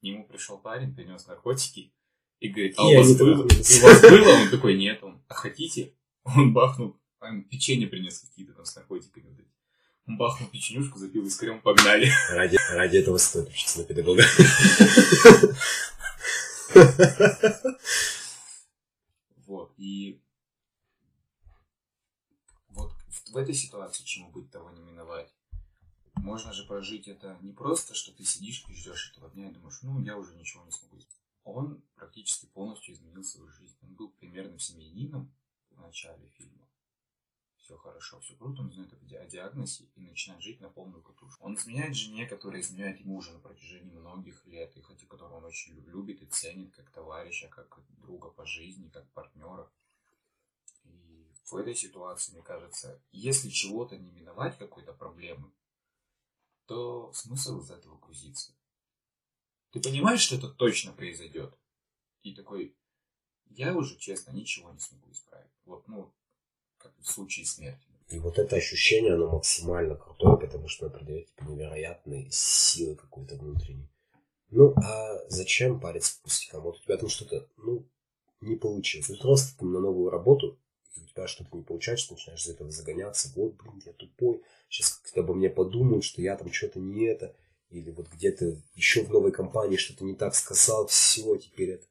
К 0.00 0.02
нему 0.02 0.26
пришел 0.26 0.58
парень, 0.58 0.94
принес 0.94 1.26
наркотики, 1.26 1.92
и 2.40 2.48
говорит, 2.48 2.74
а 2.78 2.90
И 2.90 2.94
у 2.94 2.98
вас 2.98 3.16
было? 3.18 3.42
у 3.42 3.48
вас 3.82 4.00
было? 4.00 4.42
Он 4.42 4.50
такой, 4.50 4.78
нет. 4.78 5.02
Он, 5.02 5.22
а 5.28 5.34
хотите? 5.34 5.94
Он 6.24 6.52
бахнул, 6.54 6.96
а 7.18 7.30
печенье 7.42 7.86
принес 7.86 8.20
какие-то 8.20 8.54
там 8.54 8.64
с 8.64 8.74
наркотиками. 8.76 9.46
Бахнул 10.06 10.48
печенюшку, 10.50 10.98
запил 10.98 11.26
искрем, 11.26 11.60
погнали. 11.60 12.10
Ради, 12.30 12.58
ради 12.72 12.98
этого 12.98 13.18
стоит 13.18 13.48
учиться 13.48 13.80
на 13.80 13.84
педагога. 13.84 14.22
Вот, 19.46 19.74
и 19.78 20.22
вот 22.68 22.92
в, 23.08 23.32
в 23.32 23.36
этой 23.36 23.54
ситуации, 23.54 24.04
чему 24.04 24.30
быть, 24.30 24.48
того 24.50 24.70
не 24.70 24.80
миновать, 24.80 25.34
можно 26.14 26.52
же 26.52 26.64
прожить 26.64 27.08
это 27.08 27.36
не 27.42 27.52
просто, 27.52 27.94
что 27.94 28.12
ты 28.12 28.24
сидишь 28.24 28.64
и 28.68 28.74
ждешь 28.74 29.10
этого 29.10 29.30
дня 29.30 29.48
и 29.48 29.52
думаешь, 29.52 29.80
ну, 29.82 30.00
я 30.00 30.16
уже 30.16 30.34
ничего 30.36 30.64
не 30.64 30.70
смогу 30.70 30.98
сделать. 30.98 31.16
Он 31.44 31.82
практически 31.96 32.46
полностью 32.46 32.94
изменил 32.94 33.24
свою 33.24 33.50
жизнь. 33.50 33.76
Он 33.82 33.94
был 33.94 34.10
примерным 34.10 34.58
семьянином 34.58 35.34
в 35.70 35.80
начале 35.80 36.28
фильма. 36.28 36.68
Все 37.70 37.78
хорошо, 37.78 38.18
все 38.18 38.34
круто, 38.34 38.62
он 38.62 38.72
знает 38.72 38.92
о 38.92 39.26
диагнозе 39.26 39.84
и 39.94 40.00
начинает 40.00 40.42
жить 40.42 40.60
на 40.60 40.68
полную 40.68 41.04
катушку. 41.04 41.44
Он 41.44 41.54
изменяет 41.54 41.94
жене, 41.94 42.26
которая 42.26 42.62
изменяет 42.62 43.04
мужа 43.04 43.30
на 43.30 43.38
протяжении 43.38 43.92
многих 43.92 44.44
лет, 44.46 44.76
и 44.76 44.80
хотя 44.80 45.06
которого 45.06 45.36
он 45.36 45.44
очень 45.44 45.76
любит 45.86 46.20
и 46.20 46.26
ценит 46.26 46.74
как 46.74 46.90
товарища, 46.90 47.46
как 47.46 47.78
друга 48.02 48.28
по 48.30 48.44
жизни, 48.44 48.88
как 48.88 49.08
партнера. 49.12 49.70
И 50.82 51.30
в 51.44 51.54
этой 51.54 51.76
ситуации, 51.76 52.32
мне 52.32 52.42
кажется, 52.42 53.00
если 53.12 53.48
чего-то 53.48 53.96
не 53.96 54.10
миновать, 54.10 54.58
какой-то 54.58 54.92
проблемы, 54.92 55.52
то 56.66 57.12
смысл 57.12 57.60
из 57.60 57.70
этого 57.70 57.98
грузиться? 57.98 58.52
Ты 59.70 59.80
понимаешь, 59.80 60.22
что 60.22 60.34
это 60.34 60.48
точно 60.48 60.92
произойдет? 60.92 61.56
И 62.24 62.34
такой, 62.34 62.76
я 63.44 63.76
уже, 63.76 63.96
честно, 63.96 64.32
ничего 64.32 64.72
не 64.72 64.80
смогу 64.80 65.12
исправить. 65.12 65.52
Вот, 65.64 65.86
ну, 65.86 66.12
как 66.80 66.92
в 67.00 67.08
случае 67.08 67.46
смерти. 67.46 67.86
И 68.08 68.18
вот 68.18 68.38
это 68.38 68.56
ощущение, 68.56 69.14
оно 69.14 69.30
максимально 69.30 69.94
крутое, 69.94 70.36
потому 70.36 70.66
что 70.66 70.86
оно 70.86 70.94
придает 70.94 71.28
тебе 71.28 71.52
невероятной 71.52 72.28
силы 72.32 72.96
какой-то 72.96 73.36
внутренней. 73.36 73.88
Ну, 74.50 74.74
а 74.76 75.28
зачем 75.28 75.78
париться 75.78 76.16
по 76.16 76.24
пустякам? 76.24 76.62
Вот 76.62 76.78
у 76.78 76.82
тебя 76.82 76.96
там 76.96 77.08
что-то, 77.08 77.48
ну, 77.56 77.86
не 78.40 78.56
получилось. 78.56 79.06
Ты 79.06 79.16
просто 79.16 79.56
там 79.58 79.72
на 79.72 79.78
новую 79.78 80.10
работу, 80.10 80.58
и 80.96 81.02
у 81.02 81.06
тебя 81.06 81.28
что-то 81.28 81.56
не 81.56 81.62
получается, 81.62 82.12
начинаешь 82.12 82.44
из 82.44 82.48
этого 82.48 82.70
загоняться. 82.70 83.30
Вот, 83.36 83.54
блин, 83.54 83.80
я 83.86 83.92
тупой, 83.92 84.42
сейчас 84.68 84.94
как-то 84.94 85.20
обо 85.20 85.34
мне 85.34 85.48
подумают, 85.48 86.04
что 86.04 86.20
я 86.20 86.36
там 86.36 86.52
что-то 86.52 86.80
не 86.80 87.04
это, 87.06 87.36
или 87.68 87.90
вот 87.90 88.08
где-то 88.08 88.60
еще 88.74 89.04
в 89.04 89.10
новой 89.10 89.30
компании 89.30 89.76
что-то 89.76 90.04
не 90.04 90.16
так 90.16 90.34
сказал, 90.34 90.88
все, 90.88 91.36
теперь 91.36 91.70
это. 91.70 91.86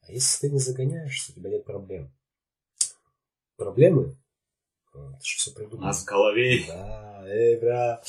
А 0.00 0.10
если 0.10 0.48
ты 0.48 0.52
не 0.52 0.58
загоняешься, 0.58 1.30
у 1.30 1.34
тебя 1.36 1.50
нет 1.50 1.64
проблем. 1.64 2.12
Проблемы? 3.56 4.16
А, 4.94 5.12
ты 5.14 5.24
же 5.24 5.36
все 5.36 5.54
придумал. 5.54 5.86
Нас 5.86 6.02
в 6.02 6.06
голове. 6.06 6.64
Да, 6.66 7.24
эй, 7.26 7.58
бра. 7.60 8.02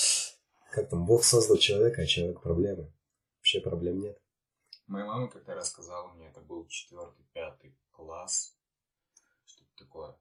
Как 0.71 0.89
там, 0.89 1.05
Бог 1.05 1.23
создал 1.23 1.57
человека, 1.57 2.01
а 2.01 2.05
человек 2.05 2.41
проблемы. 2.41 2.91
Вообще 3.37 3.61
проблем 3.61 3.99
нет. 3.99 4.17
Моя 4.87 5.05
мама 5.05 5.29
как-то 5.29 5.55
рассказала 5.55 6.11
мне, 6.13 6.27
это 6.27 6.41
был 6.41 6.67
четвертый, 6.67 7.25
пятый 7.33 7.77
класс, 7.91 8.57
что-то 9.45 9.71
такое. 9.77 10.15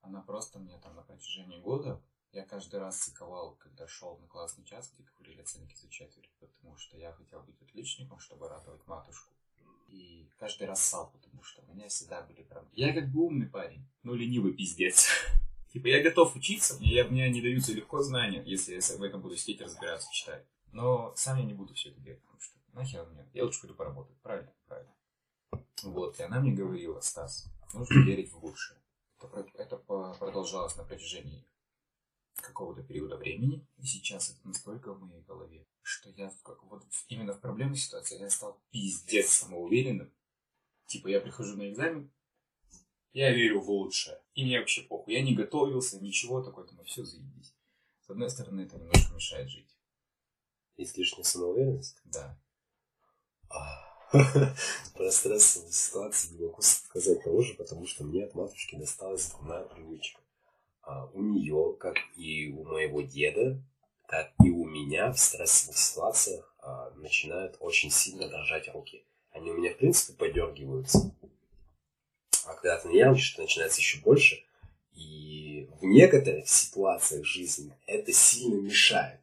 Она 0.00 0.22
просто 0.22 0.58
мне 0.58 0.78
там 0.78 0.94
на 0.94 1.02
протяжении 1.02 1.60
года 1.60 2.00
я 2.32 2.44
каждый 2.44 2.78
раз 2.78 2.98
циковал, 2.98 3.56
когда 3.56 3.86
шел 3.86 4.18
на 4.18 4.26
классный 4.26 4.64
час, 4.64 4.92
где 4.92 5.02
говорили 5.02 5.40
оценки 5.40 5.74
за 5.74 5.88
четверть, 5.88 6.30
потому 6.38 6.76
что 6.76 6.96
я 6.96 7.12
хотел 7.12 7.42
быть 7.42 7.60
отличником, 7.62 8.18
чтобы 8.18 8.48
радовать 8.48 8.86
матушку. 8.86 9.32
И 9.88 10.28
каждый 10.38 10.66
раз 10.66 10.82
ссал, 10.82 11.10
потому 11.10 11.42
что 11.42 11.62
у 11.66 11.74
меня 11.74 11.88
всегда 11.88 12.22
были 12.22 12.42
проблемы. 12.42 12.72
Я 12.74 12.92
как 12.92 13.10
бы 13.10 13.20
умный 13.20 13.46
парень, 13.46 13.84
но 14.02 14.14
ленивый 14.14 14.52
пиздец. 14.52 15.08
Типа 15.72 15.88
я 15.88 16.02
готов 16.02 16.34
учиться, 16.34 16.78
мне, 16.78 16.94
я, 16.94 17.04
мне 17.04 17.28
не 17.30 17.42
даются 17.42 17.72
легко 17.72 18.02
знания, 18.02 18.42
если 18.44 18.74
я 18.74 18.80
в 18.80 19.02
этом 19.02 19.20
буду 19.20 19.36
сидеть, 19.36 19.60
разбираться, 19.60 20.08
читать. 20.12 20.44
Но 20.72 21.12
сам 21.16 21.38
я 21.38 21.44
не 21.44 21.54
буду 21.54 21.74
все 21.74 21.90
это 21.90 22.00
делать, 22.00 22.22
потому 22.22 22.40
что 22.40 22.58
нахер 22.72 23.06
мне, 23.06 23.28
я 23.34 23.44
лучше 23.44 23.60
пойду 23.60 23.74
поработать. 23.74 24.16
Правильно, 24.22 24.52
правильно. 24.66 24.92
Вот, 25.82 26.18
и 26.18 26.22
она 26.22 26.40
мне 26.40 26.52
говорила, 26.52 27.00
Стас, 27.00 27.46
нужно 27.74 28.00
верить 28.06 28.32
в 28.32 28.42
лучшее. 28.42 28.80
Это, 29.20 29.46
это 29.54 29.76
продолжалось 29.76 30.76
на 30.76 30.84
протяжении 30.84 31.44
какого-то 32.36 32.82
периода 32.82 33.16
времени, 33.16 33.66
и 33.78 33.86
сейчас 33.86 34.30
это 34.30 34.46
настолько 34.46 34.94
голове, 34.94 35.17
что 36.08 36.22
я 36.22 36.30
в, 36.30 36.42
как, 36.42 36.62
вот 36.64 36.84
именно 37.08 37.34
в 37.34 37.40
проблемной 37.40 37.76
ситуации 37.76 38.18
я 38.18 38.30
стал 38.30 38.60
пиздец 38.70 39.28
самоуверенным. 39.30 40.12
Типа 40.86 41.08
я 41.08 41.20
прихожу 41.20 41.56
на 41.56 41.68
экзамен, 41.68 42.10
я 43.12 43.32
верю 43.32 43.60
в 43.60 43.70
лучшее. 43.70 44.20
И 44.34 44.44
мне 44.44 44.58
вообще 44.58 44.82
похуй. 44.82 45.14
Я 45.14 45.22
не 45.22 45.34
готовился, 45.34 46.00
ничего 46.00 46.42
такое, 46.42 46.66
там 46.66 46.82
все 46.84 47.04
заебись. 47.04 47.54
С 48.06 48.10
одной 48.10 48.30
стороны, 48.30 48.62
это 48.62 48.78
немножко 48.78 49.14
мешает 49.14 49.50
жить. 49.50 49.76
Есть 50.76 50.96
лишняя 50.96 51.24
самоуверенность? 51.24 52.00
Да. 52.04 52.38
Про 54.94 55.10
стрессовые 55.10 55.72
ситуации 55.72 56.34
не 56.34 56.46
могу 56.46 56.62
сказать 56.62 57.22
того 57.22 57.42
же, 57.42 57.54
потому 57.54 57.86
что 57.86 58.04
мне 58.04 58.24
от 58.24 58.34
матушки 58.34 58.76
досталась 58.76 59.30
дурная 59.30 59.64
привычка. 59.64 60.20
А, 60.82 61.06
у 61.12 61.20
нее, 61.20 61.76
как 61.78 61.96
и 62.16 62.48
у 62.48 62.64
моего 62.64 63.02
деда, 63.02 63.62
как 64.08 64.32
и 64.42 64.50
у 64.50 64.64
меня 64.64 65.12
в 65.12 65.18
стрессовых 65.20 65.76
ситуациях 65.76 66.54
а, 66.60 66.90
начинают 66.96 67.56
очень 67.60 67.90
сильно 67.90 68.26
дрожать 68.26 68.68
руки. 68.72 69.04
Они 69.32 69.50
у 69.50 69.54
меня, 69.54 69.70
в 69.70 69.76
принципе, 69.76 70.14
подергиваются. 70.14 71.14
А 72.46 72.54
когда 72.54 72.78
ты 72.78 72.88
нервничаешь, 72.88 73.34
это 73.34 73.42
начинается 73.42 73.80
еще 73.80 74.00
больше. 74.00 74.42
И 74.94 75.68
в 75.78 75.84
некоторых 75.84 76.48
ситуациях 76.48 77.26
жизни 77.26 77.76
это 77.86 78.10
сильно 78.12 78.58
мешает. 78.58 79.20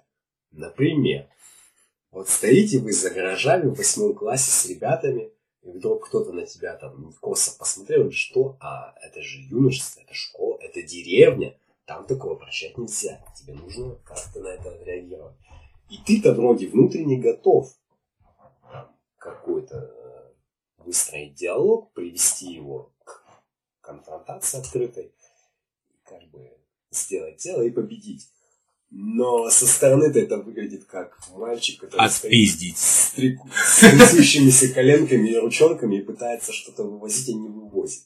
Например, 0.51 1.27
вот 2.11 2.29
стоите 2.29 2.77
вы 2.77 2.93
за 2.93 3.09
гаражами 3.09 3.69
в 3.69 3.77
восьмом 3.77 4.13
классе 4.13 4.51
с 4.51 4.67
ребятами, 4.67 5.31
и 5.63 5.71
вдруг 5.71 6.07
кто-то 6.07 6.31
на 6.31 6.45
тебя 6.45 6.75
там 6.75 7.11
косо 7.19 7.57
посмотрел, 7.57 8.11
что, 8.11 8.55
а 8.59 8.93
это 9.01 9.23
же 9.23 9.41
юношество, 9.41 10.01
это 10.01 10.13
школа, 10.13 10.59
это 10.61 10.83
деревня, 10.83 11.57
там 11.85 12.05
такого 12.05 12.35
прощать 12.35 12.77
нельзя, 12.77 13.23
тебе 13.35 13.53
нужно 13.53 13.95
как-то 14.03 14.39
на 14.39 14.47
это 14.47 14.75
реагировать. 14.83 15.35
И 15.89 15.97
ты-то 15.97 16.33
вроде 16.33 16.67
внутренне 16.67 17.17
готов 17.17 17.71
какой-то 19.17 19.77
э, 19.77 20.83
выстроить 20.83 21.35
диалог, 21.35 21.91
привести 21.93 22.53
его 22.53 22.93
к 23.03 23.23
конфронтации 23.81 24.59
открытой, 24.59 25.13
как 26.03 26.23
бы 26.29 26.51
сделать 26.91 27.37
дело 27.37 27.61
и 27.61 27.69
победить. 27.69 28.29
Но 28.91 29.49
со 29.49 29.65
стороны-то 29.67 30.19
это 30.19 30.37
выглядит 30.37 30.85
как 30.85 31.19
мальчик, 31.31 31.81
который 31.81 32.05
Отпиздить. 32.05 32.77
стоит 32.77 33.39
с, 33.53 33.79
трясущимися 33.79 34.73
коленками 34.73 35.29
и 35.29 35.37
ручонками 35.37 35.97
и 35.97 36.01
пытается 36.01 36.53
что-то 36.53 36.83
вывозить, 36.83 37.29
а 37.29 37.33
не 37.33 37.49
вывозит. 37.49 38.03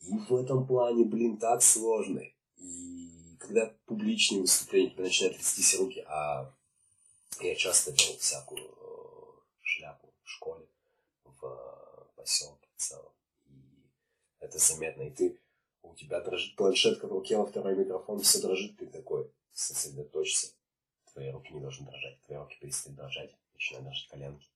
И 0.00 0.12
в 0.28 0.34
этом 0.34 0.66
плане, 0.66 1.04
блин, 1.04 1.36
так 1.36 1.62
сложно. 1.62 2.22
И 2.56 2.97
когда 3.48 3.74
публичные 3.86 4.42
выступления 4.42 4.90
тебе 4.90 5.04
начинают 5.04 5.36
трястись 5.38 5.78
руки, 5.78 6.04
а 6.06 6.52
я 7.40 7.54
часто 7.54 7.92
делал 7.92 8.18
всякую 8.18 8.62
э, 8.62 9.40
шляпу 9.62 10.12
в 10.22 10.28
школе, 10.28 10.66
в 11.24 11.44
э, 11.44 12.16
поселке 12.16 12.68
в 12.76 12.80
целом. 12.80 13.12
И 13.46 13.54
это 14.38 14.58
заметно. 14.58 15.02
И 15.02 15.10
ты, 15.10 15.40
у 15.82 15.94
тебя 15.94 16.20
дрожит 16.20 16.56
планшетка 16.56 17.06
в 17.06 17.12
руке, 17.12 17.38
во 17.38 17.46
второй 17.46 17.74
микрофон, 17.74 18.20
все 18.20 18.40
дрожит, 18.40 18.76
ты 18.76 18.86
такой, 18.86 19.30
сосредоточься. 19.52 20.52
Твои 21.12 21.30
руки 21.30 21.52
не 21.54 21.60
должны 21.60 21.86
дрожать. 21.86 22.20
Твои 22.26 22.38
руки 22.38 22.58
перестают 22.60 22.98
дрожать. 22.98 23.34
Начинают 23.54 23.86
дрожать 23.86 24.08
коленки. 24.08 24.48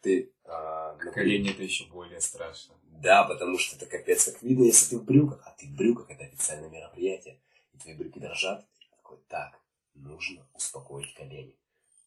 Ты... 0.00 0.32
А, 0.44 0.94
например, 0.94 1.14
Колени 1.14 1.50
это 1.50 1.62
еще 1.62 1.84
более 1.84 2.20
страшно. 2.20 2.74
Да, 2.82 3.22
потому 3.24 3.56
что 3.56 3.76
это 3.76 3.86
капец 3.86 4.24
как 4.24 4.42
видно, 4.42 4.64
если 4.64 4.90
ты 4.90 4.98
в 4.98 5.04
брюках. 5.04 5.40
А 5.46 5.54
ты 5.56 5.66
в 5.66 5.76
брюках, 5.76 6.10
это 6.10 6.24
официальное 6.24 6.70
мероприятие. 6.70 7.38
И 7.72 7.78
твои 7.78 7.94
брюки 7.94 8.18
дрожат. 8.18 8.66
Такой, 8.90 9.18
так, 9.28 9.60
нужно 9.94 10.46
успокоить 10.54 11.14
колени. 11.14 11.56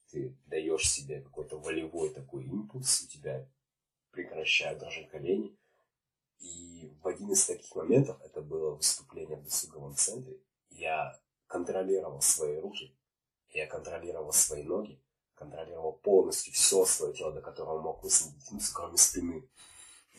Ты 0.09 0.35
даешь 0.45 0.89
себе 0.89 1.21
какой-то 1.21 1.57
волевой 1.57 2.11
такой 2.11 2.43
импульс, 2.45 3.01
у 3.01 3.07
тебя 3.07 3.47
прекращают 4.11 4.79
дрожать 4.79 5.09
колени. 5.09 5.57
И 6.39 6.91
в 7.01 7.07
один 7.07 7.31
из 7.31 7.45
таких 7.45 7.73
моментов, 7.75 8.21
это 8.21 8.41
было 8.41 8.75
выступление 8.75 9.37
в 9.37 9.43
досуговом 9.43 9.95
центре, 9.95 10.37
я 10.69 11.19
контролировал 11.47 12.21
свои 12.21 12.59
руки, 12.59 12.95
я 13.49 13.67
контролировал 13.67 14.33
свои 14.33 14.63
ноги, 14.63 15.01
контролировал 15.35 15.93
полностью 15.93 16.53
все 16.53 16.85
свое 16.85 17.13
тело, 17.13 17.31
до 17.31 17.41
которого 17.41 17.81
мог 17.81 18.03
высвободиться, 18.03 18.73
кроме 18.73 18.97
спины. 18.97 19.47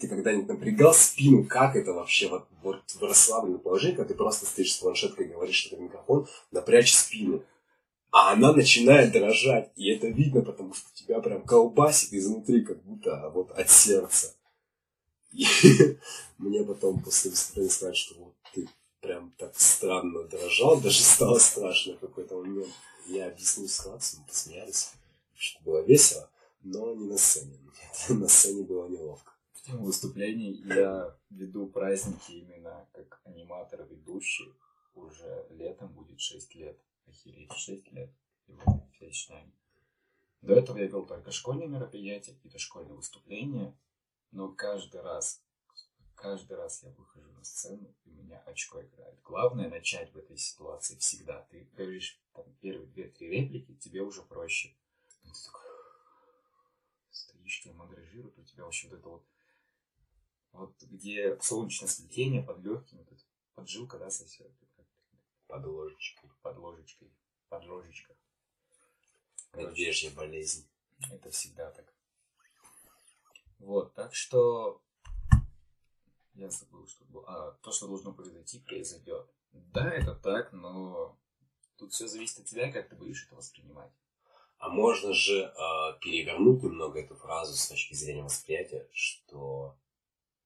Ты 0.01 0.09
когда-нибудь 0.09 0.49
напрягал 0.49 0.92
спину, 0.92 1.45
как 1.45 1.76
это 1.76 1.92
вообще 1.92 2.28
вот, 2.28 2.47
вот 2.62 2.82
в 2.90 3.03
расслабленном 3.03 3.61
положении, 3.61 3.95
когда 3.95 4.09
ты 4.09 4.14
просто 4.14 4.45
стоишь 4.47 4.74
с 4.74 4.78
планшеткой 4.78 5.26
и 5.26 5.30
говоришь 5.30 5.57
что-то 5.57 5.76
в 5.76 5.80
микрофон, 5.80 6.26
напрячь 6.51 6.92
спину. 6.92 7.45
А 8.11 8.32
она 8.32 8.53
начинает 8.53 9.12
дрожать, 9.12 9.70
и 9.76 9.90
это 9.90 10.07
видно, 10.09 10.42
потому 10.42 10.72
что 10.74 10.86
тебя 10.95 11.20
прям 11.20 11.42
колбасит 11.42 12.12
изнутри, 12.12 12.62
как 12.62 12.82
будто 12.84 13.30
вот 13.34 13.51
от 13.53 13.70
сердца. 13.70 14.34
И 15.32 15.45
мне 16.38 16.62
потом 16.64 17.03
после 17.03 17.32
выступления 17.32 17.70
сказали, 17.70 17.95
что 17.95 18.14
вот 18.20 18.34
ты 18.55 18.68
прям 19.01 19.32
так 19.36 19.59
странно 19.59 20.22
дрожал, 20.24 20.80
даже 20.80 21.03
стало 21.03 21.38
страшно 21.38 21.95
в 21.95 21.99
какой-то 21.99 22.36
момент. 22.36 22.72
Я 23.07 23.26
объяснил 23.26 23.68
ситуацию, 23.68 24.20
мы 24.20 24.28
посмеялись, 24.28 24.92
что 25.34 25.61
было 25.64 25.80
весело, 25.80 26.30
но 26.62 26.95
не 26.95 27.09
на 27.09 27.18
сцене. 27.18 27.59
Нет, 28.09 28.20
на 28.20 28.28
сцене 28.28 28.62
было 28.62 28.88
неловко. 28.88 29.34
Выступлений 29.69 30.53
я 30.53 31.17
веду 31.31 31.67
праздники 31.67 32.33
именно 32.33 32.87
как 32.93 33.21
аниматор 33.25 33.85
ведущий. 33.85 34.53
Уже 34.95 35.47
летом 35.51 35.89
будет 35.93 36.21
6 36.21 36.55
лет. 36.55 36.79
Охереть, 37.07 37.53
6 37.53 37.93
лет. 37.93 38.11
его 38.47 38.89
феечнями. 38.99 39.53
До 40.43 40.55
этого 40.55 40.79
я 40.79 40.87
вел 40.87 41.07
только 41.07 41.31
школьные 41.31 41.69
мероприятия, 41.69 42.33
какие-то 42.33 42.59
школьные 42.59 42.95
выступления, 42.95 43.75
но 44.31 44.53
каждый 44.53 45.01
раз, 45.01 45.43
каждый 46.15 46.57
раз 46.57 46.83
я 46.83 46.91
выхожу 46.91 47.31
на 47.33 47.45
сцену, 47.45 47.95
и 48.05 48.11
у 48.11 48.12
меня 48.12 48.41
очко 48.41 48.83
играет. 48.83 49.19
Главное 49.23 49.71
начать 49.71 50.12
в 50.12 50.19
этой 50.19 50.37
ситуации 50.37 50.97
всегда. 50.97 51.47
Ты 51.51 51.67
говоришь 51.77 52.21
там, 52.35 52.45
первые 52.61 52.89
две-три 52.89 53.29
реплики, 53.29 53.75
тебе 53.75 54.03
уже 54.03 54.23
проще. 54.23 54.69
И 55.23 55.29
ты 55.29 55.45
такой, 55.47 55.62
стоишь, 57.11 57.62
тебя 57.62 57.75
мандражируют, 57.75 58.39
у 58.39 58.43
тебя 58.43 58.65
вообще 58.65 58.89
вот 58.89 58.99
это 58.99 59.09
вот, 59.09 59.25
вот 60.55 60.81
где 60.83 61.39
солнечное 61.41 61.89
сплетение 61.89 62.43
под 62.43 62.61
легким, 62.61 62.99
вот 62.99 63.19
поджилка, 63.55 63.99
да, 63.99 64.11
сосет. 64.11 64.51
Под 65.47 65.67
ложечкой. 65.67 66.31
Под 66.43 66.57
ложечкой. 66.57 67.11
Под 67.49 67.65
ложечкой. 67.67 68.17
Медвежья 69.55 70.11
болезнь. 70.11 70.67
Это 71.11 71.31
всегда 71.31 71.71
так. 71.71 71.93
Вот, 73.59 73.95
так 73.95 74.15
что 74.15 74.81
я 76.35 76.51
забыл, 76.51 76.87
что 76.87 77.05
было. 77.05 77.25
А, 77.27 77.53
то, 77.63 77.73
что 77.73 77.87
должно 77.89 78.13
произойти, 78.13 78.61
произойдет. 78.61 79.29
Да, 79.53 79.91
это 79.91 80.15
так, 80.15 80.53
но 80.53 81.17
тут 81.77 81.93
все 81.93 82.09
зависит 82.09 82.41
от 82.41 82.47
тебя, 82.47 82.73
как 82.73 82.89
ты 82.89 82.97
будешь 82.97 83.25
это 83.27 83.37
воспринимать. 83.37 83.93
А 84.59 84.69
можно 84.69 85.13
же 85.13 85.43
э, 85.43 85.53
перевернуть 86.01 86.63
немного 86.63 87.01
эту 87.01 87.15
фразу 87.17 87.55
с 87.55 87.69
точки 87.69 87.95
зрения 87.95 88.23
восприятия, 88.23 88.89
что, 88.93 89.77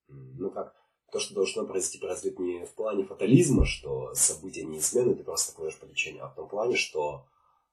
ну 0.09 0.51
как, 0.51 0.75
то, 1.11 1.21
что 1.21 1.35
должно 1.35 1.67
произойти, 1.67 1.99
произойдет 1.99 2.39
не 2.39 2.65
в 2.65 2.75
плане 2.75 3.05
фатализма, 3.05 3.65
что 3.65 4.15
события 4.15 4.65
неизменны, 4.65 5.15
ты 5.15 5.25
просто 5.25 5.55
пойдешь 5.55 5.79
по 5.79 5.87
течению, 5.87 6.25
а 6.25 6.29
в 6.29 6.35
том 6.35 6.49
плане, 6.49 6.77
что 6.77 7.27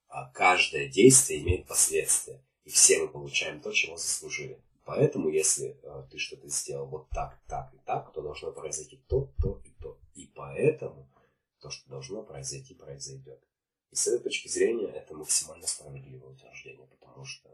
а, 0.08 0.30
каждое 0.32 0.88
действие 0.88 1.42
имеет 1.42 1.68
последствия, 1.68 2.42
и 2.64 2.70
все 2.70 3.02
мы 3.02 3.10
получаем 3.10 3.60
то, 3.60 3.72
чего 3.72 3.98
заслужили. 3.98 4.62
Поэтому, 4.86 5.30
если 5.30 5.78
а, 5.84 6.04
ты 6.04 6.18
что-то 6.18 6.48
сделал 6.48 6.88
вот 6.88 7.10
так, 7.10 7.38
так 7.48 7.74
и 7.74 7.78
так, 7.86 8.14
то 8.14 8.22
должно 8.22 8.52
произойти 8.52 9.04
то, 9.08 9.34
то 9.42 9.62
и 9.66 9.72
то. 9.82 10.00
И 10.14 10.28
поэтому 10.28 11.12
то, 11.60 11.70
что 11.70 11.90
должно 11.90 12.24
произойти, 12.24 12.74
произойдет. 12.74 13.44
И 13.92 13.96
с 13.96 14.08
этой 14.08 14.24
точки 14.24 14.48
зрения 14.48 14.88
это 14.88 15.14
максимально 15.14 15.68
справедливое 15.68 16.32
утверждение, 16.34 16.88
потому 16.88 17.26
что, 17.26 17.50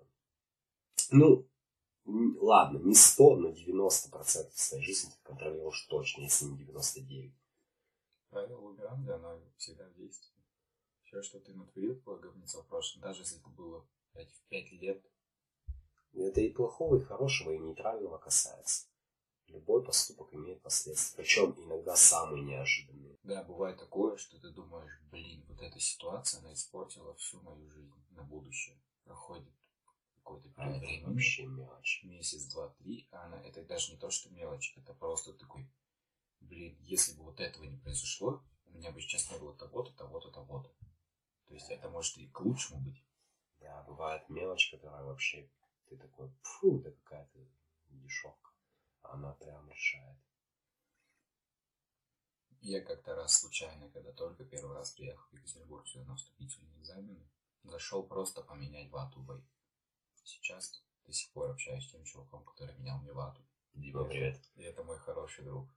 ну, 1.12 1.48
ладно, 2.40 2.80
не 2.80 2.96
100, 2.96 3.36
но 3.38 3.50
90% 3.50 4.52
своей 4.54 4.84
жизни 4.84 5.10
ты 5.10 5.18
контролируешь 5.24 5.86
точно, 5.90 6.24
если 6.24 6.46
не 6.46 6.58
99. 6.58 7.34
Правило 8.30 8.60
Лабиранга, 8.62 9.16
оно 9.16 9.42
всегда 9.58 9.88
в 9.90 9.96
действии. 9.96 10.42
Все, 11.04 11.22
что 11.22 11.40
ты 11.40 11.54
натворил 11.54 11.96
говнецо 12.06 12.62
в 12.62 12.68
прошлом, 12.68 13.02
даже 13.02 13.22
если 13.22 13.40
это 13.40 13.50
было 13.50 13.86
5, 14.14 14.32
в 14.32 14.42
5 14.50 14.72
лет. 14.74 15.06
Это 16.14 16.42
и 16.42 16.50
плохого, 16.50 16.98
и 16.98 17.04
хорошего, 17.04 17.52
и 17.52 17.58
нейтрального 17.58 18.18
касается. 18.18 18.88
Любой 19.48 19.84
поступок 19.84 20.34
имеет 20.34 20.62
последствия, 20.62 21.18
причем 21.18 21.54
иногда 21.58 21.96
самые 21.96 22.44
неожиданные. 22.44 23.18
Да, 23.24 23.44
бывает 23.44 23.78
такое, 23.78 24.16
что 24.16 24.40
ты 24.40 24.50
думаешь, 24.50 25.02
блин, 25.12 25.44
вот 25.50 25.62
эта 25.62 25.80
ситуация, 25.80 26.40
она 26.40 26.54
испортила 26.54 27.14
всю 27.16 27.42
мою 27.42 27.70
жизнь 27.70 27.94
на 28.12 28.24
будущее. 28.24 28.82
Проходит 29.04 29.54
какой-то 30.24 30.50
а 30.56 30.70
времени. 30.70 31.06
вообще 31.06 31.46
мелочь. 31.46 32.04
Месяц, 32.04 32.46
два, 32.46 32.70
три, 32.70 33.08
а 33.12 33.26
она, 33.26 33.42
это 33.42 33.64
даже 33.64 33.92
не 33.92 33.98
то, 33.98 34.10
что 34.10 34.30
мелочь, 34.30 34.74
это 34.78 34.94
просто 34.94 35.34
такой, 35.34 35.70
блин, 36.40 36.78
если 36.82 37.14
бы 37.14 37.24
вот 37.24 37.40
этого 37.40 37.64
не 37.64 37.78
произошло, 37.78 38.44
у 38.66 38.72
меня 38.72 38.92
бы 38.92 39.02
сейчас 39.02 39.32
не 39.32 39.40
было 39.40 39.56
того-то, 39.56 39.92
того-то, 39.94 40.32
того-то. 40.32 40.70
То 41.48 41.54
есть 41.54 41.70
это 41.70 41.90
может 41.90 42.18
и 42.18 42.28
к 42.28 42.40
лучшему 42.42 42.82
быть. 42.82 43.04
Да, 43.60 43.84
бывает 43.84 44.28
мелочь, 44.30 44.72
которая 44.72 45.04
вообще, 45.04 45.50
ты 45.88 45.98
такой, 45.98 46.32
фу, 46.42 46.80
это 46.80 46.92
какая-то 47.04 47.40
дешевка. 47.90 48.52
Она 49.02 49.34
прям 49.34 49.70
решает. 49.70 50.18
Я 52.62 52.82
как-то 52.82 53.16
раз 53.16 53.40
случайно, 53.40 53.90
когда 53.90 54.12
только 54.12 54.46
первый 54.46 54.76
раз 54.78 54.92
приехал 54.92 55.28
в 55.30 55.34
Екатеринбург 55.34 55.88
сюда 55.88 56.06
на 56.06 56.16
вступительные 56.16 56.78
экзамены, 56.78 57.28
зашел 57.64 58.04
просто 58.04 58.44
поменять 58.44 58.92
вату 58.92 59.20
в 59.22 59.44
Сейчас 60.24 60.84
до 61.06 61.14
сих 61.14 61.32
пор 61.32 61.52
общаюсь 61.52 61.86
с 61.86 61.92
тем 61.92 62.04
чуваком, 62.04 62.44
который 62.44 62.76
менял 62.78 63.00
мне 63.00 63.12
вату. 63.12 63.42
Дима, 63.74 64.06
привет. 64.06 64.40
И 64.56 64.64
это 64.64 64.84
мой 64.84 64.98
хороший 65.00 65.44
друг. 65.44 65.68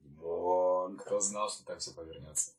Димон. 0.00 0.98
Кто 0.98 1.20
знал, 1.20 1.48
что 1.50 1.64
так 1.64 1.78
все 1.78 1.92
повернется? 1.92 2.52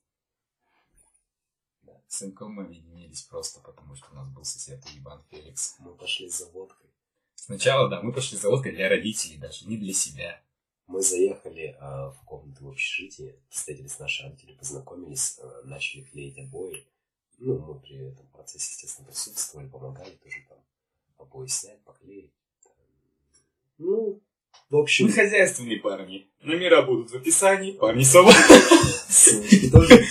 Да. 1.83 2.01
С 2.07 2.23
Инком 2.23 2.53
мы 2.53 2.63
объединились 2.63 3.23
просто 3.23 3.59
потому, 3.61 3.95
что 3.95 4.11
у 4.11 4.15
нас 4.15 4.27
был 4.29 4.43
сосед 4.43 4.83
Иван 4.97 5.23
Феликс. 5.29 5.75
Мы 5.79 5.95
пошли 5.95 6.29
за 6.29 6.49
водкой. 6.51 6.89
Сначала, 7.35 7.89
да, 7.89 8.01
мы 8.01 8.11
пошли 8.11 8.37
за 8.37 8.49
водкой 8.49 8.71
для 8.71 8.89
родителей 8.89 9.37
даже, 9.37 9.67
не 9.67 9.77
для 9.77 9.93
себя. 9.93 10.41
Мы 10.87 11.01
заехали 11.01 11.75
э, 11.79 11.79
в 11.79 12.21
комнату 12.25 12.65
в 12.65 12.69
общежитии, 12.69 13.39
встретились 13.49 13.99
наши 13.99 14.23
родители, 14.23 14.55
познакомились, 14.55 15.39
э, 15.39 15.61
начали 15.63 16.01
клеить 16.01 16.39
обои. 16.39 16.87
Ну, 17.37 17.59
мы 17.59 17.79
при 17.79 17.97
этом 17.97 18.27
процессе, 18.27 18.71
естественно, 18.71 19.07
присутствовали, 19.07 19.67
помогали 19.67 20.15
тоже 20.15 20.45
там 20.47 20.57
обои 21.25 21.47
снять, 21.47 21.83
поклеить. 21.83 22.31
Ну, 23.77 24.21
в 24.69 24.77
общем... 24.77 25.05
Мы 25.05 25.11
хозяйственные 25.11 25.79
парни. 25.79 26.27
Номера 26.41 26.81
будут 26.81 27.11
в 27.11 27.15
описании. 27.15 27.73
Парни 27.73 28.03
сова. 28.03 28.31
Тоже 29.71 30.03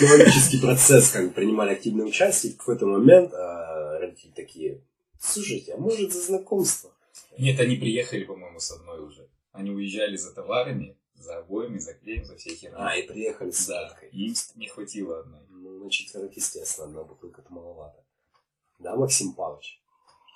технологический 0.00 0.60
процесс, 0.60 1.10
как 1.10 1.28
бы 1.28 1.30
принимали 1.30 1.72
активное 1.72 2.06
участие. 2.06 2.52
В 2.52 2.56
какой-то 2.58 2.86
момент 2.86 3.32
а, 3.34 3.98
родители 3.98 4.30
такие, 4.30 4.82
слушайте, 5.20 5.74
а 5.74 5.78
может 5.78 6.12
за 6.12 6.20
знакомство? 6.20 6.94
Нет, 7.38 7.60
они 7.60 7.76
приехали, 7.76 8.24
по-моему, 8.24 8.58
с 8.58 8.70
одной 8.70 9.04
уже. 9.04 9.28
Они 9.52 9.70
уезжали 9.70 10.16
за 10.16 10.34
товарами, 10.34 10.96
за 11.14 11.38
обоями, 11.38 11.78
за 11.78 11.94
клеем, 11.94 12.24
за 12.24 12.36
всей 12.36 12.56
херней. 12.56 12.78
А, 12.78 12.96
и 12.96 13.06
приехали 13.06 13.50
с 13.50 13.66
Да, 13.66 13.96
им 14.10 14.34
не 14.56 14.68
хватило 14.68 15.20
одной. 15.20 15.40
Ну, 15.50 15.84
на 15.84 15.90
четверых, 15.90 16.34
естественно, 16.36 16.88
одна 16.88 17.04
бутылка-то 17.04 17.52
маловато. 17.52 18.04
Да, 18.78 18.96
Максим 18.96 19.34
Павлович? 19.34 19.81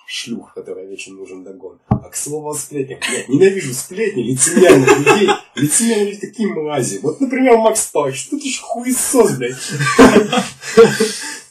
Шлюх, 0.07 0.53
которая 0.53 0.87
вечно 0.87 1.13
нужен 1.13 1.43
догон. 1.43 1.79
А 1.89 2.09
к 2.09 2.15
слову 2.15 2.49
о 2.49 2.55
сплетнях. 2.55 2.99
Нет, 3.09 3.29
ненавижу 3.29 3.73
сплетни, 3.73 4.23
лицемерных 4.23 4.97
людей. 4.99 5.29
Лицемерные 5.55 6.17
такие 6.17 6.47
мрази. 6.47 6.99
Вот, 7.03 7.19
например, 7.19 7.57
Макс 7.57 7.87
Павлович. 7.87 8.29
Тут 8.29 8.41
еще 8.41 8.61
хуесос, 8.61 9.37
блядь. 9.37 9.57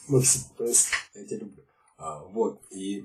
Максим, 0.09 0.43
я 0.59 1.25
тебя 1.25 1.39
люблю. 1.39 1.63
А, 1.99 2.25
вот, 2.25 2.61
и 2.71 3.05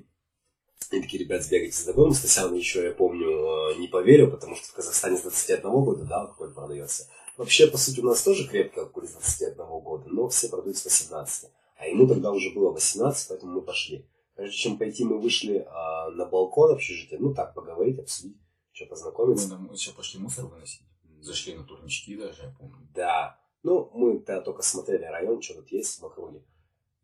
и 0.92 1.00
такие, 1.00 1.24
ребят, 1.24 1.42
сбегайте 1.42 1.74
за 1.76 1.86
догоном. 1.86 2.12
Стасян 2.12 2.54
еще, 2.54 2.84
я 2.84 2.92
помню, 2.92 3.26
э, 3.26 3.78
не 3.78 3.88
поверил, 3.88 4.30
потому 4.30 4.56
что 4.56 4.68
в 4.68 4.72
Казахстане 4.72 5.16
с 5.16 5.22
21 5.22 5.62
года, 5.70 6.04
да, 6.04 6.20
алкоголь 6.20 6.52
продается. 6.52 7.08
Вообще, 7.38 7.66
по 7.66 7.78
сути, 7.78 8.00
у 8.00 8.04
нас 8.04 8.22
тоже 8.22 8.46
крепкий 8.46 8.80
алкоголь 8.80 9.08
с 9.08 9.12
21 9.12 9.56
года, 9.80 10.04
но 10.08 10.28
все 10.28 10.50
продают 10.50 10.76
с 10.76 10.84
18. 10.84 11.50
А 11.78 11.86
ему 11.86 12.06
тогда 12.06 12.30
уже 12.30 12.50
было 12.50 12.72
18, 12.72 13.28
поэтому 13.28 13.52
мы 13.52 13.62
пошли. 13.62 14.06
Прежде 14.34 14.56
чем 14.56 14.78
пойти, 14.78 15.04
мы 15.04 15.18
вышли 15.18 15.66
а, 15.68 16.10
на 16.10 16.24
балкон 16.24 16.72
общежития, 16.72 17.18
ну 17.18 17.34
так, 17.34 17.54
поговорить, 17.54 17.98
обсудить, 17.98 18.38
что 18.72 18.86
познакомиться. 18.86 19.56
Мы 19.56 19.74
еще 19.74 19.92
пошли 19.92 20.20
мусор 20.20 20.46
выносить. 20.46 20.82
Зашли 21.20 21.54
на 21.54 21.64
турнички 21.64 22.16
даже, 22.16 22.42
я 22.42 22.54
помню. 22.58 22.88
Да. 22.94 23.38
Ну, 23.62 23.90
мы 23.94 24.18
тогда 24.18 24.40
только 24.40 24.62
смотрели 24.62 25.04
район, 25.04 25.40
что 25.40 25.54
тут 25.54 25.70
есть 25.70 26.00
в 26.00 26.04
округе. 26.04 26.42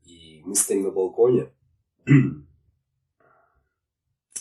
И 0.04 0.42
мы 0.44 0.56
стоим 0.56 0.84
на 0.84 0.90
балконе. 0.90 1.52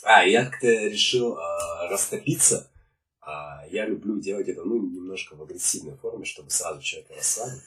а, 0.03 0.23
я 0.23 0.45
как-то 0.45 0.67
решил 0.67 1.38
а, 1.38 1.89
растопиться. 1.89 2.71
А, 3.19 3.65
я 3.69 3.85
люблю 3.85 4.19
делать 4.19 4.47
это, 4.47 4.63
ну, 4.63 4.81
немножко 4.81 5.35
в 5.35 5.43
агрессивной 5.43 5.97
форме, 5.97 6.23
чтобы 6.23 6.49
сразу 6.49 6.81
человека 6.81 7.13
расслабить. 7.15 7.61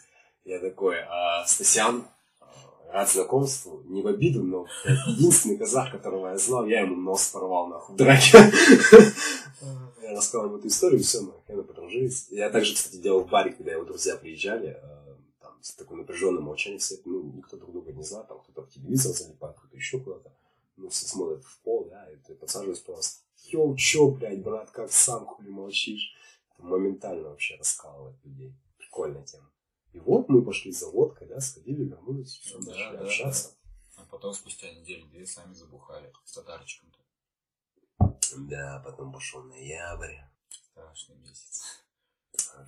Я 0.44 0.58
такой, 0.58 0.96
а, 1.00 1.44
Стасян, 1.46 2.08
рад 2.92 3.10
знакомству, 3.10 3.82
не 3.86 4.02
в 4.02 4.06
обиду, 4.06 4.42
но 4.42 4.66
единственный 5.06 5.56
казах, 5.56 5.90
которого 5.90 6.28
я 6.28 6.38
знал, 6.38 6.66
я 6.66 6.80
ему 6.80 6.96
нос 6.96 7.28
порвал 7.28 7.68
нахуй 7.68 7.94
в 7.94 7.98
драке. 7.98 8.38
Я 10.02 10.16
рассказал 10.16 10.46
ему 10.46 10.56
эту 10.56 10.66
историю, 10.66 11.00
все, 11.00 11.20
мы 11.20 11.32
хрена 11.46 11.62
подружились. 11.62 12.26
Я 12.30 12.50
также, 12.50 12.74
кстати, 12.74 12.96
делал 12.96 13.20
в 13.20 13.28
баре, 13.28 13.52
когда 13.52 13.70
его 13.70 13.84
друзья 13.84 14.16
приезжали, 14.16 14.76
э, 14.82 15.14
там, 15.40 15.52
с 15.60 15.72
такой 15.74 15.98
напряженным 15.98 16.42
молчанием 16.42 16.80
все, 16.80 16.96
ну, 17.04 17.22
никто 17.36 17.56
друг 17.56 17.70
друга 17.70 17.92
не 17.92 18.02
знал, 18.02 18.26
там, 18.26 18.40
кто-то 18.40 18.62
в 18.62 18.70
телевизор 18.70 19.12
залипает, 19.12 19.56
кто-то 19.56 19.76
еще 19.76 20.00
куда-то, 20.00 20.32
ну, 20.76 20.88
все 20.88 21.06
смотрят 21.06 21.44
в 21.44 21.60
пол, 21.60 21.86
да, 21.88 22.10
и 22.10 22.16
ты 22.16 22.34
подсаживаешься 22.34 22.84
просто, 22.84 23.22
йоу, 23.44 23.76
чё, 23.76 24.08
блядь, 24.08 24.42
брат, 24.42 24.70
как 24.70 24.90
сам 24.90 25.26
хули 25.26 25.48
молчишь? 25.48 26.14
Это 26.54 26.66
моментально 26.66 27.28
вообще 27.28 27.56
раскалывает 27.56 28.16
людей. 28.24 28.52
Прикольная 28.78 29.22
тема. 29.22 29.49
И 29.92 29.98
вот 29.98 30.28
мы 30.28 30.44
пошли 30.44 30.70
за 30.72 30.88
водкой, 30.88 31.26
да, 31.26 31.40
сходили, 31.40 31.84
вернулись, 31.84 32.38
все, 32.38 32.58
да, 32.60 32.70
начали 32.70 32.96
да, 32.96 33.04
общаться. 33.04 33.56
Да. 33.96 34.02
А 34.02 34.06
потом 34.06 34.32
спустя 34.32 34.72
неделю-две 34.72 35.26
сами 35.26 35.52
забухали 35.52 36.12
с 36.24 36.32
татарчиком-то. 36.32 36.98
Да, 38.36 38.82
потом 38.84 39.12
пошел 39.12 39.42
ноябрь. 39.42 40.16
Страшный 40.48 41.16
месяц. 41.16 41.84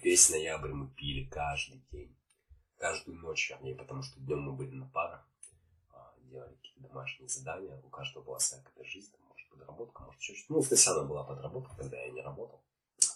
Весь 0.02 0.30
ноябрь 0.30 0.72
мы 0.72 0.90
пили 0.90 1.24
каждый 1.28 1.84
день. 1.92 2.16
Каждую 2.76 3.18
ночь, 3.18 3.50
вернее, 3.50 3.76
потому 3.76 4.02
что 4.02 4.18
днем 4.20 4.42
мы 4.42 4.52
были 4.52 4.72
на 4.72 4.88
парах. 4.88 5.24
А, 5.90 6.14
делали 6.22 6.58
домашние 6.76 7.28
задания, 7.28 7.80
у 7.84 7.88
каждого 7.88 8.24
была 8.24 8.38
своя 8.40 8.62
какая-то 8.64 8.84
жизнь, 8.84 9.12
там, 9.12 9.20
может, 9.28 9.48
подработка, 9.50 10.02
может, 10.02 10.20
еще 10.20 10.34
что-то. 10.34 10.54
Ну, 10.54 10.60
в 10.62 10.68
Тесяна 10.68 11.04
была 11.04 11.22
подработка, 11.22 11.76
когда 11.76 11.96
я 11.96 12.10
не 12.10 12.22
работал. 12.22 12.64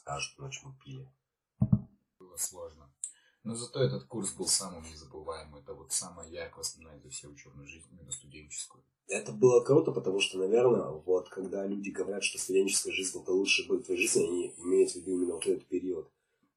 Каждую 0.04 0.46
ночь 0.46 0.62
мы 0.62 0.72
пили. 0.78 1.08
Было 2.18 2.36
сложно. 2.36 2.92
Но 3.46 3.54
зато 3.54 3.80
этот 3.80 4.04
курс 4.04 4.32
был 4.32 4.46
самым 4.46 4.82
незабываемым. 4.82 5.60
Это 5.60 5.72
вот 5.72 5.92
самая 5.92 6.28
яркая 6.28 6.62
основная 6.62 6.98
за 6.98 7.08
всю 7.10 7.30
учебную 7.30 7.68
жизнь, 7.68 7.86
именно 7.92 8.10
студенческую. 8.10 8.82
Это 9.06 9.30
было 9.30 9.62
круто, 9.62 9.92
потому 9.92 10.18
что, 10.18 10.38
наверное, 10.38 10.88
вот 10.88 11.28
когда 11.28 11.64
люди 11.64 11.90
говорят, 11.90 12.24
что 12.24 12.40
студенческая 12.40 12.90
жизнь 12.90 13.20
это 13.20 13.30
лучший 13.30 13.66
год 13.66 13.86
твоей 13.86 14.00
жизни, 14.00 14.24
они 14.24 14.54
имеют 14.58 14.90
в 14.90 14.96
виду 14.96 15.12
именно 15.12 15.34
вот 15.34 15.46
этот 15.46 15.64
период 15.68 16.10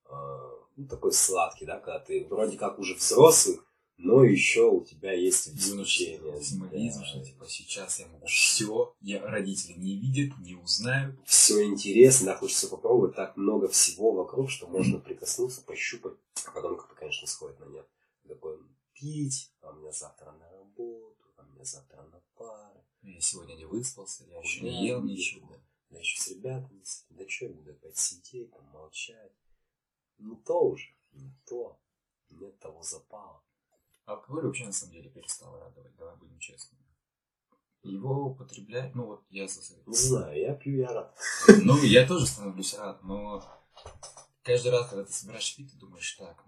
э, 0.10 0.50
ну, 0.78 0.88
такой 0.88 1.14
сладкий, 1.14 1.66
да, 1.66 1.78
когда 1.78 2.00
ты 2.00 2.26
вроде 2.28 2.58
как 2.58 2.80
уже 2.80 2.96
взрослый, 2.96 3.60
но 4.00 4.24
еще 4.24 4.70
у 4.70 4.82
тебя 4.84 5.12
есть 5.12 5.50
обеспечение. 5.50 6.42
Символизм, 6.42 7.02
да. 7.02 7.06
что 7.06 7.24
типа 7.24 7.46
сейчас 7.50 8.00
я 8.00 8.08
могу 8.08 8.26
все, 8.26 8.96
я 9.02 9.22
родители 9.22 9.74
не 9.78 9.98
видят, 9.98 10.38
не 10.40 10.56
узнают. 10.56 11.18
Все 11.26 11.66
интересно, 11.66 12.28
да, 12.28 12.38
хочется 12.38 12.70
попробовать 12.70 13.16
так 13.16 13.36
много 13.36 13.68
всего 13.68 14.14
вокруг, 14.14 14.50
что 14.50 14.68
можно 14.68 15.00
прикоснуться, 15.00 15.62
пощупать, 15.62 16.14
а 16.46 16.52
потом 16.52 16.78
как-то, 16.78 16.96
конечно, 16.96 17.28
сходит 17.28 17.60
на 17.60 17.66
нет. 17.66 17.86
Такой 18.26 18.58
пить, 19.00 19.54
а 19.62 19.70
у 19.70 19.76
меня 19.76 19.92
завтра 19.92 20.32
на 20.32 20.50
работу, 20.52 21.34
а 21.38 21.44
у 21.44 21.46
меня 21.48 21.64
завтра 21.64 22.04
на 22.04 22.22
пары. 22.36 22.84
Я 23.02 23.20
сегодня 23.22 23.56
не 23.56 23.66
выспался, 23.66 24.26
я 24.26 24.40
еще 24.40 24.62
не 24.62 24.88
ел 24.88 25.02
ничего. 25.02 25.48
Да. 25.48 25.62
Я 25.90 26.00
еще 26.00 26.22
с 26.22 26.28
ребятами, 26.28 26.84
да 27.10 27.28
что 27.28 27.46
я 27.46 27.52
буду 27.52 27.72
опять 27.72 27.98
сидеть, 27.98 28.52
там, 28.52 28.66
молчать. 28.66 29.34
Не 30.18 30.36
то 30.36 30.60
уже, 30.60 30.94
не 31.14 31.34
то. 31.48 31.80
Нет 32.30 32.60
того 32.60 32.84
запала. 32.84 33.42
Алкоголь 34.06 34.46
вообще 34.46 34.66
на 34.66 34.74
самом 34.74 34.94
деле 34.94 35.10
перестал 35.10 35.58
радовать, 35.58 35.96
давай 35.96 36.16
будем 36.18 36.38
честными. 36.40 36.84
Его 37.82 38.26
употреблять, 38.26 38.94
ну 38.94 39.06
вот 39.06 39.24
я 39.30 39.48
за 39.48 39.62
Не 39.86 39.96
знаю, 39.96 40.40
я 40.40 40.54
пью, 40.54 40.78
я 40.78 40.94
рад. 40.94 41.18
Ну, 41.64 41.82
я 41.84 42.06
тоже 42.06 42.28
становлюсь 42.28 42.74
рад, 42.74 43.02
но 43.04 43.42
каждый 44.44 44.72
раз, 44.72 44.90
когда 44.90 45.06
ты 45.06 45.14
собираешь 45.14 45.56
пить, 45.56 45.72
ты 45.72 45.78
думаешь, 45.78 46.12
так, 46.14 46.46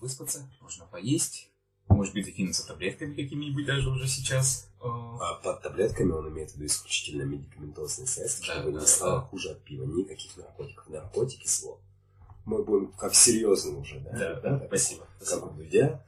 выспаться, 0.00 0.48
нужно 0.60 0.86
поесть, 0.86 1.50
может 1.88 2.14
быть, 2.14 2.24
закинуться 2.24 2.66
таблетками 2.66 3.14
какими-нибудь 3.14 3.66
даже 3.66 3.90
уже 3.90 4.06
сейчас. 4.06 4.68
А 4.80 5.34
под 5.42 5.60
таблетками 5.60 6.12
он 6.12 6.28
имеет 6.28 6.52
в 6.52 6.54
виду 6.54 6.66
исключительно 6.66 7.22
медикаментозные 7.22 8.06
средства, 8.06 8.46
да, 8.46 8.52
чтобы 8.54 8.72
да, 8.72 8.80
не 8.80 8.86
стало 8.86 9.20
да. 9.20 9.26
хуже 9.26 9.50
от 9.50 9.62
пива. 9.62 9.84
Никаких 9.84 10.36
наркотиков. 10.36 10.88
Наркотики 10.88 11.46
зло. 11.46 11.80
Мы 12.46 12.64
будем 12.64 12.92
как 12.92 13.14
серьезно 13.14 13.78
уже, 13.78 14.00
да? 14.00 14.10
Да, 14.12 14.40
да, 14.40 14.66
спасибо. 14.66 15.06
Как 15.18 15.28
спасибо. 15.28 15.46
у 15.46 15.50
Дудя. 15.50 16.02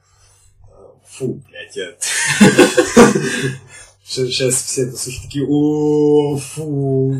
Фу, 1.05 1.43
блядь, 1.47 1.75
я... 1.75 1.95
Сейчас 4.05 4.55
все 4.55 4.83
это 4.83 4.97
слушают 4.97 5.25
такие, 5.25 5.45
о, 5.47 6.37
фу. 6.37 7.15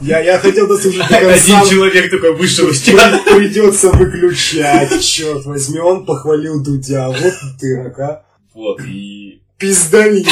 Я, 0.00 0.20
я 0.20 0.38
хотел 0.38 0.68
дослушать 0.68 1.08
до 1.08 1.18
конца. 1.18 1.60
Один 1.60 1.70
человек 1.70 2.10
такой 2.10 2.36
вышел 2.36 2.68
из. 2.68 2.80
Придется 2.80 3.90
выключать, 3.90 5.02
черт 5.02 5.44
возьми. 5.44 5.80
Он 5.80 6.06
похвалил 6.06 6.62
Дудя. 6.62 7.08
Вот 7.08 7.34
ты, 7.60 7.92
а. 7.98 8.22
Вот, 8.54 8.80
и... 8.82 9.42
Пиздализм. 9.58 10.30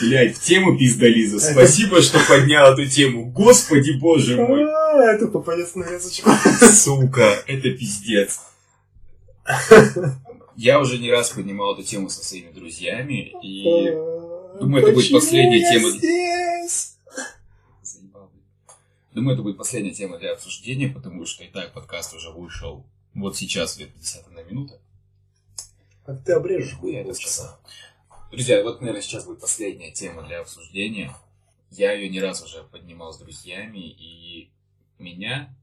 Блять, 0.00 0.36
в 0.36 0.40
тему 0.40 0.78
пиздализа. 0.78 1.40
Спасибо, 1.40 2.00
что 2.00 2.20
поднял 2.26 2.72
эту 2.72 2.86
тему. 2.86 3.26
Господи 3.26 3.92
боже 3.92 4.36
мой. 4.36 4.64
А, 4.64 5.12
это 5.12 5.26
попадет 5.26 5.74
на 5.74 5.84
язычок. 5.84 6.28
Сука, 6.72 7.42
это 7.46 7.70
пиздец. 7.70 8.38
Я 10.56 10.80
уже 10.80 10.98
не 10.98 11.10
раз 11.10 11.30
поднимал 11.30 11.74
эту 11.74 11.82
тему 11.82 12.08
со 12.08 12.24
своими 12.24 12.52
друзьями, 12.52 13.34
и 13.42 13.64
думаю, 14.58 14.82
это 14.82 14.92
будет 14.92 15.12
последняя 15.12 15.60
тема. 15.70 15.90
Здесь? 15.90 16.96
Думаю, 19.12 19.34
это 19.34 19.42
будет 19.42 19.58
последняя 19.58 19.92
тема 19.92 20.18
для 20.18 20.32
обсуждения, 20.32 20.88
потому 20.88 21.26
что 21.26 21.44
и 21.44 21.48
так 21.48 21.72
подкаст 21.72 22.14
уже 22.14 22.30
вышел 22.30 22.84
вот 23.14 23.36
сейчас, 23.36 23.76
где-то 23.76 23.92
50 23.92 24.30
на 24.30 24.42
минута. 24.42 24.80
Как 26.04 26.24
ты 26.24 26.32
обрежешь 26.32 26.74
хуя 26.74 27.02
это 27.02 27.18
часа. 27.18 27.58
Друзья, 28.30 28.62
вот, 28.62 28.80
наверное, 28.80 29.02
сейчас 29.02 29.26
будет 29.26 29.40
последняя 29.40 29.92
тема 29.92 30.22
для 30.22 30.40
обсуждения. 30.40 31.14
Я 31.70 31.92
ее 31.92 32.08
не 32.08 32.20
раз 32.20 32.42
уже 32.42 32.62
поднимал 32.64 33.12
с 33.12 33.18
друзьями, 33.18 33.78
и 33.78 34.50
меня, 34.98 35.54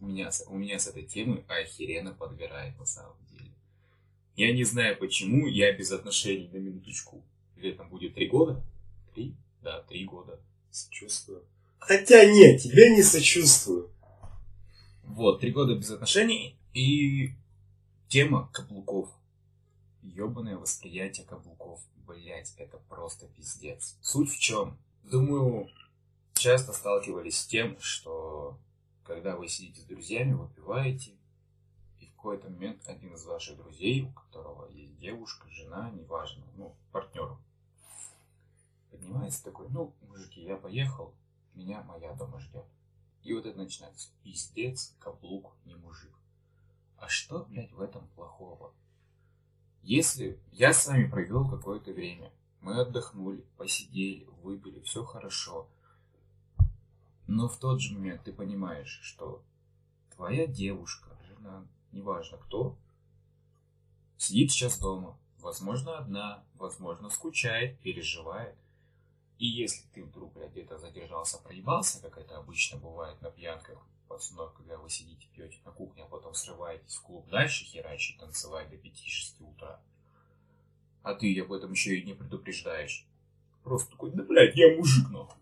меня, 0.00 0.30
у 0.48 0.56
меня 0.56 0.78
с 0.78 0.86
этой 0.88 1.04
темы 1.04 1.44
охеренно 1.48 2.12
подбирает 2.12 2.78
на 2.78 2.86
самом 2.86 3.16
деле. 3.20 3.27
Я 4.38 4.52
не 4.52 4.62
знаю 4.62 4.96
почему, 4.96 5.48
я 5.48 5.72
без 5.72 5.90
отношений 5.90 6.48
на 6.52 6.58
минуточку. 6.58 7.24
Летом 7.56 7.88
будет 7.88 8.14
три 8.14 8.28
года? 8.28 8.64
Три? 9.12 9.34
Да, 9.62 9.82
три 9.82 10.04
года. 10.04 10.38
Сочувствую. 10.70 11.42
Хотя 11.80 12.24
нет, 12.24 12.62
тебе 12.62 12.94
не 12.94 13.02
сочувствую. 13.02 13.90
Вот, 15.02 15.40
три 15.40 15.50
года 15.50 15.74
без 15.74 15.90
отношений 15.90 16.56
и 16.72 17.32
тема 18.06 18.48
каблуков. 18.52 19.08
Ёбаное 20.04 20.56
восприятие 20.56 21.26
каблуков. 21.26 21.80
Блять, 22.06 22.54
это 22.58 22.78
просто 22.88 23.26
пиздец. 23.26 23.96
Суть 24.02 24.30
в 24.30 24.38
чем? 24.38 24.78
Думаю, 25.02 25.68
часто 26.34 26.72
сталкивались 26.72 27.40
с 27.40 27.46
тем, 27.48 27.76
что 27.80 28.56
когда 29.02 29.34
вы 29.34 29.48
сидите 29.48 29.80
с 29.80 29.84
друзьями, 29.84 30.34
выпиваете, 30.34 31.17
какой-то 32.18 32.50
момент 32.50 32.82
один 32.88 33.14
из 33.14 33.24
ваших 33.24 33.56
друзей, 33.56 34.02
у 34.02 34.10
которого 34.10 34.68
есть 34.70 34.98
девушка, 34.98 35.48
жена, 35.50 35.88
неважно, 35.90 36.44
ну, 36.56 36.74
партнер, 36.90 37.36
поднимается 38.90 39.44
такой, 39.44 39.68
ну, 39.70 39.94
мужики, 40.08 40.42
я 40.42 40.56
поехал, 40.56 41.14
меня 41.54 41.80
моя 41.84 42.12
дома 42.14 42.40
ждет. 42.40 42.64
И 43.22 43.32
вот 43.32 43.46
это 43.46 43.56
начинается. 43.56 44.10
Пиздец, 44.24 44.96
каблук, 44.98 45.54
не 45.64 45.76
мужик. 45.76 46.12
А 46.96 47.08
что, 47.08 47.44
блядь, 47.44 47.72
в 47.72 47.80
этом 47.80 48.08
плохого? 48.08 48.72
Если 49.82 50.40
я 50.50 50.72
с 50.72 50.88
вами 50.88 51.08
провел 51.08 51.48
какое-то 51.48 51.92
время, 51.92 52.32
мы 52.60 52.80
отдохнули, 52.80 53.44
посидели, 53.56 54.24
выпили, 54.42 54.80
все 54.80 55.04
хорошо. 55.04 55.68
Но 57.28 57.48
в 57.48 57.56
тот 57.58 57.80
же 57.80 57.94
момент 57.94 58.24
ты 58.24 58.32
понимаешь, 58.32 58.98
что 59.02 59.40
твоя 60.16 60.48
девушка, 60.48 61.16
жена, 61.28 61.64
неважно 61.92 62.38
кто, 62.38 62.76
сидит 64.16 64.50
сейчас 64.50 64.78
дома, 64.78 65.18
возможно, 65.40 65.98
одна, 65.98 66.44
возможно, 66.54 67.08
скучает, 67.10 67.78
переживает. 67.80 68.54
И 69.38 69.46
если 69.46 69.86
ты 69.94 70.02
вдруг 70.02 70.34
где-то 70.36 70.78
задержался, 70.78 71.38
проебался, 71.38 72.02
как 72.02 72.18
это 72.18 72.36
обычно 72.36 72.78
бывает 72.78 73.20
на 73.22 73.30
пьянках, 73.30 73.78
пацанов, 74.08 74.52
когда 74.54 74.76
вы 74.78 74.90
сидите, 74.90 75.28
пьете 75.32 75.58
на 75.64 75.70
кухне, 75.70 76.02
а 76.02 76.06
потом 76.06 76.34
срываетесь 76.34 76.96
в 76.96 77.02
клуб 77.02 77.28
дальше 77.28 77.64
херачить, 77.64 78.18
танцевать 78.18 78.68
до 78.70 78.76
5-6 78.76 79.48
утра, 79.48 79.80
а 81.02 81.14
ты 81.14 81.38
об 81.40 81.52
этом 81.52 81.72
еще 81.72 81.96
и 81.96 82.04
не 82.04 82.14
предупреждаешь. 82.14 83.06
Просто 83.62 83.92
такой, 83.92 84.10
да 84.10 84.24
блядь, 84.24 84.56
я 84.56 84.76
мужик, 84.76 85.08
нахуй. 85.10 85.38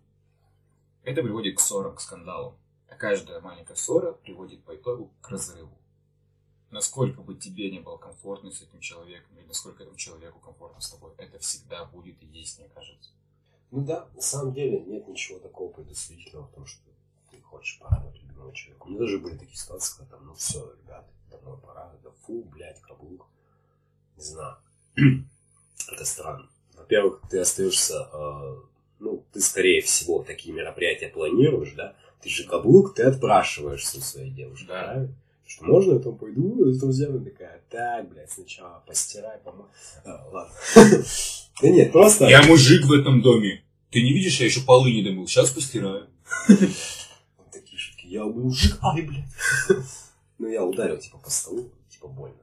Это 1.04 1.22
приводит 1.22 1.56
к 1.56 1.60
ссорам, 1.60 1.94
к 1.94 2.00
скандалам. 2.00 2.56
А 2.88 2.96
каждая 2.96 3.40
маленькая 3.40 3.76
ссора 3.76 4.12
приводит 4.12 4.64
по 4.64 4.74
итогу 4.74 5.12
к 5.20 5.28
разрыву 5.28 5.76
насколько 6.76 7.22
бы 7.22 7.34
тебе 7.34 7.70
не 7.70 7.80
было 7.80 7.96
комфортно 7.96 8.50
с 8.50 8.60
этим 8.60 8.80
человеком, 8.80 9.34
или 9.38 9.46
насколько 9.46 9.82
этому 9.82 9.96
человеку 9.96 10.38
комфортно 10.40 10.78
с 10.82 10.90
тобой, 10.90 11.12
это 11.16 11.38
всегда 11.38 11.86
будет 11.86 12.22
и 12.22 12.26
есть, 12.26 12.58
мне 12.58 12.68
кажется. 12.68 13.12
Ну 13.70 13.80
да, 13.80 14.06
на 14.14 14.20
самом 14.20 14.52
деле 14.52 14.80
нет 14.80 15.08
ничего 15.08 15.38
такого 15.38 15.72
предосудительного 15.72 16.46
в 16.46 16.54
том, 16.54 16.66
что 16.66 16.82
ты 17.30 17.40
хочешь 17.40 17.78
порадовать 17.78 18.20
любимого 18.22 18.52
человека. 18.52 18.84
У 18.84 18.90
меня 18.90 18.98
даже 18.98 19.18
были 19.18 19.38
такие 19.38 19.56
ситуации, 19.56 19.96
когда 19.96 20.16
там, 20.16 20.26
ну 20.26 20.34
все, 20.34 20.70
ребята, 20.82 21.08
домой 21.30 21.58
пора, 21.58 21.94
да 22.04 22.10
фу, 22.26 22.44
блядь, 22.44 22.80
каблук. 22.82 23.26
Не 24.18 24.22
знаю. 24.22 24.58
это 25.92 26.04
странно. 26.04 26.46
Во-первых, 26.76 27.22
ты 27.30 27.38
остаешься, 27.38 28.06
э, 28.12 28.56
ну, 28.98 29.24
ты 29.32 29.40
скорее 29.40 29.80
всего 29.80 30.22
такие 30.22 30.54
мероприятия 30.54 31.08
планируешь, 31.08 31.72
да? 31.72 31.96
Ты 32.20 32.28
же 32.28 32.44
каблук, 32.46 32.94
ты 32.94 33.04
отпрашиваешься 33.04 33.96
у 33.96 34.02
своей 34.02 34.30
девушки, 34.30 34.66
да. 34.66 34.84
правильно? 34.84 35.14
Что 35.46 35.64
можно, 35.64 35.92
я 35.94 35.98
там 36.00 36.18
пойду 36.18 36.72
с 36.72 36.78
друзьями 36.80 37.24
такая, 37.24 37.62
так, 37.70 38.08
блядь, 38.08 38.30
сначала 38.30 38.82
постирай, 38.86 39.38
помой. 39.38 39.66
А, 40.04 40.28
ладно. 40.30 40.54
Да 41.62 41.70
нет, 41.70 41.90
просто... 41.90 42.26
Я 42.26 42.42
мужик 42.42 42.84
в 42.84 42.92
этом 42.92 43.22
доме. 43.22 43.64
Ты 43.90 44.02
не 44.02 44.12
видишь, 44.12 44.38
я 44.40 44.46
еще 44.46 44.60
полы 44.60 44.92
не 44.92 45.02
домыл, 45.02 45.26
сейчас 45.26 45.50
постираю. 45.50 46.10
Вот 47.38 47.50
такие 47.50 47.78
шутки. 47.78 48.06
Я 48.06 48.24
мужик, 48.24 48.78
ай, 48.82 49.02
блядь. 49.02 49.24
Ну, 50.38 50.48
я 50.48 50.62
ударил, 50.64 50.98
типа, 50.98 51.16
по 51.16 51.30
столу, 51.30 51.72
типа, 51.88 52.08
больно. 52.08 52.36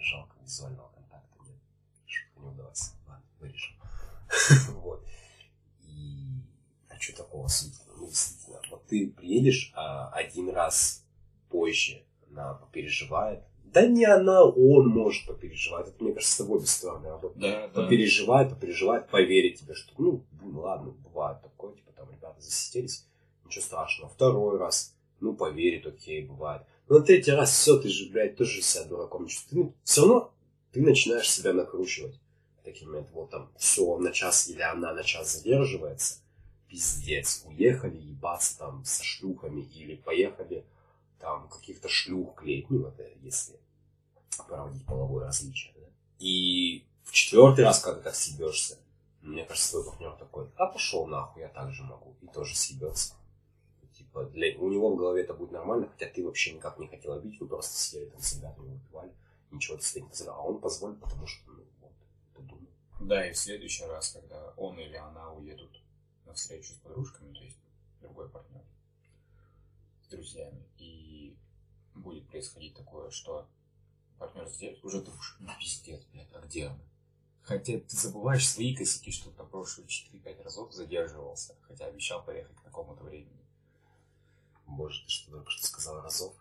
Жалко, 0.00 0.34
визуального 0.42 0.88
контакта 0.88 1.36
нет. 1.46 1.56
Шутка 2.06 2.40
не 2.40 2.48
удалась. 2.48 2.92
Ладно, 3.06 3.24
вырежем. 3.38 3.76
Вот. 4.82 5.06
И... 5.86 6.26
А 6.88 6.98
что 6.98 7.18
такого? 7.18 7.48
Ну, 7.98 8.08
действительно, 8.08 8.60
вот 8.68 8.84
ты 8.88 9.12
приедешь 9.16 9.70
а, 9.76 10.08
один 10.08 10.50
раз 10.50 11.01
позже 11.52 12.02
она 12.30 12.60
переживает. 12.72 13.40
Да 13.64 13.86
не 13.86 14.04
она, 14.04 14.44
он 14.44 14.88
может 14.88 15.26
попереживать. 15.26 15.88
Это, 15.88 16.02
мне 16.02 16.12
кажется, 16.12 16.34
с 16.34 16.38
тобой 16.38 16.60
без 16.60 16.70
стороны 16.70 17.08
работает. 17.08 17.40
Да, 17.40 17.68
да. 17.68 17.82
Попереживает, 17.82 18.50
попереживает, 18.50 19.08
поверить 19.08 19.60
тебе, 19.60 19.74
что, 19.74 19.92
ну, 19.96 20.24
ладно, 20.42 20.90
бывает 20.90 21.40
такое, 21.42 21.74
типа, 21.74 21.92
там, 21.96 22.10
ребята 22.10 22.40
засиделись, 22.40 23.06
ничего 23.46 23.62
страшного. 23.62 24.10
Второй 24.10 24.58
раз, 24.58 24.94
ну, 25.20 25.34
поверит, 25.34 25.86
окей, 25.86 26.22
бывает. 26.22 26.62
Но 26.88 26.98
на 26.98 27.04
третий 27.04 27.30
раз 27.30 27.50
все, 27.50 27.78
ты 27.78 27.88
же, 27.88 28.10
блядь, 28.10 28.36
тоже 28.36 28.60
себя 28.60 28.84
дураком 28.84 29.26
чувствуешь. 29.26 29.68
Ты, 29.68 29.74
все 29.84 30.00
равно 30.02 30.32
ты 30.72 30.82
начинаешь 30.82 31.30
себя 31.30 31.52
накручивать. 31.54 32.18
В 32.60 32.64
такие 32.64 32.86
моменты, 32.86 33.10
вот 33.14 33.30
там, 33.30 33.50
все, 33.56 33.96
на 33.98 34.12
час 34.12 34.48
или 34.48 34.60
она 34.60 34.92
на 34.92 35.02
час 35.02 35.32
задерживается, 35.32 36.20
пиздец, 36.68 37.44
уехали 37.46 37.96
ебаться 37.96 38.58
там 38.58 38.84
со 38.84 39.02
шлюхами 39.02 39.62
или 39.62 39.96
поехали 39.96 40.64
там 41.22 41.48
каких-то 41.48 41.88
шлюх 41.88 42.34
клеить, 42.34 42.68
ну, 42.68 42.88
это 42.88 43.04
если 43.22 43.58
проводить 44.48 44.84
половое 44.84 45.24
различие, 45.26 45.72
да? 45.76 45.86
И 46.18 46.84
в 47.04 47.12
четвертый 47.12 47.64
раз, 47.64 47.78
когда 47.78 48.00
так 48.02 48.14
съебешься, 48.14 48.78
мне 49.20 49.44
кажется, 49.44 49.70
твой 49.70 49.84
партнер 49.84 50.12
такой, 50.16 50.50
а 50.56 50.66
пошел 50.66 51.06
нахуй, 51.06 51.42
я 51.42 51.48
так 51.48 51.70
же 51.72 51.84
могу, 51.84 52.16
и 52.20 52.26
тоже 52.26 52.56
съебется. 52.56 53.14
Типа, 53.94 54.24
для, 54.24 54.58
у 54.58 54.68
него 54.68 54.92
в 54.92 54.96
голове 54.96 55.22
это 55.22 55.32
будет 55.32 55.52
нормально, 55.52 55.88
хотя 55.88 56.06
ты 56.06 56.24
вообще 56.24 56.54
никак 56.54 56.78
не 56.78 56.88
хотел 56.88 57.12
обидеть, 57.12 57.40
вы 57.40 57.46
просто 57.46 57.78
сидели 57.78 58.10
там 58.10 58.20
с 58.20 58.34
ребятами, 58.34 58.72
выпивали, 58.72 59.12
ничего 59.52 59.76
ты 59.76 60.00
не 60.00 60.08
позволял, 60.08 60.40
а 60.40 60.42
он 60.42 60.60
позволит, 60.60 61.00
потому 61.00 61.26
что, 61.26 61.50
ну, 61.52 61.62
вот, 61.80 61.92
ты 62.34 62.42
думал. 62.42 62.66
Да, 63.00 63.28
и 63.28 63.32
в 63.32 63.38
следующий 63.38 63.84
раз, 63.84 64.10
когда 64.10 64.52
он 64.56 64.76
или 64.78 64.96
она 64.96 65.32
уедут 65.32 65.80
на 66.26 66.34
встречу 66.34 66.72
с 66.72 66.78
подружками, 66.78 67.32
то 67.32 67.44
есть 67.44 67.58
другой 68.00 68.28
партнер, 68.28 68.61
друзьями, 70.12 70.64
и 70.78 71.36
будет 71.94 72.28
происходить 72.28 72.74
такое, 72.74 73.10
что 73.10 73.48
партнер 74.18 74.48
сделает, 74.48 74.84
уже 74.84 75.00
думаешь, 75.00 75.36
ну 75.40 75.50
пиздец, 75.58 76.02
блядь, 76.12 76.32
а 76.32 76.40
где 76.40 76.66
она? 76.66 76.78
Хотя 77.42 77.78
ты 77.78 77.96
забываешь 77.96 78.48
свои 78.48 78.74
косяки, 78.74 79.10
что 79.10 79.30
ты 79.30 79.42
прошлые 79.42 79.88
4-5 79.88 80.42
разов 80.44 80.72
задерживался, 80.72 81.56
хотя 81.62 81.86
обещал 81.86 82.24
поехать 82.24 82.56
к 82.56 82.62
такому-то 82.62 83.02
времени. 83.02 83.42
Боже, 84.66 85.02
ты 85.04 85.10
что 85.10 85.32
только 85.32 85.50
что 85.50 85.66
сказал, 85.66 86.00
Разов? 86.02 86.34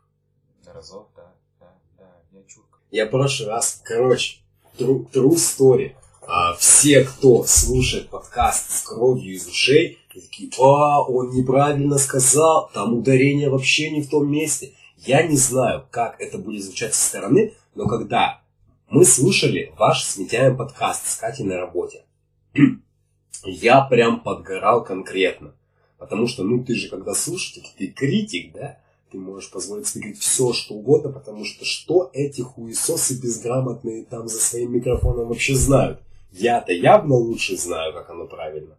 Разов, 0.66 1.08
да, 1.16 1.34
да, 1.60 1.74
да, 1.98 2.22
я 2.32 2.44
чурка. 2.44 2.80
Я 2.92 3.08
прошлый 3.08 3.50
раз, 3.50 3.82
короче, 3.84 4.42
true, 4.78 5.10
true 5.12 5.36
story. 5.36 5.96
А, 6.28 6.54
все, 6.54 7.04
кто 7.04 7.44
слушает 7.46 8.10
подкаст 8.10 8.72
с 8.72 8.84
кровью 8.84 9.34
из 9.34 9.48
ушей, 9.48 9.98
такие, 10.14 10.52
а, 10.60 11.02
он 11.02 11.32
неправильно 11.32 11.98
сказал, 11.98 12.70
там 12.74 12.94
ударение 12.94 13.50
вообще 13.50 13.90
не 13.90 14.02
в 14.02 14.10
том 14.10 14.32
месте. 14.32 14.74
Я 14.98 15.24
не 15.24 15.36
знаю, 15.36 15.88
как 15.90 16.22
это 16.22 16.38
будет 16.38 16.64
звучать 16.64 16.94
со 16.94 17.08
стороны, 17.08 17.54
но 17.74 17.88
когда 17.88 18.42
мы 18.90 19.04
слушали 19.04 19.74
ваш 19.80 20.04
с 20.04 20.18
Митяем 20.18 20.58
подкаст 20.58 21.08
с 21.08 21.16
Катей 21.16 21.44
на 21.44 21.58
работе, 21.58 22.04
я 23.44 23.82
прям 23.82 24.22
подгорал 24.22 24.84
конкретно. 24.84 25.56
Потому 25.98 26.28
что, 26.28 26.44
ну, 26.44 26.64
ты 26.64 26.76
же 26.76 26.90
когда 26.90 27.14
слушатель, 27.14 27.66
ты 27.78 27.88
критик, 27.88 28.54
да? 28.54 28.80
Ты 29.12 29.18
можешь 29.18 29.52
позволить 29.52 29.88
себе 29.88 30.02
говорить 30.02 30.22
все, 30.22 30.54
что 30.54 30.76
угодно, 30.76 31.12
потому 31.12 31.46
что 31.46 31.66
что 31.66 32.10
эти 32.14 32.42
хуесосы 32.42 33.20
безграмотные 33.20 34.06
там 34.06 34.28
за 34.28 34.40
своим 34.40 34.74
микрофоном 34.74 35.28
вообще 35.28 35.56
знают? 35.56 36.00
Я-то 36.32 36.72
явно 36.72 37.16
лучше 37.16 37.58
знаю, 37.58 37.94
как 37.94 38.10
оно 38.10 38.28
правильно. 38.28 38.78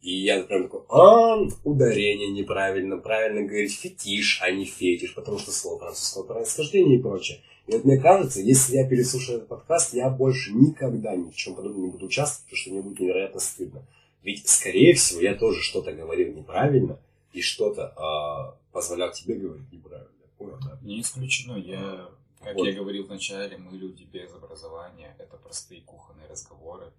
И 0.00 0.14
я 0.14 0.42
прям 0.42 0.64
такой, 0.64 0.80
а, 0.88 1.46
ударение 1.62 2.30
неправильно, 2.30 2.98
правильно 2.98 3.42
говорить 3.42 3.78
фетиш, 3.78 4.40
а 4.42 4.50
не 4.50 4.64
фетиш, 4.64 5.14
потому 5.14 5.38
что 5.38 5.52
слово 5.52 5.78
французского 5.78 6.24
происхождения 6.24 6.96
и 6.96 7.02
прочее. 7.02 7.40
И 7.68 7.72
вот 7.72 7.84
мне 7.84 7.98
кажется, 7.98 8.40
если 8.40 8.76
я 8.76 8.88
переслушаю 8.88 9.38
этот 9.38 9.48
подкаст, 9.48 9.94
я 9.94 10.10
больше 10.10 10.52
никогда 10.52 11.14
ни 11.14 11.30
в 11.30 11.36
чем 11.36 11.54
подобном 11.54 11.84
не 11.84 11.90
буду 11.90 12.06
участвовать, 12.06 12.44
потому 12.46 12.58
что 12.58 12.70
мне 12.70 12.82
будет 12.82 12.98
невероятно 12.98 13.40
стыдно. 13.40 13.82
Ведь, 14.24 14.48
скорее 14.48 14.94
всего, 14.94 15.20
я 15.20 15.34
тоже 15.34 15.62
что-то 15.62 15.92
говорил 15.92 16.32
неправильно 16.32 16.98
и 17.32 17.40
что-то 17.40 17.92
э, 17.96 18.72
позволял 18.72 19.12
тебе 19.12 19.34
говорить 19.34 19.72
неправильно. 19.72 20.08
Понял, 20.38 20.58
да? 20.64 20.78
Не 20.82 21.00
исключено. 21.00 21.56
Я, 21.56 22.08
как 22.42 22.54
Вот. 22.54 22.66
я 22.66 22.72
говорил 22.72 23.06
вначале, 23.06 23.56
мы 23.56 23.76
люди 23.76 24.04
без 24.04 24.32
образования. 24.32 25.14
Это 25.18 25.36
простые 25.36 25.82
кухонные 25.82 26.26
разговоры. 26.28 26.92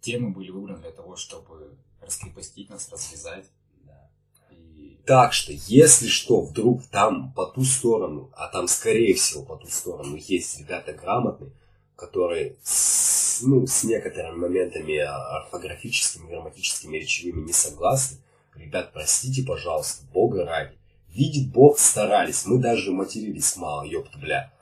Темы 0.00 0.30
были 0.30 0.50
выбраны 0.50 0.80
для 0.80 0.90
того, 0.90 1.16
чтобы 1.16 1.76
раскрепостить 2.00 2.70
нас, 2.70 2.90
развязать. 2.90 3.46
Да. 3.84 4.10
И 4.50 4.98
Так 5.06 5.32
что, 5.32 5.52
если 5.52 6.08
что, 6.08 6.40
вдруг 6.40 6.84
там 6.86 7.32
по 7.32 7.46
ту 7.46 7.64
сторону, 7.64 8.30
а 8.34 8.48
там, 8.48 8.68
скорее 8.68 9.14
всего, 9.14 9.42
по 9.44 9.56
ту 9.56 9.68
сторону 9.68 10.16
есть 10.16 10.58
ребята 10.58 10.92
грамотные, 10.92 11.52
которые 11.96 12.56
с, 12.62 13.42
ну, 13.42 13.66
с 13.66 13.84
некоторыми 13.84 14.36
моментами 14.36 14.96
орфографическими, 14.98 16.28
грамматическими, 16.28 16.96
речевыми 16.96 17.46
не 17.46 17.52
согласны, 17.52 18.18
ребят, 18.54 18.92
простите, 18.92 19.42
пожалуйста, 19.44 20.04
бога 20.12 20.44
ради. 20.44 20.76
Видит 21.14 21.52
Бог, 21.52 21.78
старались. 21.78 22.44
Мы 22.44 22.58
даже 22.58 22.90
матерились 22.90 23.56
мало, 23.56 23.84
ёпта, 23.84 24.18
бля. 24.18 24.52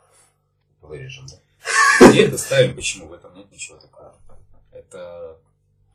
Вырежем, 0.82 1.26
да? 1.26 2.12
Нет, 2.12 2.30
доставим, 2.30 2.76
почему 2.76 3.08
в 3.08 3.14
этом 3.14 3.34
нет 3.34 3.50
ничего 3.50 3.78
такого. 3.78 4.14
Это, 4.70 5.38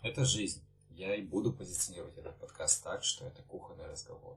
это 0.01 0.25
жизнь. 0.25 0.63
Я 0.89 1.13
и 1.13 1.21
буду 1.21 1.53
позиционировать 1.53 2.17
этот 2.17 2.35
подкаст 2.39 2.83
так, 2.83 3.03
что 3.03 3.25
это 3.25 3.43
кухонный 3.43 3.85
разговор. 3.85 4.35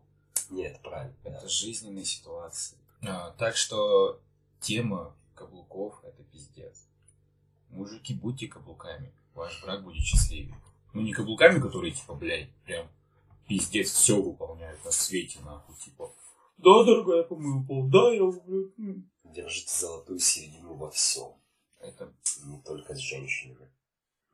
Нет, 0.50 0.78
правильно. 0.82 1.14
да. 1.24 1.30
Это 1.30 1.48
жизненные 1.48 2.04
ситуации. 2.04 2.76
А, 3.02 3.30
так 3.38 3.56
что 3.56 4.20
тема 4.60 5.16
каблуков– 5.34 6.00
это 6.04 6.22
пиздец. 6.24 6.84
Мужики, 7.70 8.12
будьте 8.12 8.46
каблуками. 8.46 9.10
Ваш 9.34 9.62
брак 9.62 9.84
будет 9.84 10.02
счастливее. 10.02 10.60
Ну, 10.92 11.00
не 11.00 11.14
каблуками, 11.14 11.60
которые, 11.60 11.92
типа, 11.92 12.14
блядь, 12.14 12.50
прям 12.66 12.88
пиздец 13.50 13.90
все 13.90 14.22
выполняют 14.22 14.84
на 14.84 14.92
свете, 14.92 15.40
нахуй. 15.40 15.74
Типа, 15.76 16.14
да, 16.56 16.84
дорогая, 16.84 17.18
я 17.18 17.22
помыл 17.24 17.66
пол, 17.66 17.88
да, 17.90 18.12
я, 18.12 18.24
блядь, 18.24 18.78
м». 18.78 19.10
Держите 19.24 19.74
золотую 19.76 20.20
середину 20.20 20.74
во 20.76 20.90
всем. 20.90 21.32
Это 21.80 22.12
Не 22.44 22.60
только 22.62 22.94
с 22.94 22.98
женщинами. 22.98 23.68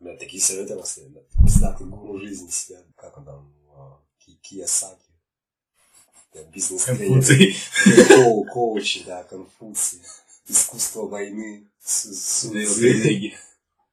Да, 0.00 0.16
такие 0.16 0.42
советы 0.42 0.74
наследуют. 0.76 1.28
Пиздатый 1.44 1.86
гуру 1.86 2.18
жизни 2.18 2.50
сидят. 2.50 2.84
Как 2.96 3.16
он 3.16 3.24
там? 3.24 3.54
а, 3.70 4.00
Ки- 4.18 4.38
Киясаки. 4.42 5.02
Бизнес-тренер. 6.52 8.44
Коучи, 8.52 9.04
да, 9.06 9.24
Конфуций. 9.24 10.00
Искусство 10.46 11.06
войны. 11.08 11.66
Цзы. 11.82 13.32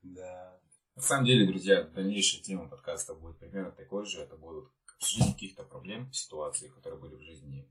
Да. 0.02 0.60
На 0.96 1.02
самом 1.02 1.26
деле, 1.26 1.48
друзья, 1.48 1.84
дальнейшая 1.84 2.42
тема 2.42 2.68
подкаста 2.68 3.14
будет 3.16 3.40
примерно 3.40 3.72
такой 3.72 4.06
же. 4.06 4.22
Это 4.22 4.36
будут 4.36 4.70
обсуждение 5.04 5.34
каких-то 5.34 5.64
проблем, 5.64 6.12
ситуаций, 6.14 6.70
которые 6.70 7.00
были 7.00 7.16
в 7.16 7.22
жизни 7.22 7.70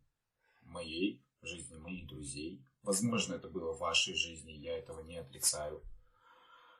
моей, 0.60 1.24
в 1.40 1.46
жизни 1.46 1.76
моих 1.78 2.06
друзей. 2.06 2.62
Возможно, 2.82 3.34
это 3.34 3.48
было 3.48 3.72
в 3.72 3.78
вашей 3.78 4.14
жизни, 4.14 4.52
я 4.52 4.76
этого 4.76 5.00
не 5.00 5.16
отрицаю. 5.16 5.82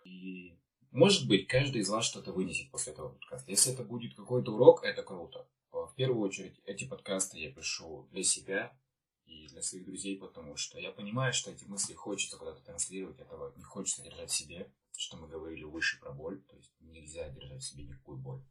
И, 0.05 0.59
может 0.91 1.27
быть, 1.27 1.49
каждый 1.49 1.81
из 1.81 1.89
вас 1.89 2.05
что-то 2.05 2.33
вынесет 2.33 2.71
после 2.71 2.93
этого 2.93 3.11
подкаста. 3.11 3.51
Если 3.51 3.73
это 3.73 3.83
будет 3.83 4.15
какой-то 4.15 4.53
урок, 4.53 4.85
это 4.85 5.03
круто. 5.03 5.49
А 5.73 5.87
В 5.87 5.95
первую 5.95 6.21
очередь, 6.21 6.61
эти 6.67 6.87
подкасты 6.87 7.39
я 7.39 7.51
пишу 7.51 8.09
для 8.11 8.23
себя 8.23 8.77
и 9.25 9.47
для 9.49 9.63
своих 9.63 9.87
друзей, 9.87 10.19
потому 10.19 10.57
что 10.57 10.79
я 10.79 10.93
понимаю, 10.93 11.33
что 11.33 11.51
эти 11.51 11.65
мысли 11.65 11.95
хочется 11.95 12.37
куда-то 12.37 12.63
транслировать, 12.63 13.19
этого 13.21 13.55
не 13.57 13.63
хочется 13.63 14.03
держать 14.03 14.31
в 14.31 14.35
себе, 14.35 14.71
что 14.95 15.17
мы 15.17 15.29
говорили 15.29 15.65
выше 15.65 15.99
про 15.99 16.13
боль, 16.13 16.43
то 16.43 16.57
есть 16.57 16.75
нельзя 16.81 17.29
держать 17.31 17.63
в 17.63 17.67
себе 17.67 17.85
никакую 17.85 18.19
боль. 18.19 18.43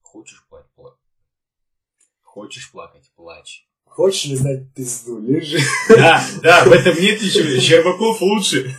Хочешь 0.00 0.46
плакать, 0.48 0.72
плачь. 0.74 1.09
Хочешь 2.32 2.70
плакать, 2.70 3.10
плачь. 3.16 3.66
Хочешь 3.86 4.26
ли 4.26 4.36
знать 4.36 4.72
пизду? 4.72 5.18
Лежи. 5.18 5.58
Да, 5.88 6.24
да, 6.44 6.64
в 6.64 6.70
этом 6.70 6.94
нет 6.94 7.20
ничего. 7.20 7.60
Щербаков 7.60 8.22
лучше. 8.22 8.72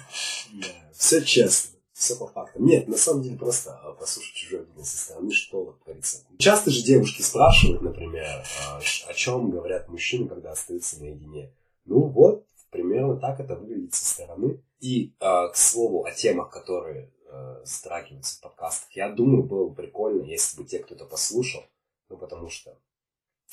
Все 0.94 1.22
честно. 1.22 1.72
Все 1.92 2.16
по 2.16 2.28
фактам. 2.28 2.66
Нет, 2.66 2.88
на 2.88 2.96
самом 2.96 3.24
деле 3.24 3.38
просто 3.38 3.78
а, 3.84 3.92
послушать 3.92 4.36
чужое 4.36 4.62
мнение 4.62 4.86
со 4.86 4.98
стороны, 4.98 5.34
что 5.34 5.66
вот 5.66 5.84
творится. 5.84 6.20
Часто 6.38 6.72
же 6.72 6.82
девушки 6.82 7.22
спрашивают, 7.22 7.82
например, 7.82 8.26
а, 8.70 8.80
о 8.80 9.14
чем 9.14 9.52
говорят 9.52 9.90
мужчины, 9.90 10.30
когда 10.30 10.54
остаются 10.54 11.02
наедине. 11.02 11.52
Ну 11.84 12.04
вот, 12.04 12.46
примерно 12.70 13.18
так 13.18 13.42
это 13.42 13.58
выглядит 13.58 13.94
со 13.94 14.06
стороны. 14.06 14.64
И, 14.80 15.14
а, 15.20 15.50
к 15.50 15.58
слову, 15.58 16.06
о 16.06 16.12
темах, 16.12 16.52
которые 16.52 17.12
а, 17.30 17.62
затрагиваются 17.66 18.38
в 18.38 18.42
подкастах, 18.44 18.90
я 18.94 19.10
думаю, 19.10 19.44
было 19.44 19.68
бы 19.68 19.76
прикольно, 19.76 20.24
если 20.24 20.58
бы 20.58 20.64
те, 20.66 20.80
кто 20.80 20.96
это 20.96 21.04
послушал, 21.04 21.66
ну 22.08 22.16
потому 22.16 22.50
что 22.50 22.78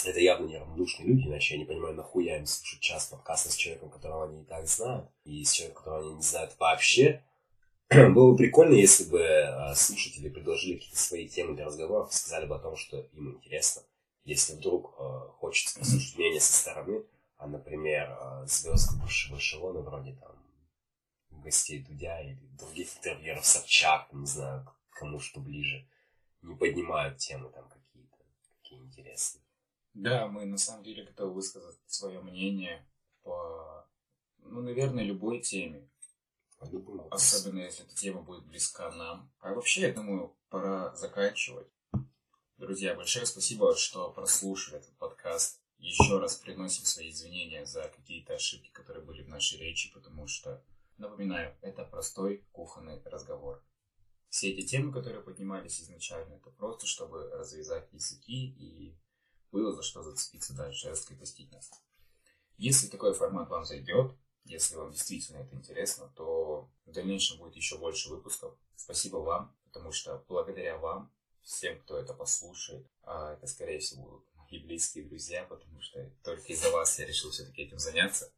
это 0.04 0.20
явно 0.20 0.46
неравнодушные 0.46 1.08
люди, 1.08 1.26
иначе 1.26 1.54
я 1.54 1.60
не 1.60 1.66
понимаю, 1.66 1.94
нахуя 1.94 2.38
им 2.38 2.46
слушать 2.46 2.80
час 2.80 3.06
подкаста 3.06 3.50
с 3.50 3.56
человеком, 3.56 3.90
которого 3.90 4.24
они 4.24 4.42
и 4.42 4.44
так 4.44 4.66
знают, 4.66 5.08
и 5.24 5.44
с 5.44 5.52
человеком, 5.52 5.82
которого 5.82 6.06
они 6.06 6.14
не 6.16 6.22
знают 6.22 6.54
вообще. 6.58 7.22
Было 7.90 8.32
бы 8.32 8.36
прикольно, 8.36 8.74
если 8.74 9.04
бы 9.04 9.18
э, 9.18 9.74
слушатели 9.74 10.28
предложили 10.28 10.74
какие-то 10.74 10.98
свои 10.98 11.28
темы 11.28 11.56
для 11.56 11.66
разговоров, 11.66 12.12
сказали 12.12 12.46
бы 12.46 12.56
о 12.56 12.60
том, 12.60 12.76
что 12.76 13.00
им 13.12 13.36
интересно. 13.36 13.82
Если 14.24 14.54
вдруг 14.54 14.94
э, 14.98 15.02
хочется 15.38 15.78
послушать 15.78 16.16
мнение 16.16 16.40
со 16.40 16.52
стороны, 16.52 17.02
а, 17.38 17.46
например, 17.46 18.10
э, 18.10 18.46
звезды 18.46 19.00
высшего 19.00 19.38
эшелона, 19.38 19.80
вроде 19.80 20.12
там 20.12 20.36
гостей 21.30 21.80
Дудя 21.80 22.20
или 22.20 22.38
других 22.58 22.94
интервьюеров 22.98 23.46
Собчак, 23.46 24.12
не 24.12 24.26
знаю, 24.26 24.68
кому 24.90 25.18
что 25.18 25.40
ближе, 25.40 25.88
не 26.42 26.54
поднимают 26.54 27.18
темы 27.18 27.50
там 27.50 27.68
какие-то, 27.68 28.16
какие 28.56 28.80
интересные. 28.80 29.42
Да, 29.94 30.28
мы 30.28 30.44
на 30.44 30.58
самом 30.58 30.84
деле 30.84 31.04
готовы 31.04 31.34
высказать 31.34 31.78
свое 31.86 32.20
мнение 32.20 32.86
по, 33.22 33.86
ну, 34.38 34.62
наверное, 34.62 35.04
любой 35.04 35.40
теме. 35.40 35.88
Особенно 37.10 37.60
если 37.60 37.84
эта 37.84 37.94
тема 37.94 38.22
будет 38.22 38.44
близка 38.44 38.90
нам. 38.90 39.30
А 39.40 39.54
вообще, 39.54 39.82
я 39.82 39.92
думаю, 39.92 40.36
пора 40.48 40.94
заканчивать. 40.96 41.68
Друзья, 42.56 42.94
большое 42.94 43.26
спасибо, 43.26 43.76
что 43.76 44.10
прослушали 44.10 44.78
этот 44.78 44.96
подкаст. 44.98 45.60
Еще 45.78 46.18
раз 46.18 46.34
приносим 46.34 46.84
свои 46.84 47.10
извинения 47.10 47.64
за 47.64 47.88
какие-то 47.88 48.34
ошибки, 48.34 48.70
которые 48.70 49.04
были 49.04 49.22
в 49.22 49.28
нашей 49.28 49.58
речи, 49.60 49.92
потому 49.92 50.26
что, 50.26 50.60
напоминаю, 50.96 51.56
это 51.60 51.84
простой 51.84 52.44
кухонный 52.50 53.00
разговор. 53.04 53.62
Все 54.28 54.50
эти 54.50 54.66
темы, 54.66 54.92
которые 54.92 55.22
поднимались 55.22 55.80
изначально, 55.80 56.34
это 56.34 56.50
просто, 56.50 56.86
чтобы 56.88 57.30
развязать 57.30 57.92
языки 57.92 58.48
и 58.48 58.98
было 59.50 59.72
за 59.72 59.82
что 59.82 60.02
зацепиться 60.02 60.54
дальше, 60.54 60.90
раскрепостить 60.90 61.50
нас. 61.52 61.70
Если 62.56 62.88
такой 62.88 63.14
формат 63.14 63.48
вам 63.48 63.64
зайдет, 63.64 64.16
если 64.44 64.76
вам 64.76 64.92
действительно 64.92 65.38
это 65.38 65.54
интересно, 65.54 66.12
то 66.16 66.70
в 66.86 66.92
дальнейшем 66.92 67.38
будет 67.38 67.56
еще 67.56 67.78
больше 67.78 68.08
выпусков. 68.08 68.56
Спасибо 68.76 69.18
вам, 69.18 69.54
потому 69.64 69.92
что 69.92 70.24
благодаря 70.28 70.78
вам, 70.78 71.12
всем, 71.42 71.78
кто 71.80 71.96
это 71.96 72.14
послушает, 72.14 72.86
а 73.02 73.34
это, 73.34 73.46
скорее 73.46 73.78
всего, 73.78 74.02
будут 74.02 74.34
мои 74.34 74.58
близкие 74.58 75.04
друзья, 75.04 75.44
потому 75.44 75.80
что 75.80 76.10
только 76.22 76.52
из-за 76.52 76.70
вас 76.70 76.98
я 76.98 77.06
решил 77.06 77.30
все-таки 77.30 77.62
этим 77.62 77.78
заняться. 77.78 78.32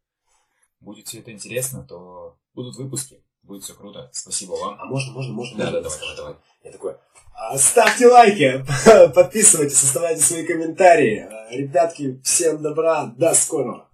Будет 0.81 1.09
все 1.09 1.21
это 1.21 1.33
интересно, 1.33 1.85
то 1.87 2.39
будут 2.55 2.77
выпуски, 2.77 3.25
будет 3.43 3.65
все 3.65 3.75
круто. 3.75 4.09
Спасибо 4.13 4.53
вам. 4.53 4.77
А 4.81 4.87
можно, 4.87 5.13
можно, 5.13 5.33
можно? 5.33 5.59
Да, 5.59 5.65
можно, 5.65 5.81
да, 5.81 5.89
давай, 5.89 5.99
давай, 6.01 6.17
давай. 6.17 6.35
Я 6.65 6.73
такой, 6.73 6.95
«А, 7.35 7.57
ставьте 7.57 8.07
лайки, 8.07 8.65
подписывайтесь, 9.15 9.83
оставляйте 9.83 10.23
свои 10.23 10.45
комментарии. 10.45 11.27
Ребятки, 11.51 12.21
всем 12.23 12.61
добра, 12.61 13.07
до 13.07 13.35
скорого. 13.35 13.89